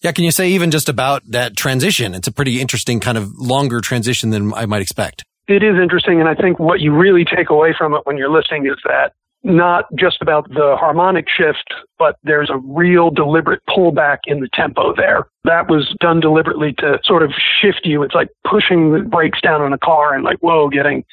Yeah, 0.00 0.12
can 0.12 0.24
you 0.24 0.30
say 0.30 0.50
even 0.50 0.70
just 0.70 0.88
about 0.88 1.22
that 1.28 1.56
transition? 1.56 2.14
It's 2.14 2.28
a 2.28 2.32
pretty 2.32 2.60
interesting 2.60 3.00
kind 3.00 3.18
of 3.18 3.34
longer 3.36 3.80
transition 3.80 4.30
than 4.30 4.54
I 4.54 4.64
might 4.64 4.80
expect. 4.80 5.24
It 5.48 5.62
is 5.62 5.76
interesting, 5.76 6.20
and 6.20 6.28
I 6.28 6.34
think 6.34 6.58
what 6.58 6.80
you 6.80 6.94
really 6.94 7.24
take 7.24 7.50
away 7.50 7.74
from 7.76 7.94
it 7.94 8.02
when 8.04 8.16
you're 8.16 8.30
listening 8.30 8.66
is 8.66 8.76
that 8.84 9.12
not 9.44 9.84
just 9.96 10.20
about 10.20 10.48
the 10.50 10.76
harmonic 10.78 11.26
shift, 11.28 11.74
but 11.98 12.16
there's 12.22 12.50
a 12.50 12.58
real 12.58 13.10
deliberate 13.10 13.60
pullback 13.68 14.18
in 14.26 14.40
the 14.40 14.48
tempo 14.52 14.94
there. 14.94 15.26
That 15.44 15.68
was 15.68 15.94
done 16.00 16.20
deliberately 16.20 16.74
to 16.78 16.98
sort 17.04 17.22
of 17.22 17.32
shift 17.60 17.80
you. 17.84 18.02
It's 18.02 18.14
like 18.14 18.28
pushing 18.48 18.92
the 18.92 19.00
brakes 19.00 19.40
down 19.40 19.62
on 19.62 19.72
a 19.72 19.78
car 19.78 20.14
and 20.14 20.24
like, 20.24 20.38
whoa, 20.38 20.68
getting 20.68 21.04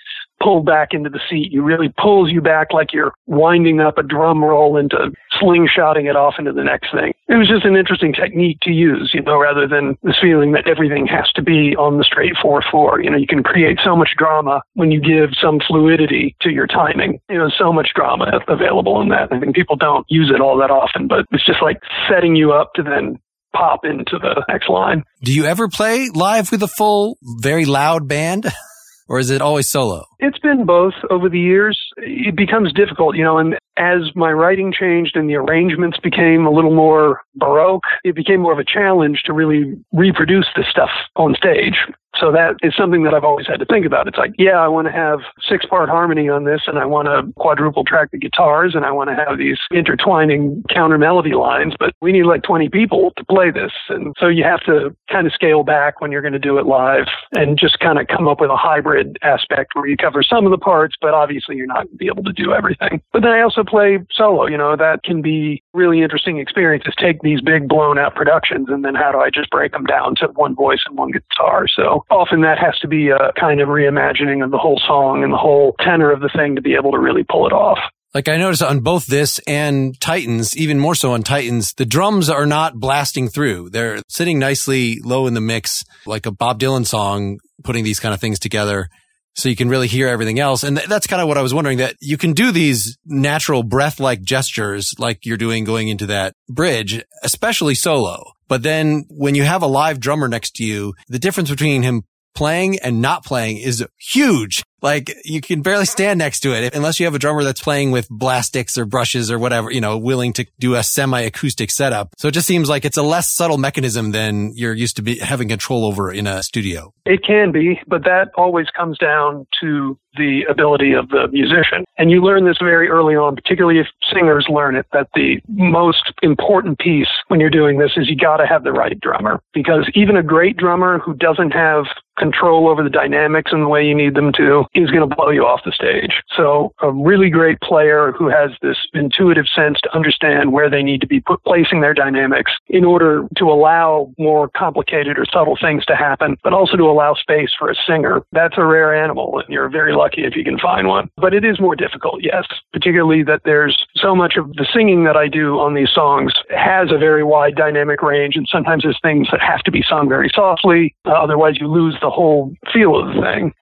pulled 0.42 0.66
back 0.66 0.90
into 0.92 1.10
the 1.10 1.22
seat. 1.30 1.52
You 1.52 1.64
really 1.64 1.94
pulls 1.98 2.32
you 2.32 2.42
back 2.42 2.74
like 2.74 2.94
you're 2.94 3.14
winding 3.26 3.80
up 3.80 3.98
a 3.98 4.04
drum 4.04 4.44
roll 4.44 4.78
into 4.78 5.12
slingshotting 5.42 6.10
it 6.10 6.16
off 6.16 6.36
into 6.40 6.54
the 6.54 6.64
next 6.64 6.92
thing. 6.92 7.14
It 7.28 7.36
was 7.36 7.48
just 7.48 7.66
an 7.66 7.76
interesting 7.76 8.14
technique 8.14 8.60
to 8.64 8.72
use, 8.72 9.12
you 9.14 9.22
know, 9.22 9.40
rather 9.40 9.68
than 9.68 9.98
this 10.04 10.16
feeling 10.22 10.52
that 10.54 10.68
everything 10.68 11.08
has 11.08 11.32
to 11.36 11.42
be 11.42 11.76
on 11.76 11.98
the 11.98 12.04
straight 12.04 12.34
4-4. 12.44 13.04
You 13.04 13.10
know, 13.12 13.18
you 13.18 13.28
can 13.28 13.44
create 13.44 13.80
so 13.84 13.96
much 13.96 14.10
drama 14.18 14.62
when 14.74 14.92
you 14.92 15.02
give 15.02 15.32
some 15.42 15.60
fluidity 15.66 16.36
to 16.42 16.50
your 16.50 16.68
timing. 16.68 17.20
You 17.30 17.38
know, 17.38 17.50
so 17.58 17.74
much 17.74 17.90
drama 17.96 18.40
available 18.48 19.02
in 19.02 19.10
that. 19.10 19.32
I 19.32 19.40
think 19.40 19.56
people 19.56 19.76
don't 19.76 20.06
use 20.10 20.32
it 20.34 20.42
all 20.42 20.58
that 20.60 20.72
often, 20.72 21.08
but 21.08 21.26
it's 21.32 21.46
just 21.46 21.62
like 21.62 21.78
setting 22.10 22.36
you 22.36 22.54
up 22.54 22.74
to 22.76 22.84
then 22.84 23.20
pop 23.56 23.86
into 23.86 24.20
the 24.20 24.44
next 24.50 24.70
line. 24.70 25.04
Do 25.24 25.34
you 25.34 25.46
ever 25.46 25.68
play 25.68 26.10
live 26.14 26.52
with 26.52 26.62
a 26.62 26.68
full, 26.68 27.18
very 27.42 27.66
loud 27.66 28.08
band? 28.08 28.46
or 29.08 29.20
is 29.20 29.30
it 29.30 29.42
always 29.42 29.70
solo? 29.70 30.06
It's 30.20 30.40
been 30.40 30.66
both 30.66 30.94
over 31.10 31.30
the 31.30 31.40
years. 31.40 31.80
It 31.98 32.36
becomes 32.36 32.74
difficult, 32.74 33.16
you 33.16 33.24
know, 33.24 33.38
and 33.38 33.58
as 33.78 34.16
my 34.16 34.32
writing 34.32 34.72
changed 34.72 35.16
and 35.16 35.30
the 35.30 35.36
arrangements 35.36 35.98
became 36.02 36.46
a 36.46 36.52
little 36.52 36.74
more 36.74 37.22
baroque, 37.36 37.84
it 38.04 38.16
became 38.16 38.42
more 38.42 38.54
of 38.54 38.60
a 38.60 38.64
challenge 38.64 39.24
to 39.26 39.34
really 39.34 39.74
reproduce 39.92 40.48
this 40.56 40.68
stuff 40.70 40.90
on 41.16 41.36
stage. 41.36 41.76
So 42.20 42.32
that 42.32 42.56
is 42.64 42.74
something 42.78 43.04
that 43.04 43.14
I've 43.14 43.24
always 43.24 43.48
had 43.48 43.60
to 43.60 43.66
think 43.66 43.86
about. 43.86 44.08
It's 44.08 44.18
like, 44.18 44.32
yeah, 44.38 44.60
I 44.60 44.68
want 44.68 44.88
to 44.88 44.92
have 44.92 45.20
six 45.48 45.66
part 45.66 45.90
harmony 45.90 46.30
on 46.30 46.46
this 46.46 46.62
and 46.68 46.80
I 46.80 46.86
want 46.86 47.08
to 47.08 47.34
quadruple 47.34 47.84
track 47.84 48.12
the 48.12 48.18
guitars 48.18 48.74
and 48.74 48.86
I 48.86 48.92
want 48.92 49.10
to 49.10 49.16
have 49.16 49.38
these 49.38 49.58
intertwining 49.72 50.64
counter 50.70 50.98
melody 50.98 51.34
lines, 51.34 51.74
but 51.78 51.94
we 52.02 52.14
need 52.14 52.24
like 52.24 52.44
20 52.44 52.70
people 52.70 53.12
to 53.18 53.26
play 53.26 53.52
this. 53.52 53.72
And 53.90 54.14
so 54.18 54.28
you 54.28 54.44
have 54.44 54.62
to 54.62 54.96
kind 55.12 55.28
of 55.28 55.34
scale 55.34 55.64
back 55.64 56.00
when 56.00 56.12
you're 56.12 56.22
going 56.22 56.34
to 56.34 56.40
do 56.40 56.58
it 56.58 56.66
live 56.66 57.08
and 57.34 57.60
just 57.60 57.80
kind 57.80 58.00
of 58.00 58.08
come 58.08 58.28
up 58.28 58.40
with 58.40 58.50
a 58.50 58.58
hybrid 58.58 59.18
aspect 59.22 59.72
where 59.74 59.88
you 59.88 59.98
cover 60.06 60.22
some 60.22 60.46
of 60.46 60.52
the 60.52 60.58
parts, 60.58 60.96
but 61.02 61.14
obviously 61.14 61.56
you're 61.56 61.66
not 61.66 61.86
going 61.86 61.90
to 61.90 61.96
be 61.98 62.08
able 62.08 62.24
to 62.24 62.34
do 62.34 62.54
everything. 62.54 63.02
But 63.12 63.24
then 63.24 63.32
I 63.32 63.42
also 63.42 63.64
play 63.64 63.98
solo, 64.12 64.48
you 64.48 64.58
know, 64.58 64.76
that 64.76 65.04
can 65.04 65.22
be 65.22 65.64
really 65.74 66.02
interesting 66.02 66.38
experiences. 66.38 66.94
Take 67.00 67.22
these 67.22 67.42
big 67.42 67.68
blown 67.68 67.98
out 67.98 68.14
productions 68.16 68.68
and 68.70 68.86
then 68.86 68.94
how 68.94 69.12
do 69.12 69.20
I 69.20 69.30
just 69.34 69.50
break 69.50 69.72
them 69.72 69.86
down 69.86 70.16
to 70.18 70.28
one 70.36 70.56
voice 70.56 70.82
and 70.86 70.98
one 70.98 71.12
guitar? 71.12 71.66
So 71.68 72.06
often 72.12 72.42
that 72.42 72.60
has 72.60 72.78
to 72.80 72.88
be 72.88 73.10
a 73.10 73.32
kind 73.40 73.62
of 73.62 73.70
reimagining 73.70 74.44
of 74.44 74.52
the 74.52 74.58
whole 74.58 74.80
song 74.86 75.24
and 75.24 75.34
the 75.34 75.38
whole 75.38 75.76
tenor 75.80 76.12
of 76.12 76.20
the 76.20 76.30
thing 76.36 76.56
to 76.56 76.62
be 76.62 76.76
able 76.76 76.92
to 76.92 77.00
really 77.00 77.24
pull 77.24 77.48
it 77.48 77.54
off. 77.54 77.80
Like 78.14 78.30
I 78.30 78.38
noticed 78.38 78.64
on 78.64 78.80
both 78.80 79.08
this 79.08 79.40
and 79.40 80.00
Titans, 80.00 80.56
even 80.56 80.80
more 80.80 80.96
so 80.96 81.12
on 81.12 81.24
Titans, 81.24 81.74
the 81.74 81.86
drums 81.86 82.30
are 82.30 82.46
not 82.46 82.76
blasting 82.76 83.28
through. 83.28 83.72
They're 83.72 84.02
sitting 84.08 84.40
nicely 84.40 85.00
low 85.04 85.28
in 85.28 85.34
the 85.34 85.42
mix, 85.42 85.84
like 86.06 86.26
a 86.26 86.32
Bob 86.32 86.60
Dylan 86.60 86.86
song, 86.86 87.40
putting 87.64 87.84
these 87.84 88.00
kind 88.00 88.14
of 88.14 88.22
things 88.22 88.40
together 88.40 88.88
so 89.36 89.50
you 89.50 89.56
can 89.56 89.70
really 89.70 89.88
hear 89.88 90.08
everything 90.08 90.40
else. 90.40 90.64
And 90.64 90.78
th- 90.78 90.90
that's 90.90 91.08
kind 91.08 91.22
of 91.22 91.28
what 91.28 91.38
I 91.38 91.42
was 91.42 91.54
wondering 91.54 91.78
that 91.80 91.96
you 92.00 92.18
can 92.18 92.34
do 92.34 92.52
these 92.52 92.98
natural 93.06 93.64
breath 93.64 94.00
like 94.00 94.22
gestures 94.22 94.94
like 94.98 95.26
you're 95.26 95.38
doing 95.38 95.64
going 95.64 95.90
into 95.90 96.06
that 96.08 96.34
bridge, 96.50 97.04
especially 97.24 97.76
solo. 97.76 98.32
But 98.48 98.64
then 98.64 99.06
when 99.10 99.36
you 99.36 99.44
have 99.44 99.62
a 99.62 99.68
live 99.68 100.00
drummer 100.00 100.28
next 100.28 100.56
to 100.56 100.64
you, 100.64 100.94
the 101.08 101.20
difference 101.20 101.50
between 101.50 101.84
him 101.84 102.04
playing 102.36 102.80
and 102.80 103.02
not 103.02 103.26
playing 103.26 103.58
is 103.58 103.84
huge. 103.98 104.64
Like 104.86 105.12
you 105.26 105.42
can 105.42 105.64
barely 105.64 105.86
stand 105.86 106.20
next 106.20 106.42
to 106.42 106.54
it 106.54 106.76
unless 106.76 107.00
you 107.00 107.08
have 107.08 107.16
a 107.16 107.20
drummer 107.20 107.44
that's 107.44 107.60
playing 107.60 107.90
with 107.90 108.08
Blastix 108.08 108.78
or 108.78 108.86
brushes 108.86 109.32
or 109.32 109.40
whatever, 109.40 109.72
you 109.72 109.82
know, 109.82 109.98
willing 109.98 110.32
to 110.34 110.46
do 110.60 110.76
a 110.76 110.84
semi 110.84 111.22
acoustic 111.22 111.72
setup. 111.72 112.10
So 112.20 112.28
it 112.28 112.36
just 112.36 112.46
seems 112.46 112.70
like 112.70 112.86
it's 112.86 112.96
a 112.96 113.02
less 113.02 113.32
subtle 113.32 113.58
mechanism 113.58 114.12
than 114.12 114.52
you're 114.54 114.76
used 114.76 114.98
to 114.98 115.02
be 115.02 115.18
having 115.18 115.50
control 115.50 115.86
over 115.86 116.12
in 116.12 116.28
a 116.28 116.44
studio. 116.44 116.94
It 117.04 117.24
can 117.26 117.52
be, 117.52 117.80
but 117.88 118.04
that 118.04 118.30
always 118.38 118.68
comes 118.78 119.00
down 119.00 119.48
to 119.62 119.98
the 120.18 120.44
ability 120.50 120.94
of 120.94 121.10
the 121.10 121.28
musician. 121.32 121.84
And 121.98 122.12
you 122.12 122.22
learn 122.22 122.46
this 122.46 122.58
very 122.60 122.88
early 122.88 123.16
on, 123.16 123.36
particularly 123.36 123.80
if 123.80 123.88
singers 124.14 124.46
learn 124.50 124.76
it, 124.76 124.86
that 124.94 125.10
the 125.14 125.42
most 125.48 126.14
important 126.22 126.80
piece 126.80 127.10
when 127.28 127.40
you're 127.40 127.50
doing 127.50 127.78
this 127.80 127.92
is 127.96 128.10
you 128.10 128.16
got 128.16 128.38
to 128.38 128.48
have 128.48 128.64
the 128.64 128.72
right 128.72 129.00
drummer. 129.00 129.40
Because 129.54 129.90
even 129.94 130.16
a 130.16 130.24
great 130.24 130.58
drummer 130.58 131.00
who 131.00 131.14
doesn't 131.16 131.52
have 131.52 131.86
control 132.18 132.70
over 132.70 132.84
the 132.84 132.90
dynamics 132.90 133.52
in 133.54 133.62
the 133.62 133.68
way 133.68 133.84
you 133.84 133.96
need 133.96 134.16
them 134.16 134.32
to 134.32 134.64
is 134.76 134.92
going 134.92 135.08
to 135.08 135.16
blow 135.16 135.30
you 135.30 135.46
off 135.46 135.62
the 135.66 135.72
stage. 135.72 136.22
So 136.36 136.74
a 136.82 136.92
really 136.92 137.30
great 137.30 137.60
player 137.62 138.12
who 138.12 138.28
has 138.30 138.52
this 138.62 138.78
intuitive 138.94 139.46
sense 139.48 139.80
to 139.82 139.96
understand 139.96 140.52
where 140.52 140.70
they 140.70 140.84
need 140.84 141.02
to 141.02 141.08
be 141.08 141.22
put, 141.22 141.44
placing 141.44 141.82
their 141.82 141.94
dynamics 141.94 142.52
in 142.68 142.84
order 142.84 143.28
to 143.38 143.46
allow 143.46 144.14
more 144.18 144.50
complicated 144.56 145.18
or 145.18 145.26
subtle 145.26 145.58
things 145.60 145.86
to 145.86 145.96
happen, 145.96 146.38
but 146.44 146.54
also 146.54 146.76
to 146.76 146.84
allow 146.84 147.14
space 147.14 147.52
for 147.58 147.70
a 147.70 147.76
singer. 147.88 148.22
That's 148.32 148.58
a 148.58 148.66
rare 148.66 148.94
animal 148.94 149.40
and 149.40 149.50
you're 149.50 149.70
very 149.70 149.96
lucky 149.96 150.24
if 150.24 150.36
you 150.36 150.44
can 150.44 150.60
find 150.60 150.88
one. 150.88 151.10
But 151.18 151.34
it 151.34 151.46
is 151.46 151.60
more 151.60 151.76
difficult, 151.76 152.22
yes, 152.22 152.46
particularly 152.74 153.24
that 153.24 153.42
there's 153.46 153.86
so 153.96 154.16
much 154.16 154.36
of 154.38 154.54
the 154.54 154.68
singing 154.74 155.06
that 155.06 155.16
I 155.16 155.28
do 155.28 155.60
on 155.60 155.74
these 155.74 155.92
songs 155.94 156.34
has 156.50 156.92
a 156.92 156.98
very 156.98 157.24
wide 157.24 157.56
dynamic 157.56 158.02
range 158.02 158.36
and 158.36 158.48
sometimes 158.52 158.84
there's 158.84 159.00
things 159.02 159.28
that 159.32 159.42
have 159.42 159.62
to 159.62 159.72
be 159.72 159.84
sung 159.88 160.10
very 160.10 160.30
softly. 160.34 160.94
Uh, 161.06 161.12
otherwise 161.12 161.58
you 161.60 161.68
lose 161.68 161.96
the 162.02 162.10
whole 162.10 162.54
feel 162.74 163.00
of 163.00 163.16
the 163.16 163.22
thing 163.22 163.54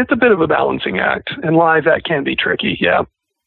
it's 0.00 0.12
a 0.12 0.16
bit 0.16 0.32
of 0.32 0.40
a 0.40 0.46
balancing 0.46 0.98
act, 0.98 1.30
and 1.42 1.56
live 1.56 1.84
that 1.84 2.04
can 2.04 2.24
be 2.24 2.36
tricky. 2.36 2.76
Yeah. 2.80 3.02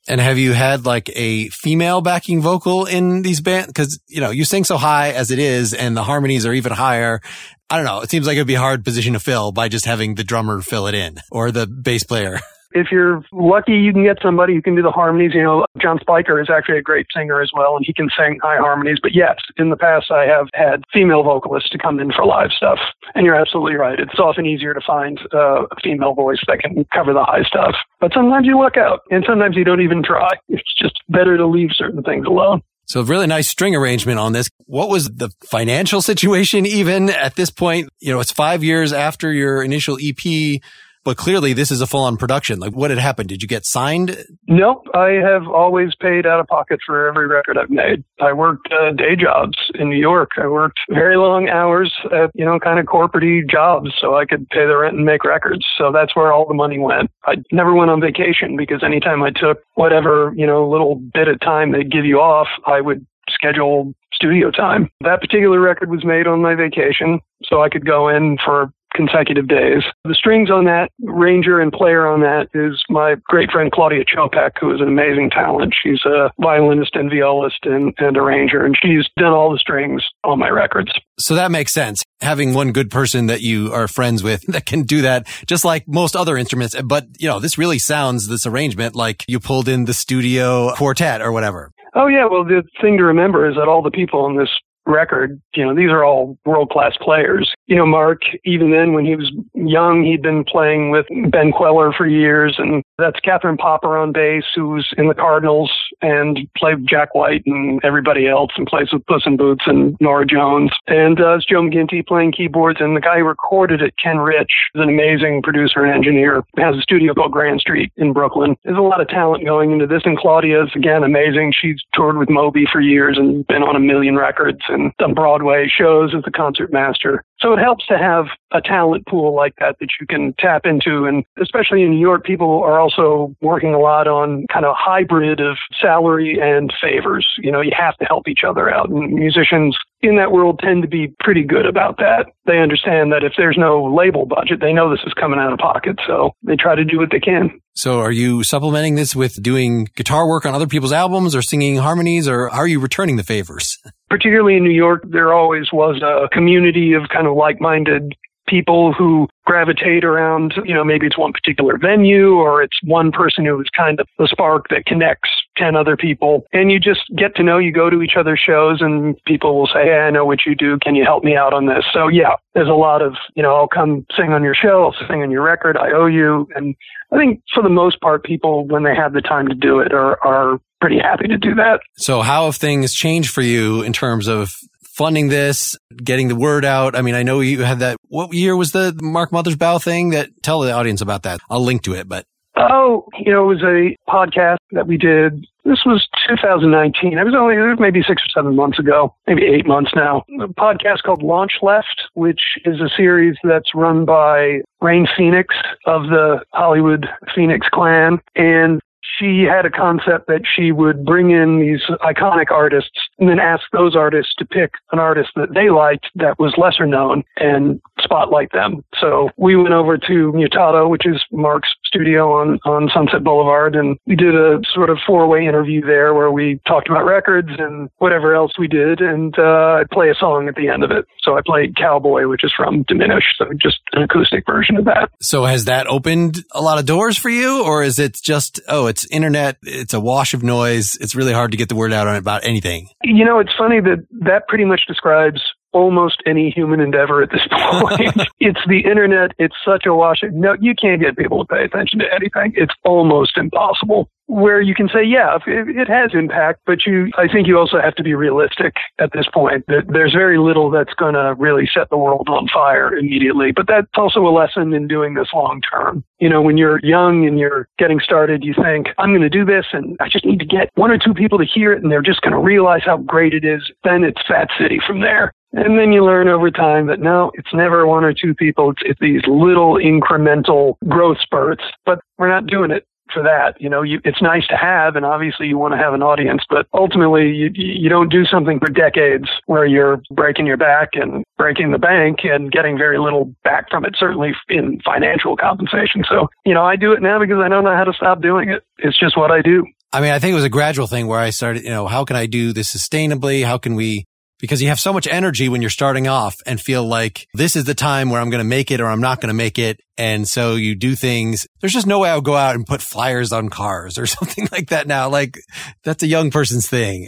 And 0.08 0.20
have 0.20 0.39
you 0.39 0.54
had 0.54 0.86
like 0.86 1.10
a 1.16 1.49
female 1.49 2.02
backing 2.02 2.41
vocal 2.41 2.86
in 2.86 3.22
these 3.22 3.39
bands? 3.39 3.68
Because 3.68 3.99
you 4.08 4.20
know 4.20 4.32
you 4.32 4.45
sing 4.45 4.64
so 4.64 4.78
high 4.78 5.12
as 5.12 5.32
it 5.32 5.39
is, 5.39 5.74
and 5.74 5.95
the 5.95 6.04
harmonies 6.04 6.45
are 6.45 6.54
even 6.54 6.72
higher. 6.72 7.22
I 7.70 7.78
don't 7.78 7.86
know. 7.86 8.02
It 8.02 8.10
seems 8.10 8.28
like 8.28 8.36
it'd 8.36 8.47
be 8.47 8.56
a 8.56 8.60
hard 8.60 8.84
position 8.84 9.14
to 9.14 9.20
fill 9.20 9.52
by 9.52 9.70
just 9.70 9.86
having 9.86 10.16
the 10.16 10.24
drummer 10.24 10.62
fill 10.62 10.88
it 10.88 10.95
in 10.95 11.20
or 11.32 11.52
the 11.52 11.68
bass 11.68 12.04
player. 12.04 12.39
If 12.74 12.88
you're 12.91 13.24
lucky, 13.32 13.74
you 13.74 13.93
can 13.93 14.03
get 14.03 14.17
somebody 14.22 14.53
who 14.53 14.61
can 14.61 14.76
do 14.76 14.82
the 14.82 14.91
harmonies. 14.91 15.32
You 15.34 15.43
know, 15.43 15.65
John 15.82 15.99
Spiker 15.99 16.39
is 16.39 16.49
actually 16.49 16.78
a 16.78 16.82
great 16.82 17.07
singer 17.15 17.41
as 17.41 17.51
well, 17.53 17.76
and 17.76 17.86
he 17.86 17.93
can 17.93 18.09
sing 18.17 18.39
high 18.41 18.57
harmonies. 18.57 18.97
But 19.01 19.13
yes, 19.13 19.38
in 19.57 19.69
the 19.69 19.78
past, 19.78 20.11
I 20.11 20.26
have 20.26 20.47
had 20.53 20.84
female 20.93 21.24
vocalists 21.24 21.69
to 21.72 21.78
come 21.78 21.99
in 21.99 22.11
for 22.11 22.26
live 22.26 22.51
stuff. 22.55 22.80
And 23.15 23.26
you're 23.26 23.36
absolutely 23.36 23.76
right. 23.76 23.99
It's 23.99 24.19
often 24.19 24.45
easier 24.45 24.74
to 24.74 24.82
find 24.86 25.19
uh, 25.34 25.63
a 25.63 25.76
female 25.84 26.13
voice 26.13 26.39
that 26.47 26.59
can 26.59 26.86
cover 26.93 27.13
the 27.13 27.24
high 27.24 27.43
stuff. 27.43 27.76
But 27.99 28.13
sometimes 28.13 28.47
you 28.47 28.59
luck 28.59 28.78
out, 28.78 29.01
and 29.11 29.24
sometimes 29.28 29.55
you 29.55 29.63
don't 29.63 29.82
even 29.82 30.03
try. 30.03 30.30
It's 30.49 30.74
just 30.78 30.95
better 31.09 31.38
to 31.38 31.45
leave 31.45 31.69
certain 31.74 32.03
things 32.03 32.26
alone. 32.26 32.61
So 32.91 33.01
really 33.03 33.28
nice 33.28 33.47
string 33.47 33.74
arrangement 33.74 34.19
on 34.19 34.34
this. 34.34 34.49
What 34.65 34.89
was 34.89 35.05
the 35.05 35.30
financial 35.45 36.01
situation 36.01 36.65
even 36.65 37.09
at 37.09 37.36
this 37.36 37.49
point? 37.49 37.88
You 38.01 38.11
know, 38.11 38.19
it's 38.19 38.34
five 38.34 38.65
years 38.65 38.91
after 38.91 39.32
your 39.32 39.63
initial 39.63 39.97
EP. 40.01 40.61
But 41.04 41.18
clearly 41.18 41.54
this 41.54 41.72
is 41.72 41.82
a 41.82 41.88
full 41.88 42.04
on 42.04 42.18
production. 42.18 42.60
Like 42.60 42.74
what 42.74 42.91
had 42.91 42.99
happened? 42.99 43.30
Did 43.30 43.41
you 43.41 43.47
get 43.47 43.66
signed? 43.66 44.18
Nope. 44.47 44.86
I 44.93 45.10
have 45.24 45.47
always 45.47 45.95
paid 45.99 46.26
out 46.26 46.39
of 46.39 46.47
pocket 46.47 46.80
for 46.86 47.08
every 47.08 47.28
record 47.28 47.58
I've 47.58 47.70
made. 47.70 48.04
I 48.20 48.34
worked 48.34 48.70
uh, 48.72 48.91
day 48.91 49.16
jobs 49.16 49.58
in 49.76 49.89
New 49.89 49.99
York. 49.99 50.32
I 50.38 50.47
worked 50.47 50.80
very 50.89 51.18
long 51.18 51.49
hours 51.49 51.93
at, 52.12 52.32
you 52.36 52.45
know, 52.45 52.60
kind 52.60 52.80
of 52.80 52.86
corporate 52.86 53.49
jobs 53.49 53.91
so 53.99 54.16
I 54.16 54.26
could 54.26 54.47
pay 54.49 54.66
the 54.66 54.78
rent 54.78 54.95
and 54.95 55.06
make 55.06 55.24
records. 55.24 55.66
So 55.78 55.91
that's 55.91 56.16
where 56.16 56.32
all 56.32 56.47
the 56.47 56.54
money 56.54 56.80
went. 56.80 57.10
I 57.26 57.36
never 57.52 57.74
went 57.74 57.91
on 57.91 57.99
vacation 58.02 58.56
because 58.58 58.84
anytime 58.84 59.24
I 59.24 59.32
took 59.32 59.60
whatever, 59.76 60.34
you 60.36 60.45
know, 60.45 60.70
little 60.70 60.95
bit 60.95 61.28
of 61.28 61.39
time 61.39 61.72
they'd 61.72 61.91
give 61.91 62.06
you 62.06 62.20
off, 62.20 62.47
I 62.66 62.82
would 62.82 63.06
schedule 63.30 63.93
studio 64.14 64.52
time. 64.52 64.89
That 65.02 65.22
particular 65.22 65.60
record 65.60 65.89
was 65.89 66.06
made 66.06 66.28
on 66.28 66.41
my 66.41 66.56
vacation, 66.56 67.20
so 67.43 67.62
I 67.62 67.70
could 67.70 67.86
go 67.86 68.08
in 68.08 68.38
for 68.43 68.72
consecutive 68.93 69.47
days. 69.47 69.83
The 70.03 70.15
strings 70.15 70.49
on 70.49 70.65
that, 70.65 70.91
ranger 71.01 71.59
and 71.59 71.71
player 71.71 72.07
on 72.07 72.21
that, 72.21 72.47
is 72.53 72.81
my 72.89 73.15
great 73.23 73.51
friend 73.51 73.71
Claudia 73.71 74.03
Chopek, 74.05 74.51
who 74.59 74.73
is 74.73 74.81
an 74.81 74.87
amazing 74.87 75.29
talent. 75.29 75.73
She's 75.81 76.03
a 76.05 76.31
violinist 76.39 76.95
and 76.95 77.09
violist 77.09 77.59
and, 77.63 77.93
and 77.97 78.17
arranger, 78.17 78.65
and 78.65 78.75
she's 78.81 79.07
done 79.17 79.33
all 79.33 79.51
the 79.51 79.59
strings 79.59 80.03
on 80.23 80.39
my 80.39 80.49
records. 80.49 80.91
So 81.19 81.35
that 81.35 81.51
makes 81.51 81.71
sense. 81.71 82.03
Having 82.21 82.53
one 82.53 82.71
good 82.71 82.91
person 82.91 83.27
that 83.27 83.41
you 83.41 83.73
are 83.73 83.87
friends 83.87 84.23
with 84.23 84.41
that 84.47 84.65
can 84.65 84.83
do 84.83 85.01
that, 85.03 85.27
just 85.47 85.65
like 85.65 85.87
most 85.87 86.15
other 86.15 86.37
instruments. 86.37 86.75
But, 86.81 87.07
you 87.19 87.27
know, 87.27 87.39
this 87.39 87.57
really 87.57 87.79
sounds, 87.79 88.27
this 88.27 88.45
arrangement, 88.45 88.95
like 88.95 89.23
you 89.27 89.39
pulled 89.39 89.67
in 89.67 89.85
the 89.85 89.93
studio 89.93 90.73
quartet 90.75 91.21
or 91.21 91.31
whatever. 91.31 91.71
Oh 91.93 92.07
yeah, 92.07 92.25
well 92.25 92.45
the 92.45 92.63
thing 92.81 92.97
to 92.97 93.03
remember 93.03 93.49
is 93.49 93.55
that 93.55 93.67
all 93.67 93.81
the 93.81 93.91
people 93.91 94.25
in 94.27 94.37
this 94.37 94.49
record, 94.86 95.39
you 95.55 95.65
know, 95.65 95.75
these 95.75 95.89
are 95.89 96.03
all 96.03 96.38
world 96.45 96.69
class 96.69 96.95
players. 96.99 97.51
You 97.67 97.75
know, 97.75 97.86
Mark, 97.86 98.21
even 98.45 98.71
then 98.71 98.93
when 98.93 99.05
he 99.05 99.15
was 99.15 99.32
young, 99.53 100.03
he'd 100.03 100.21
been 100.21 100.43
playing 100.43 100.91
with 100.91 101.05
Ben 101.29 101.51
Kweller 101.51 101.91
for 101.93 102.07
years, 102.07 102.55
and 102.57 102.84
that's 102.97 103.19
Catherine 103.19 103.57
Popper 103.57 103.97
on 103.97 104.11
bass, 104.11 104.43
who's 104.53 104.89
in 104.97 105.07
the 105.07 105.13
Cardinals 105.13 105.71
and 106.01 106.39
played 106.57 106.88
Jack 106.88 107.15
White 107.15 107.43
and 107.45 107.84
everybody 107.84 108.27
else, 108.27 108.51
and 108.57 108.67
plays 108.67 108.91
with 108.91 109.05
Puss 109.05 109.23
in 109.25 109.38
Boots 109.38 109.63
and 109.67 109.95
Norah 109.99 110.25
Jones. 110.25 110.71
And 110.88 111.19
uh, 111.19 111.36
it's 111.36 111.45
Joe 111.45 111.61
McGinty 111.61 112.05
playing 112.05 112.34
keyboards, 112.34 112.82
and 112.82 112.95
the 112.95 113.01
guy 113.01 113.19
who 113.19 113.25
recorded 113.25 113.82
it, 113.82 113.93
Ken 114.01 114.19
Rich, 114.19 114.51
is 114.75 114.82
an 114.82 114.89
amazing 114.89 115.41
producer 115.41 115.84
and 115.84 115.93
engineer. 115.93 116.43
Has 116.57 116.75
a 116.75 116.82
studio 116.82 117.13
called 117.13 117.32
Grand 117.32 117.61
Street 117.61 117.91
in 117.97 118.13
Brooklyn. 118.13 118.55
There's 118.63 118.77
a 118.77 118.82
lot 118.82 119.01
of 119.01 119.07
talent 119.07 119.45
going 119.45 119.71
into 119.71 119.88
this, 119.88 120.01
and 120.05 120.17
Claudia 120.17 120.63
is 120.63 120.69
again 120.75 121.03
amazing. 121.03 121.53
She's 121.59 121.77
toured 121.93 122.17
with 122.17 122.29
Moby 122.29 122.65
for 122.71 122.82
years 122.82 123.17
and 123.17 123.45
been 123.47 123.63
on 123.63 123.75
a 123.75 123.79
million 123.79 124.15
records 124.15 124.61
and 124.72 124.91
done 124.97 125.13
Broadway 125.13 125.67
shows 125.67 126.13
as 126.15 126.24
the 126.24 126.32
concert 126.32 126.72
master. 126.72 127.24
So 127.41 127.53
it 127.53 127.59
helps 127.59 127.85
to 127.87 127.97
have 127.97 128.25
a 128.51 128.61
talent 128.61 129.07
pool 129.07 129.35
like 129.35 129.55
that 129.59 129.77
that 129.79 129.89
you 129.99 130.05
can 130.07 130.33
tap 130.37 130.65
into. 130.65 131.05
And 131.05 131.23
especially 131.41 131.81
in 131.81 131.91
New 131.91 131.99
York, 131.99 132.23
people 132.23 132.61
are 132.63 132.79
also 132.79 133.35
working 133.41 133.73
a 133.73 133.79
lot 133.79 134.07
on 134.07 134.45
kind 134.51 134.65
of 134.65 134.75
hybrid 134.77 135.39
of 135.39 135.57
salary 135.81 136.37
and 136.41 136.71
favors. 136.81 137.27
You 137.39 137.51
know, 137.51 137.61
you 137.61 137.71
have 137.77 137.97
to 137.97 138.05
help 138.05 138.27
each 138.27 138.41
other 138.47 138.69
out. 138.69 138.89
And 138.89 139.13
musicians 139.13 139.75
in 140.01 140.17
that 140.17 140.31
world 140.31 140.59
tend 140.63 140.81
to 140.81 140.87
be 140.87 141.13
pretty 141.19 141.43
good 141.43 141.65
about 141.65 141.97
that. 141.97 142.27
They 142.45 142.59
understand 142.59 143.11
that 143.11 143.23
if 143.23 143.33
there's 143.37 143.57
no 143.57 143.83
label 143.85 144.25
budget, 144.25 144.59
they 144.59 144.73
know 144.73 144.89
this 144.89 145.05
is 145.05 145.13
coming 145.13 145.39
out 145.39 145.53
of 145.53 145.59
pocket. 145.59 145.97
So 146.07 146.31
they 146.43 146.55
try 146.55 146.75
to 146.75 146.83
do 146.83 146.97
what 146.97 147.09
they 147.11 147.19
can. 147.19 147.59
So 147.73 147.99
are 147.99 148.11
you 148.11 148.43
supplementing 148.43 148.95
this 148.95 149.15
with 149.15 149.41
doing 149.41 149.87
guitar 149.95 150.27
work 150.27 150.45
on 150.45 150.53
other 150.53 150.67
people's 150.67 150.91
albums 150.91 151.35
or 151.35 151.41
singing 151.41 151.77
harmonies 151.77 152.27
or 152.27 152.49
are 152.49 152.67
you 152.67 152.79
returning 152.79 153.15
the 153.15 153.23
favors? 153.23 153.77
Particularly 154.09 154.57
in 154.57 154.63
New 154.63 154.75
York, 154.75 155.03
there 155.07 155.33
always 155.33 155.71
was 155.71 156.01
a 156.01 156.27
community 156.33 156.93
of 156.93 157.03
kind 157.07 157.27
of 157.27 157.30
like-minded 157.34 158.15
people 158.51 158.93
who 158.93 159.27
gravitate 159.45 160.03
around, 160.03 160.53
you 160.65 160.73
know, 160.73 160.84
maybe 160.84 161.07
it's 161.07 161.17
one 161.17 161.32
particular 161.32 161.77
venue 161.77 162.34
or 162.34 162.61
it's 162.61 162.77
one 162.84 163.11
person 163.11 163.45
who 163.45 163.59
is 163.61 163.67
kind 163.75 163.99
of 163.99 164.07
the 164.19 164.27
spark 164.29 164.67
that 164.69 164.86
connects 164.86 165.29
10 165.57 165.75
other 165.75 165.95
people. 165.95 166.43
And 166.51 166.71
you 166.71 166.79
just 166.79 167.01
get 167.17 167.36
to 167.38 167.43
know, 167.43 167.57
you 167.57 167.71
go 167.71 167.89
to 167.89 168.01
each 168.01 168.15
other's 168.17 168.41
shows 168.45 168.82
and 168.82 169.15
people 169.25 169.57
will 169.57 169.67
say, 169.67 169.86
Hey, 169.86 169.99
I 169.99 170.09
know 170.09 170.25
what 170.25 170.39
you 170.45 170.53
do. 170.53 170.77
Can 170.79 170.95
you 170.95 171.03
help 171.03 171.23
me 171.23 171.36
out 171.36 171.53
on 171.53 171.65
this? 171.65 171.86
So 171.93 172.09
yeah, 172.09 172.36
there's 172.53 172.67
a 172.67 172.73
lot 172.73 173.01
of, 173.01 173.13
you 173.36 173.41
know, 173.43 173.55
I'll 173.55 173.69
come 173.69 174.05
sing 174.15 174.34
on 174.34 174.43
your 174.43 174.55
show. 174.55 174.84
I'll 174.84 175.07
sing 175.07 175.21
on 175.21 175.32
your 175.32 175.43
record. 175.43 175.77
I 175.77 175.91
owe 175.93 176.07
you. 176.07 176.47
And 176.53 176.75
I 177.11 177.17
think 177.17 177.41
for 177.53 177.63
the 177.63 177.69
most 177.69 178.01
part, 178.01 178.23
people, 178.23 178.67
when 178.67 178.84
they 178.84 178.95
have 178.95 179.13
the 179.13 179.21
time 179.21 179.47
to 179.47 179.55
do 179.55 179.79
it 179.79 179.93
are, 179.93 180.21
are 180.25 180.59
pretty 180.82 180.99
happy 180.99 181.27
to 181.27 181.38
do 181.38 181.55
that. 181.55 181.79
So 181.97 182.21
how 182.21 182.45
have 182.45 182.55
things 182.57 182.93
changed 182.93 183.29
for 183.29 183.41
you 183.41 183.82
in 183.84 183.93
terms 183.93 184.27
of 184.27 184.51
funding 184.95 185.29
this, 185.29 185.77
getting 186.03 186.27
the 186.27 186.35
word 186.35 186.65
out? 186.65 186.95
I 186.95 187.01
mean, 187.01 187.15
I 187.15 187.23
know 187.23 187.39
you 187.39 187.61
had 187.63 187.79
that. 187.79 187.97
What 188.07 188.33
year 188.33 188.55
was 188.55 188.71
the 188.71 188.97
Mark 189.01 189.31
Mothersbaugh 189.31 189.83
thing? 189.83 190.11
That 190.11 190.29
tell 190.43 190.61
the 190.61 190.71
audience 190.71 191.01
about 191.01 191.23
that. 191.23 191.39
I'll 191.49 191.63
link 191.63 191.83
to 191.83 191.93
it, 191.93 192.07
but. 192.07 192.25
Oh, 192.57 193.07
you 193.17 193.31
know, 193.31 193.49
it 193.49 193.55
was 193.55 193.63
a 193.63 193.95
podcast 194.11 194.57
that 194.71 194.85
we 194.85 194.97
did. 194.97 195.45
This 195.63 195.79
was 195.85 196.07
2019. 196.27 197.17
It 197.17 197.23
was 197.23 197.33
only 197.35 197.55
maybe 197.79 198.03
six 198.05 198.21
or 198.23 198.29
seven 198.33 198.55
months 198.55 198.77
ago, 198.77 199.15
maybe 199.25 199.45
eight 199.45 199.65
months 199.65 199.91
now. 199.95 200.23
A 200.41 200.47
podcast 200.47 201.03
called 201.03 201.23
Launch 201.23 201.53
Left, 201.61 202.09
which 202.13 202.41
is 202.65 202.81
a 202.81 202.89
series 202.95 203.37
that's 203.43 203.73
run 203.73 204.05
by 204.05 204.61
Rain 204.81 205.07
Phoenix 205.15 205.55
of 205.85 206.03
the 206.03 206.43
Hollywood 206.51 207.07
Phoenix 207.33 207.67
Clan. 207.71 208.19
And 208.35 208.81
she 209.17 209.43
had 209.43 209.65
a 209.65 209.69
concept 209.69 210.27
that 210.27 210.41
she 210.55 210.71
would 210.71 211.05
bring 211.05 211.31
in 211.31 211.59
these 211.59 211.81
iconic 212.01 212.51
artists 212.51 212.99
and 213.22 213.30
then 213.30 213.39
ask 213.39 213.63
those 213.72 213.95
artists 213.95 214.34
to 214.39 214.45
pick 214.45 214.72
an 214.91 214.99
artist 214.99 215.30
that 215.36 215.53
they 215.53 215.69
liked 215.69 216.07
that 216.15 216.39
was 216.39 216.55
lesser 216.57 216.88
known 216.88 217.24
and 217.38 217.80
spotlight 218.01 218.51
them. 218.51 218.84
So 218.99 219.30
we 219.38 219.55
went 219.55 219.74
over 219.74 219.97
to 219.97 220.32
Mutato, 220.34 220.89
which 220.89 221.05
is 221.05 221.22
Mark's 221.32 221.69
studio 221.86 222.34
on, 222.34 222.59
on 222.65 222.89
Sunset 222.93 223.24
Boulevard, 223.24 223.76
and 223.76 223.97
we 224.07 224.15
did 224.15 224.36
a 224.36 224.59
sort 224.74 224.89
of 224.89 224.97
four 225.05 225.28
way 225.28 225.45
interview 225.45 225.82
there 225.82 226.15
where 226.15 226.32
we 226.32 226.59
talked 226.67 226.89
about 226.89 227.05
records 227.05 227.49
and 227.59 227.89
whatever 227.99 228.34
else 228.34 228.53
we 228.57 228.67
did. 228.67 229.01
And 229.01 229.38
uh, 229.38 229.82
I 229.82 229.84
play 229.91 230.09
a 230.09 230.15
song 230.15 230.47
at 230.47 230.55
the 230.55 230.67
end 230.67 230.84
of 230.84 230.89
it. 230.89 231.05
So 231.22 231.38
I 231.38 231.41
played 231.45 231.76
Cowboy, 231.76 232.28
which 232.28 232.43
is 232.43 232.51
from 232.57 232.84
Diminish. 232.88 233.24
So 233.38 233.45
just 233.61 233.78
an 233.93 234.01
acoustic 234.01 234.45
version 234.47 234.78
of 234.78 234.86
that. 234.86 235.11
So 235.22 235.45
has 235.45 235.65
that 235.65 235.86
opened 235.86 236.43
a 236.51 236.61
lot 236.61 236.80
of 236.80 236.88
doors 236.88 237.17
for 237.17 237.30
you 237.30 237.63
or 237.63 237.84
is 237.84 237.99
it 237.99 238.19
just, 238.22 238.59
oh, 238.67 238.88
it's 238.88 239.05
internet. 239.05 239.57
It's 239.61 239.93
a 239.93 239.99
wash 239.99 240.34
of 240.34 240.41
noise. 240.41 240.97
It's 240.99 241.13
really 241.13 241.34
hard 241.34 241.51
to 241.51 241.57
get 241.57 241.69
the 241.69 241.76
word 241.76 241.93
out 241.93 242.07
on 242.07 242.15
about 242.15 242.43
anything. 242.45 242.89
You 243.14 243.26
know, 243.26 243.39
it's 243.39 243.53
funny 243.57 243.82
that 243.82 244.05
that 244.22 244.47
pretty 244.47 244.64
much 244.64 244.82
describes 244.88 245.41
almost 245.74 246.22
any 246.26 246.49
human 246.49 246.80
endeavor 246.80 247.22
at 247.22 247.30
this 247.30 247.41
point. 247.51 248.28
it's 248.39 248.59
the 248.68 248.86
internet. 248.86 249.32
It's 249.38 249.55
such 249.66 249.86
a 249.86 249.93
wash. 249.93 250.22
No, 250.32 250.55
you 250.59 250.74
can't 250.76 251.01
get 251.01 251.18
people 251.18 251.45
to 251.45 251.53
pay 251.53 251.64
attention 251.64 251.99
to 251.99 252.05
anything. 252.14 252.53
It's 252.55 252.74
almost 252.86 253.38
impossible. 253.38 254.09
Where 254.32 254.61
you 254.61 254.73
can 254.73 254.88
say, 254.88 255.03
yeah, 255.03 255.38
it, 255.45 255.89
has 255.89 256.11
impact, 256.13 256.61
but 256.65 256.86
you, 256.86 257.11
I 257.17 257.27
think 257.27 257.47
you 257.47 257.59
also 257.59 257.82
have 257.82 257.95
to 257.95 258.03
be 258.03 258.13
realistic 258.13 258.75
at 258.97 259.11
this 259.11 259.25
point. 259.34 259.65
That 259.67 259.88
there's 259.89 260.13
very 260.13 260.38
little 260.38 260.71
that's 260.71 260.93
going 260.93 261.15
to 261.15 261.36
really 261.38 261.67
set 261.67 261.89
the 261.89 261.97
world 261.97 262.29
on 262.29 262.47
fire 262.47 262.95
immediately. 262.95 263.51
But 263.51 263.67
that's 263.67 263.89
also 263.95 264.25
a 264.25 264.32
lesson 264.32 264.73
in 264.73 264.88
doing 264.88 265.15
this 265.15 265.27
long 265.34 265.59
term. 265.69 266.05
You 266.19 266.29
know, 266.29 266.41
when 266.41 266.55
you're 266.55 266.79
young 266.82 267.27
and 267.27 267.38
you're 267.38 267.67
getting 267.77 267.99
started, 267.99 268.41
you 268.41 268.53
think, 268.53 268.88
I'm 268.97 269.09
going 269.09 269.19
to 269.21 269.29
do 269.29 269.43
this 269.43 269.65
and 269.73 269.97
I 269.99 270.07
just 270.07 270.23
need 270.23 270.39
to 270.39 270.45
get 270.45 270.69
one 270.75 270.91
or 270.91 270.97
two 270.97 271.13
people 271.13 271.38
to 271.38 271.45
hear 271.45 271.73
it 271.73 271.84
and 271.84 271.91
they're 271.91 272.01
just 272.01 272.21
going 272.21 272.32
to 272.32 272.39
realize 272.39 272.84
how 272.86 272.97
great 272.97 273.34
it 273.34 273.43
is. 273.43 273.69
Then 273.84 274.05
it's 274.05 274.21
Fat 274.25 274.47
City 274.57 274.79
from 274.88 275.01
there. 275.01 275.34
And 275.53 275.77
then 275.77 275.91
you 275.91 276.05
learn 276.05 276.29
over 276.29 276.49
time 276.49 276.88
that 276.88 277.01
no, 277.01 277.32
it's 277.34 277.53
never 277.53 277.86
one 277.86 278.05
or 278.05 278.13
two 278.13 278.34
people. 278.34 278.71
It's, 278.71 278.82
it's 278.86 278.99
these 279.01 279.23
little 279.27 279.73
incremental 279.75 280.75
growth 280.88 281.17
spurts, 281.21 281.65
but 281.86 281.99
we're 282.17 282.29
not 282.29 282.47
doing 282.47 282.71
it 282.71 282.86
for 283.14 283.24
that. 283.24 283.59
You 283.59 283.70
know, 283.70 283.82
you, 283.82 283.99
it's 284.03 284.22
nice 284.22 284.47
to 284.47 284.57
have, 284.57 284.95
and 284.95 285.05
obviously 285.05 285.47
you 285.47 285.57
want 285.57 285.74
to 285.74 285.78
have 285.78 285.93
an 285.93 286.01
audience, 286.01 286.43
but 286.49 286.68
ultimately 286.74 287.30
you, 287.32 287.51
you 287.53 287.89
don't 287.89 288.09
do 288.09 288.26
something 288.26 288.59
for 288.59 288.70
decades 288.70 289.30
where 289.45 289.66
you're 289.66 290.01
breaking 290.12 290.45
your 290.45 290.57
back 290.57 290.89
and 290.93 291.24
breaking 291.38 291.72
the 291.72 291.80
bank 291.80 292.20
and 292.24 292.51
getting 292.51 292.78
very 292.78 292.99
little 292.99 293.34
back 293.43 293.70
from 293.70 293.86
it, 293.86 293.95
certainly 293.97 294.32
in 294.49 294.80
financial 294.84 295.36
compensation. 295.36 296.03
So, 296.07 296.28
you 296.45 296.53
know, 296.53 296.64
I 296.64 296.76
do 296.76 296.93
it 296.93 297.01
now 297.01 297.20
because 297.20 297.39
I 297.43 297.49
don't 297.49 297.64
know 297.64 297.76
how 297.76 297.84
to 297.84 297.93
stop 297.93 298.22
doing 298.22 298.49
it. 298.49 298.64
It's 298.78 298.99
just 298.99 299.18
what 299.18 299.32
I 299.32 299.41
do. 299.41 299.66
I 299.93 299.99
mean, 299.99 300.12
I 300.12 300.20
think 300.20 300.32
it 300.32 300.36
was 300.36 300.45
a 300.45 300.49
gradual 300.49 300.88
thing 300.88 301.07
where 301.07 301.20
I 301.20 301.32
started, 301.32 301.64
you 301.64 301.70
know, 301.70 301.86
how 301.86 302.05
can 302.05 302.16
I 302.16 302.26
do 302.26 302.53
this 302.53 302.74
sustainably? 302.74 303.43
How 303.43 303.57
can 303.57 303.76
we 303.76 304.05
because 304.41 304.61
you 304.61 304.67
have 304.69 304.79
so 304.79 304.91
much 304.91 305.07
energy 305.07 305.47
when 305.47 305.61
you're 305.61 305.69
starting 305.69 306.07
off 306.07 306.35
and 306.45 306.59
feel 306.59 306.83
like 306.83 307.27
this 307.33 307.55
is 307.55 307.63
the 307.63 307.75
time 307.75 308.09
where 308.09 308.19
I'm 308.19 308.31
going 308.31 308.43
to 308.43 308.49
make 308.49 308.71
it 308.71 308.81
or 308.81 308.87
I'm 308.87 308.99
not 308.99 309.21
going 309.21 309.29
to 309.29 309.35
make 309.35 309.59
it. 309.59 309.79
And 309.97 310.27
so 310.27 310.55
you 310.55 310.75
do 310.75 310.95
things. 310.95 311.47
There's 311.61 311.71
just 311.71 311.87
no 311.87 311.99
way 311.99 312.09
I'll 312.09 312.21
go 312.21 312.35
out 312.35 312.55
and 312.55 312.65
put 312.65 312.81
flyers 312.81 313.31
on 313.31 313.49
cars 313.49 313.97
or 313.97 314.05
something 314.07 314.49
like 314.51 314.69
that 314.69 314.87
now. 314.87 315.09
Like 315.09 315.37
that's 315.83 316.03
a 316.03 316.07
young 316.07 316.31
person's 316.31 316.67
thing. 316.67 317.07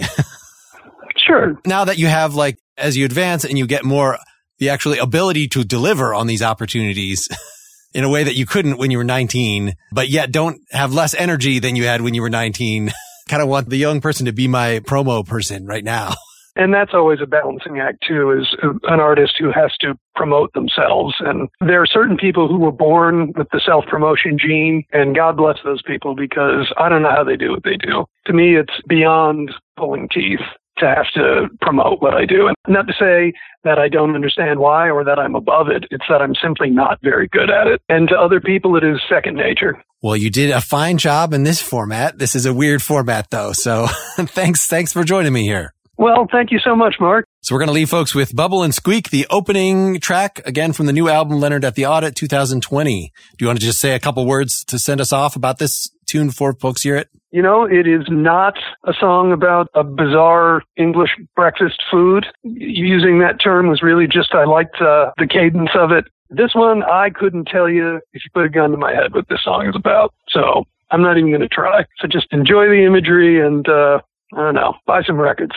sure. 1.17 1.59
Now 1.65 1.85
that 1.85 1.97
you 1.97 2.07
have 2.07 2.35
like, 2.35 2.57
as 2.77 2.95
you 2.95 3.05
advance 3.05 3.43
and 3.43 3.57
you 3.57 3.67
get 3.67 3.83
more 3.83 4.17
the 4.59 4.69
actually 4.69 4.99
ability 4.99 5.47
to 5.49 5.63
deliver 5.63 6.13
on 6.13 6.27
these 6.27 6.41
opportunities 6.41 7.27
in 7.93 8.03
a 8.03 8.09
way 8.09 8.23
that 8.23 8.35
you 8.35 8.45
couldn't 8.45 8.77
when 8.77 8.91
you 8.91 8.97
were 8.99 9.03
19, 9.03 9.73
but 9.91 10.07
yet 10.09 10.31
don't 10.31 10.61
have 10.71 10.93
less 10.93 11.13
energy 11.15 11.59
than 11.59 11.75
you 11.75 11.85
had 11.85 12.01
when 12.01 12.13
you 12.13 12.21
were 12.21 12.29
19. 12.29 12.91
kind 13.27 13.41
of 13.41 13.49
want 13.49 13.69
the 13.69 13.77
young 13.77 14.01
person 14.01 14.27
to 14.27 14.33
be 14.33 14.47
my 14.47 14.79
promo 14.79 15.25
person 15.25 15.65
right 15.65 15.83
now. 15.83 16.13
And 16.55 16.73
that's 16.73 16.93
always 16.93 17.19
a 17.21 17.25
balancing 17.25 17.79
act 17.79 18.03
too, 18.07 18.31
is 18.31 18.55
an 18.61 18.99
artist 18.99 19.33
who 19.39 19.51
has 19.51 19.71
to 19.81 19.97
promote 20.15 20.53
themselves. 20.53 21.15
And 21.19 21.49
there 21.61 21.81
are 21.81 21.87
certain 21.87 22.17
people 22.17 22.47
who 22.47 22.57
were 22.57 22.71
born 22.71 23.33
with 23.35 23.47
the 23.51 23.61
self 23.65 23.85
promotion 23.85 24.37
gene, 24.37 24.83
and 24.91 25.15
God 25.15 25.37
bless 25.37 25.57
those 25.63 25.81
people 25.81 26.15
because 26.15 26.71
I 26.77 26.89
don't 26.89 27.01
know 27.01 27.15
how 27.15 27.23
they 27.23 27.37
do 27.37 27.51
what 27.51 27.63
they 27.63 27.77
do. 27.77 28.05
To 28.27 28.33
me, 28.33 28.55
it's 28.55 28.73
beyond 28.87 29.51
pulling 29.77 30.09
teeth 30.09 30.41
to 30.77 30.87
have 30.87 31.05
to 31.13 31.47
promote 31.61 32.01
what 32.01 32.13
I 32.13 32.25
do. 32.25 32.47
And 32.47 32.55
not 32.67 32.87
to 32.87 32.93
say 32.93 33.33
that 33.63 33.77
I 33.77 33.89
don't 33.89 34.15
understand 34.15 34.59
why 34.59 34.89
or 34.89 35.03
that 35.03 35.19
I'm 35.19 35.35
above 35.35 35.67
it. 35.69 35.85
It's 35.91 36.05
that 36.09 36.21
I'm 36.21 36.35
simply 36.35 36.69
not 36.69 36.99
very 37.03 37.27
good 37.27 37.49
at 37.49 37.67
it. 37.67 37.81
And 37.89 38.09
to 38.09 38.15
other 38.15 38.41
people, 38.41 38.75
it 38.75 38.83
is 38.83 38.99
second 39.07 39.35
nature. 39.35 39.81
Well, 40.01 40.17
you 40.17 40.29
did 40.29 40.49
a 40.49 40.61
fine 40.61 40.97
job 40.97 41.33
in 41.33 41.43
this 41.43 41.61
format. 41.61 42.17
This 42.17 42.35
is 42.35 42.45
a 42.45 42.53
weird 42.53 42.81
format 42.81 43.29
though. 43.29 43.53
So 43.53 43.87
thanks. 44.17 44.67
Thanks 44.67 44.91
for 44.91 45.03
joining 45.03 45.33
me 45.33 45.43
here. 45.43 45.73
Well, 45.97 46.27
thank 46.31 46.51
you 46.51 46.59
so 46.59 46.75
much, 46.75 46.95
Mark. 46.99 47.25
So 47.41 47.53
we're 47.53 47.59
going 47.59 47.67
to 47.67 47.73
leave 47.73 47.89
folks 47.89 48.15
with 48.15 48.35
Bubble 48.35 48.63
and 48.63 48.73
Squeak, 48.73 49.09
the 49.09 49.27
opening 49.29 49.99
track 49.99 50.41
again 50.45 50.73
from 50.73 50.87
the 50.87 50.93
new 50.93 51.07
album, 51.07 51.39
Leonard 51.39 51.63
at 51.65 51.75
the 51.75 51.85
Audit 51.85 52.15
2020. 52.15 53.11
Do 53.37 53.43
you 53.43 53.47
want 53.47 53.59
to 53.59 53.65
just 53.65 53.79
say 53.79 53.93
a 53.93 53.99
couple 53.99 54.25
words 54.25 54.63
to 54.65 54.79
send 54.79 54.99
us 55.01 55.13
off 55.13 55.35
about 55.35 55.59
this 55.59 55.89
tune 56.07 56.31
for 56.31 56.53
folks 56.53 56.81
hear 56.81 56.95
it? 56.95 57.09
You 57.31 57.41
know, 57.41 57.63
it 57.65 57.87
is 57.87 58.05
not 58.09 58.55
a 58.85 58.93
song 58.99 59.31
about 59.31 59.67
a 59.75 59.83
bizarre 59.83 60.63
English 60.77 61.11
breakfast 61.35 61.81
food. 61.91 62.25
Using 62.43 63.19
that 63.19 63.41
term 63.43 63.67
was 63.67 63.81
really 63.81 64.07
just, 64.07 64.33
I 64.33 64.45
liked 64.45 64.81
uh, 64.81 65.11
the 65.17 65.27
cadence 65.27 65.71
of 65.75 65.91
it. 65.91 66.05
This 66.29 66.55
one, 66.55 66.81
I 66.83 67.09
couldn't 67.09 67.45
tell 67.45 67.69
you 67.69 67.97
if 68.13 68.23
you 68.23 68.31
put 68.33 68.45
a 68.45 68.49
gun 68.49 68.71
to 68.71 68.77
my 68.77 68.93
head 68.93 69.13
what 69.13 69.27
this 69.29 69.43
song 69.43 69.67
is 69.67 69.75
about. 69.75 70.13
So 70.29 70.63
I'm 70.91 71.01
not 71.01 71.17
even 71.17 71.29
going 71.29 71.41
to 71.41 71.47
try. 71.47 71.85
So 71.99 72.07
just 72.07 72.27
enjoy 72.31 72.67
the 72.67 72.83
imagery 72.85 73.45
and, 73.45 73.67
uh, 73.67 73.99
I 74.33 74.37
don't 74.37 74.55
know, 74.55 74.75
buy 74.87 75.03
some 75.03 75.19
records. 75.19 75.53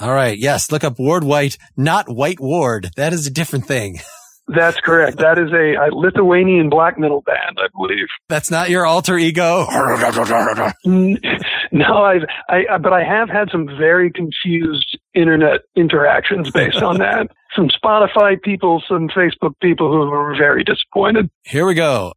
All 0.00 0.12
right. 0.12 0.38
Yes. 0.38 0.70
Look 0.70 0.84
up 0.84 0.98
Ward 0.98 1.24
White, 1.24 1.58
not 1.76 2.08
White 2.08 2.40
Ward. 2.40 2.90
That 2.96 3.12
is 3.12 3.26
a 3.26 3.30
different 3.30 3.66
thing. 3.66 4.00
That's 4.48 4.78
correct. 4.78 5.18
That 5.18 5.38
is 5.38 5.52
a, 5.52 5.74
a 5.74 5.90
Lithuanian 5.92 6.70
black 6.70 6.98
metal 6.98 7.20
band, 7.22 7.58
I 7.58 7.66
believe. 7.76 8.06
That's 8.28 8.48
not 8.48 8.70
your 8.70 8.86
alter 8.86 9.18
ego. 9.18 9.66
No, 11.72 12.04
I've, 12.04 12.22
I, 12.48 12.78
but 12.78 12.92
I 12.92 13.02
have 13.02 13.28
had 13.28 13.48
some 13.50 13.66
very 13.66 14.10
confused 14.10 14.96
internet 15.14 15.62
interactions 15.74 16.50
based 16.50 16.76
on 16.76 16.98
that. 16.98 17.28
Some 17.56 17.68
Spotify 17.68 18.40
people, 18.40 18.82
some 18.86 19.08
Facebook 19.08 19.52
people 19.62 19.90
who 19.90 20.10
were 20.10 20.36
very 20.36 20.62
disappointed. 20.62 21.30
Here 21.42 21.64
we 21.64 21.72
go. 21.74 22.12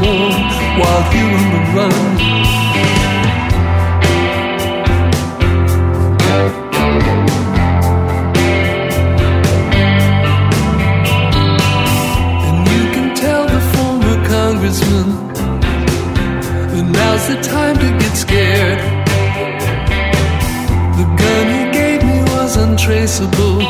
Cages 0.00 0.54
while 0.78 1.02
you're 1.14 1.36
on 1.40 1.48
the 1.54 1.62
run. 1.76 1.92
And 12.48 12.58
you 12.72 12.82
can 12.94 13.08
tell 13.14 13.44
the 13.46 13.60
former 13.72 14.16
congressman 14.28 15.22
but 16.72 16.84
now's 16.90 17.28
the 17.28 17.36
time 17.42 17.76
to 17.76 17.88
get 18.00 18.16
scared. 18.16 18.78
The 20.98 21.04
gun 21.20 21.46
he 21.56 21.62
gave 21.78 22.02
me 22.02 22.22
was 22.32 22.56
untraceable, 22.56 23.60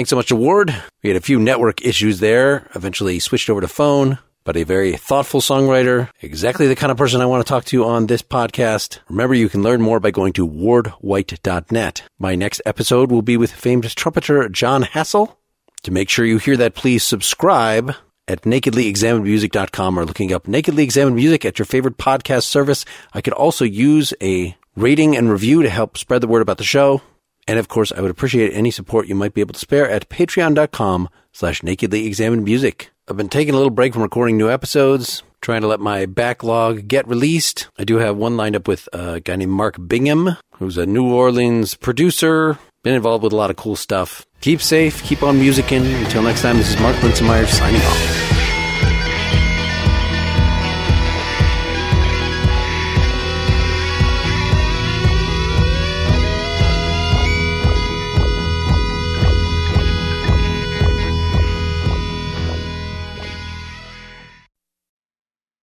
Thanks 0.00 0.08
so 0.08 0.16
much 0.16 0.28
to 0.28 0.36
Ward. 0.36 0.74
We 1.02 1.10
had 1.10 1.18
a 1.18 1.20
few 1.20 1.38
network 1.38 1.84
issues 1.84 2.20
there, 2.20 2.66
eventually 2.74 3.18
switched 3.18 3.50
over 3.50 3.60
to 3.60 3.68
phone, 3.68 4.18
but 4.44 4.56
a 4.56 4.62
very 4.62 4.96
thoughtful 4.96 5.42
songwriter, 5.42 6.08
exactly 6.22 6.66
the 6.66 6.74
kind 6.74 6.90
of 6.90 6.96
person 6.96 7.20
I 7.20 7.26
want 7.26 7.44
to 7.44 7.48
talk 7.50 7.66
to 7.66 7.84
on 7.84 8.06
this 8.06 8.22
podcast. 8.22 9.00
Remember, 9.10 9.34
you 9.34 9.50
can 9.50 9.62
learn 9.62 9.82
more 9.82 10.00
by 10.00 10.10
going 10.10 10.32
to 10.32 10.48
wardwhite.net. 10.48 12.02
My 12.18 12.34
next 12.34 12.62
episode 12.64 13.10
will 13.10 13.20
be 13.20 13.36
with 13.36 13.52
famed 13.52 13.94
trumpeter 13.94 14.48
Jon 14.48 14.84
Hassell. 14.84 15.36
To 15.82 15.90
make 15.90 16.08
sure 16.08 16.24
you 16.24 16.38
hear 16.38 16.56
that, 16.56 16.74
please 16.74 17.04
subscribe 17.04 17.94
at 18.26 18.44
nakedlyexaminedmusic.com 18.44 19.98
or 19.98 20.06
looking 20.06 20.32
up 20.32 20.48
Nakedly 20.48 20.82
Examined 20.82 21.16
Music 21.16 21.44
at 21.44 21.58
your 21.58 21.66
favorite 21.66 21.98
podcast 21.98 22.44
service. 22.44 22.86
I 23.12 23.20
could 23.20 23.34
also 23.34 23.66
use 23.66 24.14
a 24.22 24.56
rating 24.76 25.14
and 25.14 25.30
review 25.30 25.62
to 25.62 25.68
help 25.68 25.98
spread 25.98 26.22
the 26.22 26.26
word 26.26 26.40
about 26.40 26.56
the 26.56 26.64
show. 26.64 27.02
And 27.50 27.58
of 27.58 27.66
course, 27.66 27.90
I 27.90 28.00
would 28.00 28.12
appreciate 28.12 28.54
any 28.54 28.70
support 28.70 29.08
you 29.08 29.16
might 29.16 29.34
be 29.34 29.40
able 29.40 29.54
to 29.54 29.58
spare 29.58 29.90
at 29.90 30.08
patreon.com 30.08 31.08
slash 31.32 31.64
nakedly 31.64 32.06
examined 32.06 32.44
music. 32.44 32.92
I've 33.08 33.16
been 33.16 33.28
taking 33.28 33.54
a 33.54 33.56
little 33.56 33.70
break 33.70 33.92
from 33.92 34.02
recording 34.02 34.36
new 34.36 34.48
episodes, 34.48 35.24
trying 35.40 35.62
to 35.62 35.66
let 35.66 35.80
my 35.80 36.06
backlog 36.06 36.86
get 36.86 37.08
released. 37.08 37.66
I 37.76 37.82
do 37.82 37.96
have 37.96 38.16
one 38.16 38.36
lined 38.36 38.54
up 38.54 38.68
with 38.68 38.88
a 38.92 39.18
guy 39.18 39.34
named 39.34 39.50
Mark 39.50 39.84
Bingham, 39.84 40.36
who's 40.58 40.78
a 40.78 40.86
New 40.86 41.12
Orleans 41.12 41.74
producer, 41.74 42.56
been 42.84 42.94
involved 42.94 43.24
with 43.24 43.32
a 43.32 43.36
lot 43.36 43.50
of 43.50 43.56
cool 43.56 43.74
stuff. 43.74 44.24
Keep 44.42 44.62
safe, 44.62 45.02
keep 45.02 45.24
on 45.24 45.40
musicking. 45.40 45.82
Until 46.04 46.22
next 46.22 46.42
time, 46.42 46.56
this 46.56 46.72
is 46.72 46.80
Mark 46.80 46.94
Linsenmayer 46.98 47.48
signing 47.48 47.82
off. 47.82 48.19